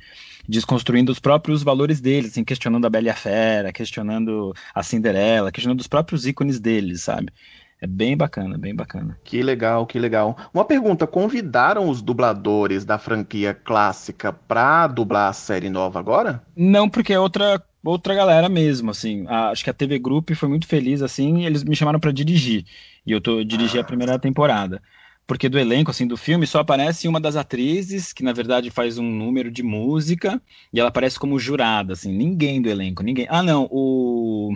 Desconstruindo 0.48 1.12
os 1.12 1.20
próprios 1.20 1.63
valores 1.63 2.02
deles, 2.02 2.32
assim, 2.32 2.44
questionando 2.44 2.86
a 2.86 2.90
Bela 2.90 3.08
e 3.08 3.10
a 3.10 3.16
Fera, 3.16 3.72
questionando 3.72 4.54
a 4.74 4.84
Cinderela, 4.84 5.52
questionando 5.52 5.80
os 5.80 5.88
próprios 5.88 6.26
ícones 6.26 6.60
deles, 6.60 7.04
sabe? 7.04 7.32
É 7.80 7.86
bem 7.86 8.18
bacana, 8.18 8.58
bem 8.58 8.76
bacana. 8.76 9.18
Que 9.24 9.44
legal, 9.44 9.86
que 9.86 10.00
legal. 10.00 10.36
Uma 10.54 10.66
pergunta: 10.66 11.06
convidaram 11.06 11.90
os 11.90 12.02
dubladores 12.02 12.84
da 12.84 12.98
franquia 12.98 13.54
clássica 13.54 14.34
pra 14.34 14.88
dublar 14.88 15.30
a 15.30 15.34
série 15.34 15.70
nova 15.70 16.00
agora? 16.00 16.42
Não, 16.56 16.90
porque 16.90 17.13
é 17.13 17.20
outra 17.20 17.62
outra 17.84 18.16
galera 18.16 18.50
mesmo, 18.50 18.92
assim. 18.92 19.26
A, 19.28 19.50
acho 19.50 19.63
que 19.63 19.70
a 19.70 19.74
TV 19.74 20.00
Group 20.00 20.32
foi 20.32 20.50
muito 20.50 20.68
feliz, 20.68 21.02
assim, 21.02 21.46
eles 21.46 21.63
me 21.63 21.76
chamaram 21.76 22.00
para 22.00 22.12
dirigir. 22.12 22.66
E 23.06 23.12
eu 23.12 23.22
tô 23.22 23.43
dirigi 23.43 23.78
ah. 23.78 23.82
a 23.82 23.86
primeira 23.86 24.20
temporada. 24.20 24.82
Porque 25.28 25.49
do 25.49 25.60
elenco, 25.60 25.91
assim, 25.91 26.08
do 26.08 26.16
filme, 26.16 26.47
só 26.47 26.60
aparece 26.60 27.08
uma 27.08 27.20
das 27.20 27.36
atrizes, 27.36 28.14
que 28.14 28.24
na 28.24 28.32
verdade 28.32 28.70
faz 28.70 28.97
um 28.97 29.04
número 29.04 29.51
de 29.51 29.62
música, 29.62 30.41
e 30.72 30.80
ela 30.80 30.88
aparece 30.88 31.20
como 31.20 31.38
jurada, 31.38 31.93
assim, 31.93 32.14
ninguém 32.14 32.62
do 32.62 32.70
elenco, 32.70 33.04
ninguém. 33.04 33.28
Ah, 33.30 33.43
não, 33.43 33.68
o. 33.70 34.54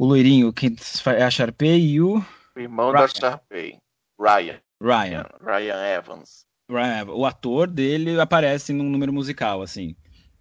O 0.00 0.06
loirinho, 0.06 0.50
que 0.50 0.74
é 1.08 1.22
a 1.22 1.30
Sharpay 1.30 1.78
e 1.78 2.00
o. 2.00 2.24
O 2.56 2.58
irmão 2.58 2.90
Ryan. 2.90 3.02
da 3.02 3.08
Sharpay, 3.08 3.76
Ryan. 4.18 4.58
Ryan. 4.82 5.26
Ryan 5.42 5.86
Evans. 5.94 6.46
Ryan, 6.70 7.04
o 7.10 7.26
ator 7.26 7.66
dele 7.66 8.18
aparece 8.18 8.72
num 8.72 8.88
número 8.88 9.12
musical, 9.12 9.60
assim. 9.60 9.94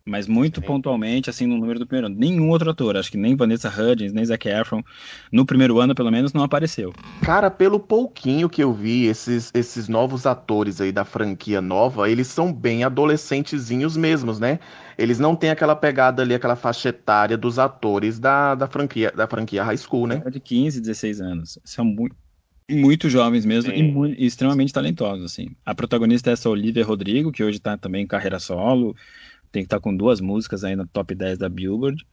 Mas 0.10 0.28
muito 0.28 0.60
Sim. 0.60 0.66
pontualmente, 0.66 1.30
assim, 1.30 1.45
no 1.45 1.57
número 1.57 1.80
do 1.80 1.88
primeiro 1.88 2.07
ano. 2.07 2.16
Nenhum 2.18 2.49
outro 2.49 2.70
ator, 2.70 2.97
acho 2.97 3.12
que 3.12 3.18
nem 3.18 3.36
Vanessa 3.36 3.70
Hudgens, 3.70 4.12
nem 4.12 4.26
Zac 4.26 4.47
Efron, 4.47 4.84
no 5.32 5.45
primeiro 5.45 5.80
ano, 5.80 5.93
pelo 5.93 6.12
menos, 6.12 6.34
não 6.34 6.43
apareceu. 6.43 6.93
Cara, 7.22 7.49
pelo 7.51 7.80
pouquinho 7.80 8.49
que 8.49 8.64
eu 8.64 8.74
vi, 8.74 9.05
esses, 9.05 9.51
esses 9.53 9.88
novos 9.88 10.26
atores 10.26 10.82
aí 10.82 10.91
da 10.91 11.05
franquia 11.05 11.62
nova, 11.62 12.10
eles 12.10 12.28
são 12.28 12.51
bem 12.51 12.84
adolescentezinhos 12.84 13.95
mesmos, 13.95 14.39
né? 14.39 14.60
Eles 14.97 15.20
não 15.20 15.36
têm 15.36 15.49
aquela 15.49 15.76
pegada 15.76 16.24
ali, 16.24 16.34
aquela 16.34 16.55
faixa 16.55 16.89
etária 16.89 17.38
dos 17.38 17.57
atores 17.57 18.20
da, 18.20 18.55
da, 18.55 18.68
franquia, 18.68 19.12
da 19.12 19.28
franquia 19.28 19.64
High 19.64 19.78
School, 19.78 20.07
né? 20.07 20.22
De 20.30 20.39
15, 20.39 20.82
16 20.82 21.22
anos. 21.22 21.60
São 21.64 21.86
muito 21.86 22.16
muito 22.72 23.10
jovens 23.10 23.45
mesmo 23.45 23.72
e, 23.72 24.16
e, 24.20 24.26
extremamente 24.26 24.72
talentosos, 24.72 25.26
assim. 25.26 25.47
A 25.66 25.74
protagonista 25.74 26.30
é 26.30 26.34
essa 26.34 26.49
Olivia 26.49 26.86
Rodrigo, 26.86 27.32
que 27.32 27.43
hoje 27.43 27.57
está 27.57 27.76
também 27.76 28.03
em 28.03 28.07
carreira 28.07 28.39
solo, 28.39 28.95
tem 29.51 29.63
que 29.63 29.67
estar 29.67 29.79
com 29.79 29.95
duas 29.95 30.21
músicas 30.21 30.63
aí 30.63 30.75
no 30.75 30.87
top 30.87 31.15
10 31.15 31.37
da 31.37 31.49
Billboard. 31.49 32.05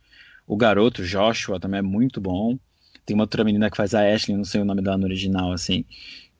O 0.47 0.57
garoto 0.57 1.05
Joshua 1.05 1.59
também 1.59 1.78
é 1.78 1.82
muito 1.82 2.20
bom. 2.20 2.59
Tem 3.05 3.14
uma 3.14 3.24
outra 3.24 3.45
menina 3.45 3.70
que 3.70 3.76
faz 3.76 3.95
a 3.95 4.01
Ashley, 4.01 4.37
não 4.37 4.45
sei 4.45 4.61
o 4.61 4.64
nome 4.64 4.82
dela 4.82 4.99
no 4.99 5.05
original, 5.05 5.53
assim 5.53 5.84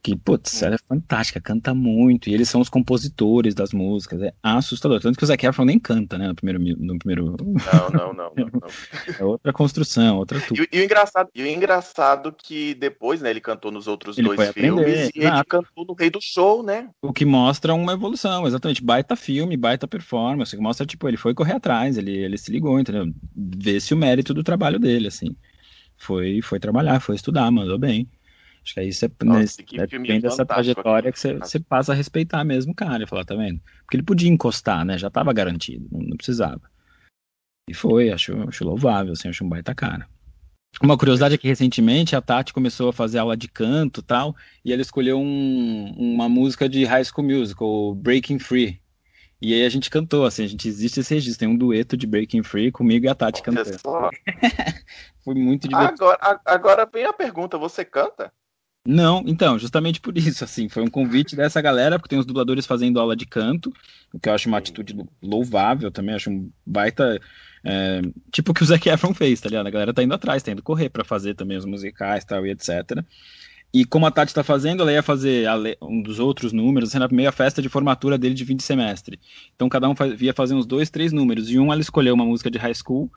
que, 0.07 0.15
putz, 0.15 0.61
ela 0.61 0.75
é 0.75 0.77
fantástica, 0.77 1.41
canta 1.41 1.73
muito, 1.73 2.29
e 2.29 2.33
eles 2.33 2.47
são 2.47 2.61
os 2.61 2.69
compositores 2.69 3.53
das 3.53 3.73
músicas, 3.73 4.21
é 4.21 4.33
assustador. 4.41 5.01
Tanto 5.01 5.17
que 5.17 5.23
o 5.25 5.27
Zac 5.27 5.45
Efron 5.45 5.65
nem 5.65 5.77
canta, 5.77 6.17
né, 6.17 6.29
no 6.29 6.35
primeiro... 6.35 6.59
No 6.79 6.97
primeiro... 6.97 7.35
Não, 7.37 7.89
não, 7.89 8.13
não, 8.13 8.33
não, 8.33 8.45
não. 8.53 8.67
É 9.19 9.23
outra 9.23 9.51
construção, 9.51 10.17
outra 10.17 10.39
tudo. 10.39 10.63
E, 10.63 10.69
e, 10.71 10.79
o 10.79 10.83
engraçado, 10.83 11.29
e 11.35 11.43
o 11.43 11.47
engraçado 11.47 12.31
que 12.31 12.73
depois, 12.75 13.21
né, 13.21 13.29
ele 13.29 13.41
cantou 13.41 13.69
nos 13.69 13.85
outros 13.85 14.17
ele 14.17 14.27
dois 14.27 14.49
filmes, 14.51 14.81
aprender. 14.81 15.11
e 15.13 15.25
ele 15.25 15.43
cantou 15.43 15.85
no 15.85 15.93
Rei 15.93 16.09
do 16.09 16.19
Show, 16.21 16.63
né? 16.63 16.89
O 17.01 17.11
que 17.11 17.25
mostra 17.25 17.73
uma 17.73 17.91
evolução, 17.91 18.47
exatamente, 18.47 18.81
baita 18.81 19.15
filme, 19.15 19.57
baita 19.57 19.87
performance, 19.87 20.55
que 20.55 20.61
mostra, 20.61 20.85
tipo, 20.85 21.05
ele 21.07 21.17
foi 21.17 21.33
correr 21.33 21.53
atrás, 21.53 21.97
ele, 21.97 22.15
ele 22.15 22.37
se 22.37 22.49
ligou, 22.49 22.79
entendeu? 22.79 23.11
Vê-se 23.35 23.93
o 23.93 23.97
mérito 23.97 24.33
do 24.33 24.43
trabalho 24.43 24.79
dele, 24.79 25.09
assim. 25.09 25.35
Foi, 25.97 26.41
foi 26.41 26.59
trabalhar, 26.59 26.99
foi 27.01 27.15
estudar, 27.15 27.51
mandou 27.51 27.77
bem. 27.77 28.07
Acho 28.67 28.73
que 28.73 28.79
aí 28.81 28.91
você 28.91 29.09
Nossa, 29.23 29.61
né, 29.61 29.87
depende 29.87 30.19
dessa 30.19 30.45
trajetória 30.45 31.09
que 31.09 31.17
você, 31.17 31.35
você, 31.35 31.57
passa 31.57 31.93
a 31.93 31.95
respeitar 31.95 32.43
mesmo 32.43 32.73
o 32.73 32.75
cara 32.75 33.01
e 33.01 33.07
falar, 33.07 33.23
tá 33.23 33.33
vendo? 33.33 33.61
Porque 33.83 33.95
ele 33.95 34.03
podia 34.03 34.29
encostar, 34.29 34.83
né? 34.83 34.97
Já 34.97 35.09
tava 35.09 35.31
garantido, 35.31 35.87
não, 35.89 36.01
não 36.01 36.17
precisava. 36.17 36.61
E 37.69 37.73
foi, 37.73 38.11
acho, 38.11 38.33
acho 38.45 38.65
louvável, 38.65 39.13
assim, 39.13 39.29
acho 39.29 39.45
um 39.45 39.47
baita 39.47 39.73
cara. 39.73 40.05
Uma 40.83 40.97
curiosidade 40.97 41.35
é 41.35 41.37
que 41.37 41.47
recentemente 41.47 42.13
a 42.13 42.21
Tati 42.21 42.53
começou 42.53 42.89
a 42.89 42.93
fazer 42.93 43.19
aula 43.19 43.37
de 43.37 43.47
canto 43.47 44.01
tal, 44.01 44.35
e 44.65 44.73
ela 44.73 44.81
escolheu 44.81 45.17
um, 45.17 45.93
uma 45.97 46.27
música 46.27 46.67
de 46.67 46.83
High 46.83 47.05
School 47.05 47.25
Musical, 47.25 47.95
Breaking 47.95 48.37
Free. 48.37 48.81
E 49.41 49.53
aí 49.53 49.63
a 49.63 49.69
gente 49.69 49.89
cantou, 49.89 50.25
assim, 50.25 50.43
a 50.43 50.47
gente 50.47 50.67
existe 50.67 50.99
esse 50.99 51.13
registro, 51.13 51.39
tem 51.39 51.47
um 51.47 51.57
dueto 51.57 51.95
de 51.95 52.05
Breaking 52.05 52.43
Free 52.43 52.69
comigo 52.69 53.05
e 53.05 53.09
a 53.09 53.15
Tati 53.15 53.41
cantando. 53.41 53.77
Foi 55.23 55.35
muito 55.35 55.69
divertido. 55.69 56.03
Agora, 56.03 56.41
agora 56.45 56.89
vem 56.91 57.05
a 57.05 57.13
pergunta, 57.13 57.57
você 57.57 57.85
canta? 57.85 58.33
Não, 58.89 59.21
então, 59.27 59.59
justamente 59.59 59.99
por 59.99 60.17
isso, 60.17 60.45
assim, 60.45 60.69
foi 60.69 60.81
um 60.81 60.87
convite 60.87 61.35
dessa 61.35 61.59
galera, 61.59 61.99
porque 61.99 62.07
tem 62.07 62.19
os 62.19 62.25
dubladores 62.25 62.65
fazendo 62.65 63.01
aula 63.01 63.17
de 63.17 63.25
canto, 63.25 63.73
o 64.13 64.17
que 64.17 64.29
eu 64.29 64.33
acho 64.33 64.47
uma 64.47 64.59
atitude 64.59 64.95
louvável 65.21 65.91
também, 65.91 66.15
acho 66.15 66.29
um 66.29 66.49
baita, 66.65 67.19
é, 67.65 68.01
tipo 68.31 68.51
o 68.51 68.53
que 68.53 68.63
o 68.63 68.65
Zac 68.65 68.87
Efron 68.87 69.13
fez, 69.13 69.41
tá 69.41 69.49
ligado? 69.49 69.67
A 69.67 69.71
galera 69.71 69.93
tá 69.93 70.01
indo 70.01 70.13
atrás, 70.13 70.41
tá 70.41 70.53
indo 70.53 70.63
correr 70.63 70.87
para 70.87 71.03
fazer 71.03 71.33
também 71.35 71.57
os 71.57 71.65
musicais 71.65 72.23
tal, 72.23 72.47
e 72.47 72.51
etc. 72.51 73.03
E 73.73 73.83
como 73.83 74.05
a 74.05 74.11
Tati 74.11 74.33
tá 74.33 74.41
fazendo, 74.41 74.83
ela 74.83 74.93
ia 74.93 75.03
fazer 75.03 75.49
um 75.81 76.01
dos 76.01 76.17
outros 76.17 76.53
números, 76.53 76.87
assim, 76.87 76.99
na 76.99 77.09
primeira 77.09 77.33
festa 77.33 77.61
de 77.61 77.67
formatura 77.67 78.17
dele 78.17 78.35
de 78.35 78.45
fim 78.45 78.55
de 78.55 78.63
semestre. 78.63 79.19
Então 79.53 79.67
cada 79.67 79.89
um 79.89 79.95
ia 80.17 80.33
fazer 80.33 80.53
uns 80.53 80.65
dois, 80.65 80.89
três 80.89 81.11
números, 81.11 81.49
e 81.49 81.59
um 81.59 81.73
ela 81.73 81.81
escolheu 81.81 82.13
uma 82.13 82.25
música 82.25 82.49
de 82.49 82.57
high 82.57 82.73
school, 82.73 83.11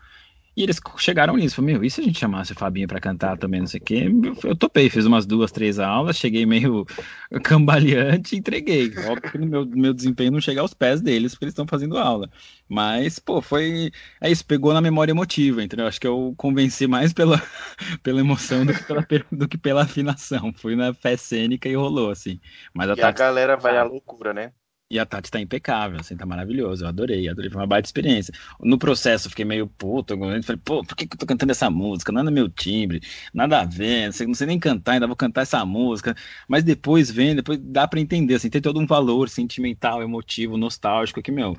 e 0.56 0.62
eles 0.62 0.80
chegaram 0.98 1.36
nisso, 1.36 1.56
falaram, 1.56 1.74
meu, 1.74 1.84
e 1.84 1.90
se 1.90 2.00
a 2.00 2.04
gente 2.04 2.18
chamasse 2.18 2.52
o 2.52 2.56
Fabinho 2.56 2.88
para 2.88 3.00
cantar 3.00 3.38
também, 3.38 3.60
não 3.60 3.66
sei 3.66 3.80
o 3.80 3.84
quê? 3.84 4.06
Eu 4.42 4.56
topei, 4.56 4.90
fiz 4.90 5.06
umas 5.06 5.24
duas, 5.24 5.52
três 5.52 5.78
aulas, 5.78 6.16
cheguei 6.16 6.44
meio 6.44 6.84
cambaleante 7.44 8.34
e 8.34 8.38
entreguei. 8.38 8.92
Óbvio 9.06 9.30
que 9.30 9.38
no 9.38 9.46
meu, 9.46 9.64
meu 9.64 9.94
desempenho 9.94 10.32
não 10.32 10.40
chega 10.40 10.60
aos 10.60 10.74
pés 10.74 11.00
deles, 11.00 11.32
porque 11.32 11.44
eles 11.44 11.52
estão 11.52 11.66
fazendo 11.66 11.96
aula. 11.96 12.28
Mas, 12.68 13.18
pô, 13.18 13.40
foi. 13.40 13.92
É 14.20 14.30
isso, 14.30 14.44
pegou 14.44 14.74
na 14.74 14.80
memória 14.80 15.12
emotiva, 15.12 15.62
entendeu? 15.62 15.86
Acho 15.86 16.00
que 16.00 16.06
eu 16.06 16.34
convenci 16.36 16.86
mais 16.86 17.12
pela, 17.12 17.40
pela 18.02 18.20
emoção 18.20 18.66
do 18.66 18.74
que 18.74 18.82
pela, 18.84 19.06
do 19.30 19.48
que 19.48 19.58
pela 19.58 19.82
afinação. 19.82 20.52
Fui 20.54 20.74
na 20.74 20.92
fé 20.92 21.16
cênica 21.16 21.68
e 21.68 21.74
rolou, 21.74 22.10
assim. 22.10 22.40
Mas 22.74 22.90
a 22.90 22.94
e 22.94 23.02
a 23.02 23.10
galera 23.12 23.56
vai 23.56 23.76
à 23.76 23.84
loucura, 23.84 24.34
né? 24.34 24.52
E 24.90 24.98
a 24.98 25.06
Tati 25.06 25.30
tá 25.30 25.40
impecável, 25.40 26.00
assim, 26.00 26.16
tá 26.16 26.26
maravilhoso. 26.26 26.82
Eu 26.82 26.88
adorei, 26.88 27.28
adorei, 27.28 27.48
foi 27.48 27.60
uma 27.60 27.66
baita 27.66 27.86
experiência. 27.86 28.34
No 28.60 28.76
processo 28.76 29.30
fiquei 29.30 29.44
meio 29.44 29.68
puto, 29.68 30.14
eu 30.14 30.42
falei, 30.42 30.60
pô, 30.64 30.82
por 30.82 30.96
que, 30.96 31.06
que 31.06 31.14
eu 31.14 31.18
tô 31.18 31.26
cantando 31.26 31.52
essa 31.52 31.70
música? 31.70 32.10
Não 32.10 32.22
é 32.22 32.24
no 32.24 32.32
meu 32.32 32.48
timbre, 32.48 33.00
nada 33.32 33.60
a 33.60 33.64
ver, 33.64 34.06
não 34.06 34.12
sei, 34.12 34.26
não 34.26 34.34
sei 34.34 34.48
nem 34.48 34.58
cantar, 34.58 34.92
ainda 34.94 35.06
vou 35.06 35.14
cantar 35.14 35.42
essa 35.42 35.64
música. 35.64 36.16
Mas 36.48 36.64
depois 36.64 37.08
vem, 37.08 37.36
depois 37.36 37.56
dá 37.62 37.86
para 37.86 38.00
entender, 38.00 38.34
assim, 38.34 38.50
tem 38.50 38.60
todo 38.60 38.80
um 38.80 38.86
valor 38.86 39.28
sentimental, 39.28 40.02
emotivo, 40.02 40.56
nostálgico, 40.56 41.22
que, 41.22 41.30
meu, 41.30 41.56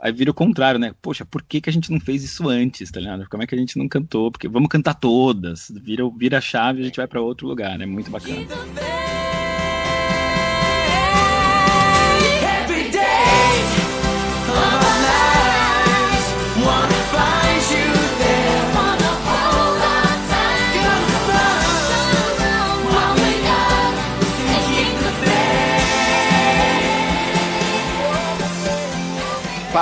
aí 0.00 0.12
vira 0.12 0.30
o 0.30 0.34
contrário, 0.34 0.78
né? 0.78 0.94
Poxa, 1.02 1.24
por 1.24 1.42
que, 1.42 1.60
que 1.60 1.70
a 1.70 1.72
gente 1.72 1.90
não 1.90 1.98
fez 1.98 2.22
isso 2.22 2.48
antes, 2.48 2.88
tá 2.92 3.00
ligado? 3.00 3.28
Como 3.28 3.42
é 3.42 3.48
que 3.48 3.54
a 3.56 3.58
gente 3.58 3.76
não 3.76 3.88
cantou? 3.88 4.30
Porque 4.30 4.46
vamos 4.46 4.68
cantar 4.68 4.94
todas, 4.94 5.72
vira, 5.82 6.08
vira 6.16 6.38
a 6.38 6.40
chave 6.40 6.78
e 6.78 6.82
a 6.82 6.84
gente 6.84 6.98
vai 6.98 7.08
para 7.08 7.20
outro 7.20 7.48
lugar, 7.48 7.76
né? 7.76 7.84
Muito 7.84 8.12
bacana. 8.12 8.46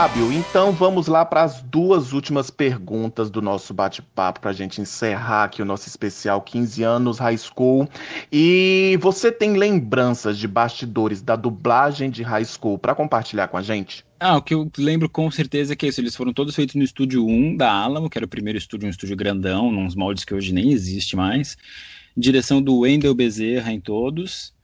Fábio, 0.09 0.32
então 0.32 0.72
vamos 0.72 1.06
lá 1.06 1.24
para 1.24 1.42
as 1.42 1.61
duas 1.61 2.12
últimas 2.12 2.50
perguntas 2.50 3.30
do 3.30 3.42
nosso 3.42 3.74
bate-papo 3.74 4.40
para 4.40 4.50
a 4.50 4.54
gente 4.54 4.80
encerrar 4.80 5.44
aqui 5.44 5.61
o 5.61 5.66
nosso 5.66 5.86
especial 5.86 6.40
15 6.40 6.82
anos 6.82 7.18
High 7.18 7.36
School. 7.36 7.86
E 8.32 8.98
você 9.02 9.30
tem 9.30 9.54
lembranças 9.54 10.38
de 10.38 10.48
bastidores 10.48 11.20
da 11.20 11.36
dublagem 11.36 12.11
de 12.11 12.22
High 12.22 12.46
School 12.46 12.78
para 12.78 12.94
compartilhar 12.94 13.48
com 13.48 13.59
a 13.59 13.62
gente? 13.62 14.04
Ah, 14.18 14.38
o 14.38 14.42
que 14.42 14.54
eu 14.54 14.70
lembro 14.78 15.11
com 15.11 15.30
certeza 15.30 15.74
é 15.74 15.76
que 15.76 15.84
é 15.84 15.88
isso. 15.90 16.00
Eles 16.00 16.16
foram 16.16 16.32
todos 16.32 16.54
feitos 16.54 16.74
no 16.74 16.82
estúdio 16.82 17.26
1 17.26 17.56
da 17.56 17.70
Alamo, 17.70 18.09
que 18.09 18.16
era 18.16 18.24
o 18.24 18.28
primeiro 18.28 18.59
estúdio, 18.59 18.86
um 18.86 18.90
estúdio 18.90 19.16
grandão, 19.16 19.70
nos 19.70 19.94
moldes 19.94 20.24
que 20.24 20.34
hoje 20.34 20.52
nem 20.54 20.72
existe 20.72 21.16
mais. 21.16 21.56
Direção 22.16 22.62
do 22.62 22.78
Wendell 22.78 23.14
Bezerra 23.14 23.72
em 23.72 23.80
todos. 23.80 24.54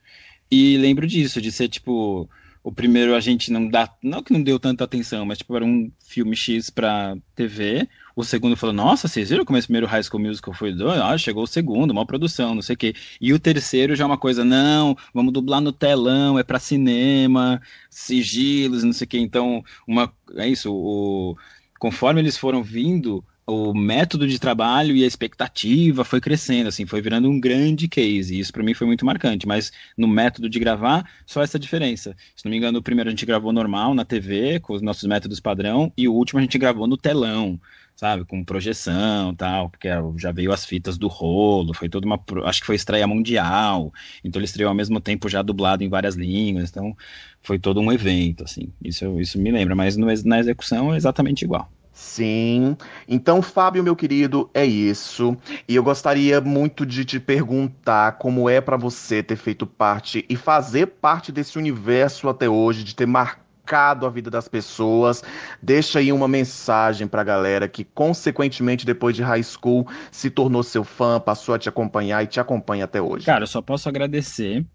E 0.51 0.79
lembro 0.79 1.07
disso, 1.07 1.41
de 1.41 1.53
ser 1.53 1.69
tipo 1.69 2.29
o 2.65 2.73
primeiro 2.73 3.15
a 3.15 3.21
gente 3.21 3.53
não 3.53 3.69
dá, 3.69 3.95
não 4.03 4.23
que 4.23 4.33
não 4.33 4.43
deu 4.43 4.59
tanta 4.59 4.85
atenção, 4.85 5.27
mas 5.27 5.37
tipo 5.37 5.55
era 5.55 5.65
um 5.65 5.93
filme 6.03 6.35
X 6.35 6.71
pra 6.71 7.15
TV. 7.35 7.87
O 8.17 8.25
segundo 8.25 8.57
falou, 8.57 8.75
nossa, 8.75 9.07
vocês 9.07 9.29
viram 9.29 9.45
como 9.45 9.59
esse 9.59 9.67
primeiro 9.67 9.87
High 9.87 10.03
School 10.03 10.23
Musical 10.23 10.55
foi? 10.55 10.75
Ah, 11.03 11.19
chegou 11.19 11.43
o 11.43 11.47
segundo, 11.47 11.91
uma 11.91 12.07
produção, 12.07 12.55
não 12.55 12.63
sei 12.63 12.75
o 12.75 12.79
quê. 12.79 12.95
E 13.21 13.35
o 13.35 13.39
terceiro 13.39 13.95
já 13.95 14.05
é 14.05 14.07
uma 14.07 14.17
coisa, 14.17 14.45
não, 14.47 14.97
vamos 15.13 15.35
dublar 15.35 15.61
no 15.61 15.73
telão, 15.73 16.39
é 16.39 16.43
para 16.43 16.59
cinema, 16.59 17.61
sigilos, 17.91 18.83
não 18.83 18.95
sei 18.95 19.05
o 19.05 19.09
quê. 19.09 19.19
Então, 19.19 19.63
uma, 19.87 20.11
é 20.37 20.49
isso, 20.49 20.73
o, 20.73 21.37
conforme 21.79 22.23
eles 22.23 22.39
foram 22.39 22.63
vindo, 22.63 23.23
o 23.47 23.75
método 23.75 24.27
de 24.27 24.39
trabalho 24.39 24.97
e 24.97 25.05
a 25.05 25.07
expectativa 25.07 26.05
foi 26.05 26.21
crescendo, 26.21 26.69
assim, 26.69 26.87
foi 26.87 27.03
virando 27.03 27.29
um 27.29 27.39
grande 27.39 27.89
case. 27.89 28.35
E 28.35 28.41
isso 28.41 28.53
para 28.53 28.63
mim 28.63 28.73
foi 28.73 28.87
muito 28.87 29.05
marcante. 29.05 29.47
Mas 29.47 29.71
no 29.97 30.09
método 30.09 30.49
de 30.49 30.59
gravar, 30.59 31.09
só 31.27 31.43
essa 31.43 31.59
diferença. 31.59 32.17
Se 32.35 32.45
não 32.45 32.51
me 32.51 32.57
engano, 32.57 32.79
o 32.79 32.83
primeiro 32.83 33.09
a 33.09 33.11
gente 33.11 33.27
gravou 33.27 33.53
normal 33.53 33.95
na 33.95 34.05
TV, 34.05 34.61
com 34.61 34.73
os 34.73 34.81
nossos 34.83 35.05
métodos 35.05 35.41
padrão, 35.41 35.93
e 35.97 36.09
o 36.09 36.15
último 36.15 36.39
a 36.39 36.43
gente 36.43 36.57
gravou 36.57 36.87
no 36.87 36.97
telão, 36.97 37.61
sabe, 37.95 38.25
com 38.25 38.43
projeção 38.43 39.35
tal, 39.35 39.69
porque 39.69 39.89
já 40.17 40.33
veio 40.33 40.51
as 40.53 40.65
fitas 40.65 40.97
do 40.97 41.09
rolo, 41.09 41.75
foi 41.75 41.89
toda 41.89 42.07
uma. 42.07 42.19
Acho 42.45 42.61
que 42.61 42.67
foi 42.67 42.77
estreia 42.77 43.07
mundial, 43.07 43.93
então 44.25 44.41
ele 44.41 44.47
estreou 44.47 44.71
ao 44.71 44.75
mesmo 44.75 45.01
tempo 45.01 45.29
já 45.29 45.43
dublado 45.43 45.85
em 45.85 45.89
várias 45.89 46.15
línguas, 46.15 46.71
então 46.71 46.97
foi 47.43 47.59
todo 47.59 47.81
um 47.81 47.93
evento, 47.93 48.43
assim. 48.45 48.73
Isso, 48.83 49.21
isso 49.21 49.39
me 49.39 49.51
lembra, 49.51 49.75
mas 49.75 49.97
no, 49.97 50.07
na 50.25 50.39
execução 50.41 50.95
é 50.95 50.97
exatamente 50.97 51.45
igual. 51.45 51.71
Sim. 51.97 52.77
Então, 53.07 53.41
Fábio, 53.41 53.83
meu 53.83 53.95
querido, 53.95 54.51
é 54.53 54.65
isso. 54.67 55.37
E 55.69 55.77
eu 55.77 55.83
gostaria 55.83 56.41
muito 56.41 56.85
de 56.85 57.05
te 57.05 57.21
perguntar 57.21 58.19
como 58.19 58.49
é 58.49 58.61
para 58.61 58.77
você 58.77 59.23
ter 59.23 59.37
feito 59.37 59.65
parte 59.67 60.25
e 60.29 60.37
fazer 60.37 60.87
parte 60.89 61.31
desse 61.31 61.57
universo 61.57 62.29
até 62.29 62.49
hoje, 62.49 62.83
de 62.83 62.97
ter 62.97 63.07
marcado 63.07 64.07
a 64.07 64.11
vida 64.11 64.29
das 64.29 64.49
pessoas. 64.49 65.23
Deixa 65.63 66.01
aí 66.01 66.13
uma 66.13 66.27
mensagem 66.27 67.07
pra 67.07 67.23
galera 67.23 67.69
que, 67.69 67.85
consequentemente, 67.85 68.85
depois 68.85 69.15
de 69.15 69.23
high 69.23 69.43
school, 69.45 69.87
se 70.11 70.31
tornou 70.31 70.65
seu 70.65 70.83
fã, 70.83 71.21
passou 71.21 71.55
a 71.55 71.59
te 71.61 71.69
acompanhar 71.69 72.25
e 72.25 72.27
te 72.27 72.41
acompanha 72.41 72.85
até 72.87 73.01
hoje. 73.01 73.25
Cara, 73.25 73.45
eu 73.45 73.47
só 73.47 73.63
posso 73.63 73.89
agradecer 73.89 74.67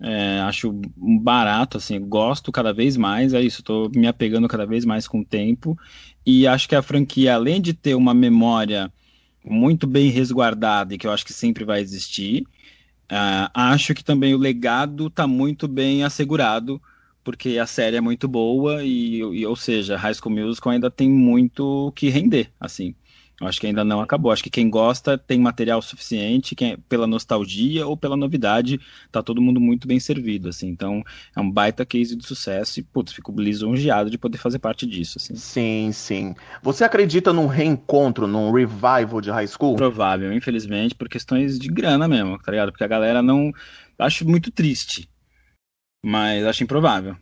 É, 0.00 0.40
acho 0.42 0.72
barato, 1.22 1.78
assim, 1.78 2.00
gosto 2.08 2.52
cada 2.52 2.72
vez 2.72 2.96
mais, 2.96 3.34
é 3.34 3.40
isso, 3.42 3.60
estou 3.62 3.90
me 3.90 4.06
apegando 4.06 4.48
cada 4.48 4.66
vez 4.66 4.84
mais 4.84 5.08
com 5.08 5.20
o 5.20 5.24
tempo, 5.24 5.76
e 6.30 6.46
acho 6.46 6.68
que 6.68 6.74
a 6.74 6.82
franquia, 6.82 7.34
além 7.34 7.58
de 7.58 7.72
ter 7.72 7.94
uma 7.94 8.12
memória 8.12 8.92
muito 9.42 9.86
bem 9.86 10.10
resguardada 10.10 10.92
e 10.94 10.98
que 10.98 11.06
eu 11.06 11.10
acho 11.10 11.24
que 11.24 11.32
sempre 11.32 11.64
vai 11.64 11.80
existir, 11.80 12.42
uh, 13.10 13.48
acho 13.54 13.94
que 13.94 14.04
também 14.04 14.34
o 14.34 14.38
legado 14.38 15.06
está 15.06 15.26
muito 15.26 15.66
bem 15.66 16.04
assegurado, 16.04 16.82
porque 17.24 17.56
a 17.56 17.64
série 17.66 17.96
é 17.96 18.00
muito 18.02 18.28
boa 18.28 18.84
e, 18.84 19.20
e, 19.20 19.46
ou 19.46 19.56
seja, 19.56 19.96
High 19.96 20.12
School 20.12 20.34
Musical 20.34 20.72
ainda 20.72 20.90
tem 20.90 21.08
muito 21.08 21.90
que 21.96 22.10
render, 22.10 22.52
assim. 22.60 22.94
Acho 23.40 23.60
que 23.60 23.66
ainda 23.68 23.84
não 23.84 24.00
acabou. 24.00 24.32
Acho 24.32 24.42
que 24.42 24.50
quem 24.50 24.68
gosta 24.68 25.16
tem 25.16 25.38
material 25.38 25.80
suficiente, 25.80 26.56
quem, 26.56 26.76
pela 26.88 27.06
nostalgia 27.06 27.86
ou 27.86 27.96
pela 27.96 28.16
novidade, 28.16 28.80
tá 29.12 29.22
todo 29.22 29.40
mundo 29.40 29.60
muito 29.60 29.86
bem 29.86 30.00
servido, 30.00 30.48
assim. 30.48 30.68
Então, 30.68 31.04
é 31.36 31.40
um 31.40 31.50
baita 31.50 31.86
case 31.86 32.16
de 32.16 32.26
sucesso 32.26 32.80
e, 32.80 32.82
putz, 32.82 33.12
fico 33.12 33.32
lisonjeado 33.40 34.10
de 34.10 34.18
poder 34.18 34.38
fazer 34.38 34.58
parte 34.58 34.86
disso, 34.86 35.18
assim. 35.18 35.36
Sim, 35.36 35.90
sim. 35.92 36.34
Você 36.62 36.82
acredita 36.82 37.32
num 37.32 37.46
reencontro, 37.46 38.26
num 38.26 38.50
revival 38.50 39.20
de 39.20 39.30
High 39.30 39.46
School? 39.46 39.76
Provável, 39.76 40.32
infelizmente, 40.32 40.94
por 40.94 41.08
questões 41.08 41.58
de 41.58 41.68
grana 41.68 42.08
mesmo, 42.08 42.38
tá 42.38 42.50
ligado? 42.50 42.72
Porque 42.72 42.84
a 42.84 42.88
galera 42.88 43.22
não... 43.22 43.52
Acho 43.98 44.24
muito 44.28 44.52
triste, 44.52 45.08
mas 46.04 46.44
acho 46.44 46.62
improvável. 46.62 47.16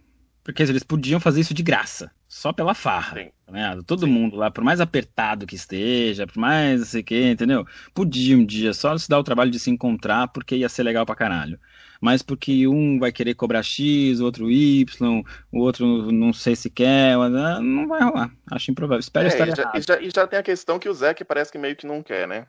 Porque 0.47 0.63
eles 0.63 0.85
podiam 0.85 1.19
fazer 1.19 1.41
isso 1.41 1.53
de 1.53 1.61
graça, 1.61 2.09
só 2.29 2.53
pela 2.53 2.73
farra. 2.73 3.19
Sim. 3.19 3.31
Né? 3.51 3.81
Todo 3.85 4.07
Sim. 4.07 4.13
mundo 4.13 4.37
lá, 4.37 4.49
por 4.49 4.63
mais 4.63 4.81
apertado 4.81 5.45
que 5.45 5.57
esteja, 5.57 6.25
por 6.25 6.39
mais 6.39 6.79
não 6.79 6.87
sei 6.87 7.01
o 7.01 7.05
que, 7.05 7.31
entendeu? 7.31 7.67
Podia 7.93 8.39
um 8.39 8.47
dia 8.47 8.73
só 8.73 8.97
se 8.97 9.09
dar 9.09 9.19
o 9.19 9.25
trabalho 9.25 9.51
de 9.51 9.59
se 9.59 9.71
encontrar, 9.71 10.29
porque 10.29 10.55
ia 10.55 10.69
ser 10.69 10.85
legal 10.85 11.05
pra 11.05 11.17
caralho. 11.17 11.59
Mas 12.01 12.23
porque 12.23 12.69
um 12.69 12.97
vai 12.97 13.11
querer 13.11 13.35
cobrar 13.35 13.65
X, 13.65 14.21
o 14.21 14.25
outro 14.25 14.49
Y, 14.49 15.25
o 15.51 15.59
outro 15.59 16.13
não 16.13 16.33
sei 16.33 16.55
se 16.55 16.71
quer, 16.71 17.15
ah, 17.17 17.61
não 17.61 17.89
vai 17.89 18.05
rolar. 18.05 18.31
Acho 18.49 18.71
improvável. 18.71 19.01
Espero 19.01 19.27
é, 19.27 19.29
estar 19.29 19.49
e 19.49 19.57
já, 19.57 19.73
e 19.75 19.81
já, 19.81 20.01
e 20.01 20.11
já 20.15 20.27
tem 20.29 20.39
a 20.39 20.45
questão 20.45 20.79
que 20.79 20.89
o 20.89 20.95
que 21.13 21.25
parece 21.25 21.51
que 21.51 21.59
meio 21.59 21.75
que 21.75 21.89
não 21.89 22.05
quer, 22.05 22.29
né? 22.29 22.47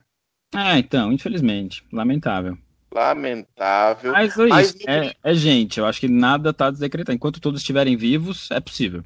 Ah, 0.54 0.78
então, 0.78 1.12
infelizmente. 1.12 1.84
Lamentável. 1.92 2.60
Lamentável. 2.92 4.12
Mas, 4.14 4.38
é, 4.38 4.48
Mas 4.48 4.76
é, 4.88 5.16
é, 5.24 5.34
gente, 5.34 5.80
eu 5.80 5.86
acho 5.86 6.00
que 6.00 6.08
nada 6.08 6.52
está 6.52 6.72
decretado. 6.72 7.16
Enquanto 7.16 7.42
todos 7.42 7.62
estiverem 7.62 7.98
vivos, 7.98 8.50
é 8.52 8.60
possível. 8.60 9.04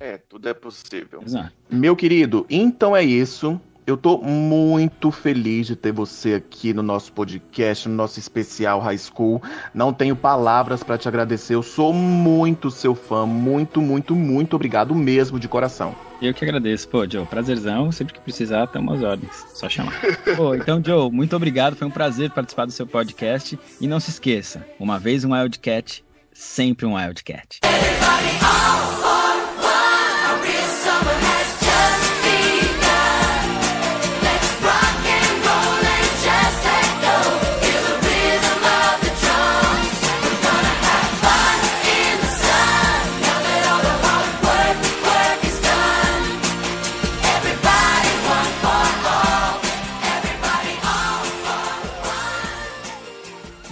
É, 0.00 0.16
tudo 0.16 0.48
é 0.48 0.54
possível. 0.54 1.22
Exato. 1.24 1.52
Meu 1.70 1.96
querido, 1.96 2.46
então 2.48 2.96
é 2.96 3.02
isso. 3.02 3.60
Eu 3.88 3.96
tô 3.96 4.18
muito 4.18 5.10
feliz 5.10 5.66
de 5.66 5.74
ter 5.74 5.92
você 5.92 6.34
aqui 6.34 6.74
no 6.74 6.82
nosso 6.82 7.10
podcast, 7.10 7.88
no 7.88 7.94
nosso 7.94 8.18
especial 8.18 8.80
High 8.80 8.98
School. 8.98 9.42
Não 9.72 9.94
tenho 9.94 10.14
palavras 10.14 10.82
para 10.82 10.98
te 10.98 11.08
agradecer. 11.08 11.54
Eu 11.54 11.62
sou 11.62 11.94
muito 11.94 12.70
seu 12.70 12.94
fã. 12.94 13.24
Muito, 13.24 13.80
muito, 13.80 14.14
muito 14.14 14.56
obrigado 14.56 14.94
mesmo 14.94 15.40
de 15.40 15.48
coração. 15.48 15.96
Eu 16.20 16.34
que 16.34 16.44
agradeço. 16.44 16.86
Pô, 16.86 17.08
Joe, 17.08 17.24
prazerzão. 17.24 17.90
Sempre 17.90 18.12
que 18.12 18.20
precisar, 18.20 18.64
estamos 18.64 18.96
às 18.96 19.02
ordens. 19.02 19.46
Só 19.54 19.70
chamar. 19.70 19.98
Pô, 20.36 20.54
então, 20.54 20.82
Joe, 20.84 21.10
muito 21.10 21.34
obrigado. 21.34 21.74
Foi 21.74 21.88
um 21.88 21.90
prazer 21.90 22.30
participar 22.30 22.66
do 22.66 22.72
seu 22.72 22.86
podcast. 22.86 23.58
E 23.80 23.86
não 23.86 23.98
se 23.98 24.10
esqueça, 24.10 24.66
uma 24.78 24.98
vez 24.98 25.24
um 25.24 25.32
Wildcat, 25.32 26.04
sempre 26.30 26.84
um 26.84 26.94
Wildcat. 26.94 27.60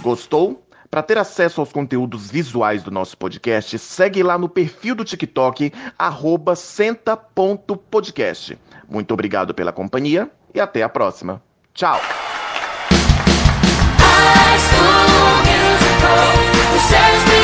Gostou? 0.07 0.63
Para 0.89 1.03
ter 1.03 1.17
acesso 1.17 1.59
aos 1.59 1.73
conteúdos 1.73 2.31
visuais 2.31 2.81
do 2.81 2.89
nosso 2.89 3.17
podcast, 3.17 3.77
segue 3.77 4.23
lá 4.23 4.37
no 4.37 4.47
perfil 4.47 4.95
do 4.95 5.03
TikTok, 5.03 5.73
senta.podcast. 6.55 8.57
Muito 8.87 9.13
obrigado 9.13 9.53
pela 9.53 9.73
companhia 9.73 10.31
e 10.55 10.61
até 10.61 10.81
a 10.81 10.87
próxima. 10.87 11.43
Tchau! 11.73 11.99
High 16.89 17.36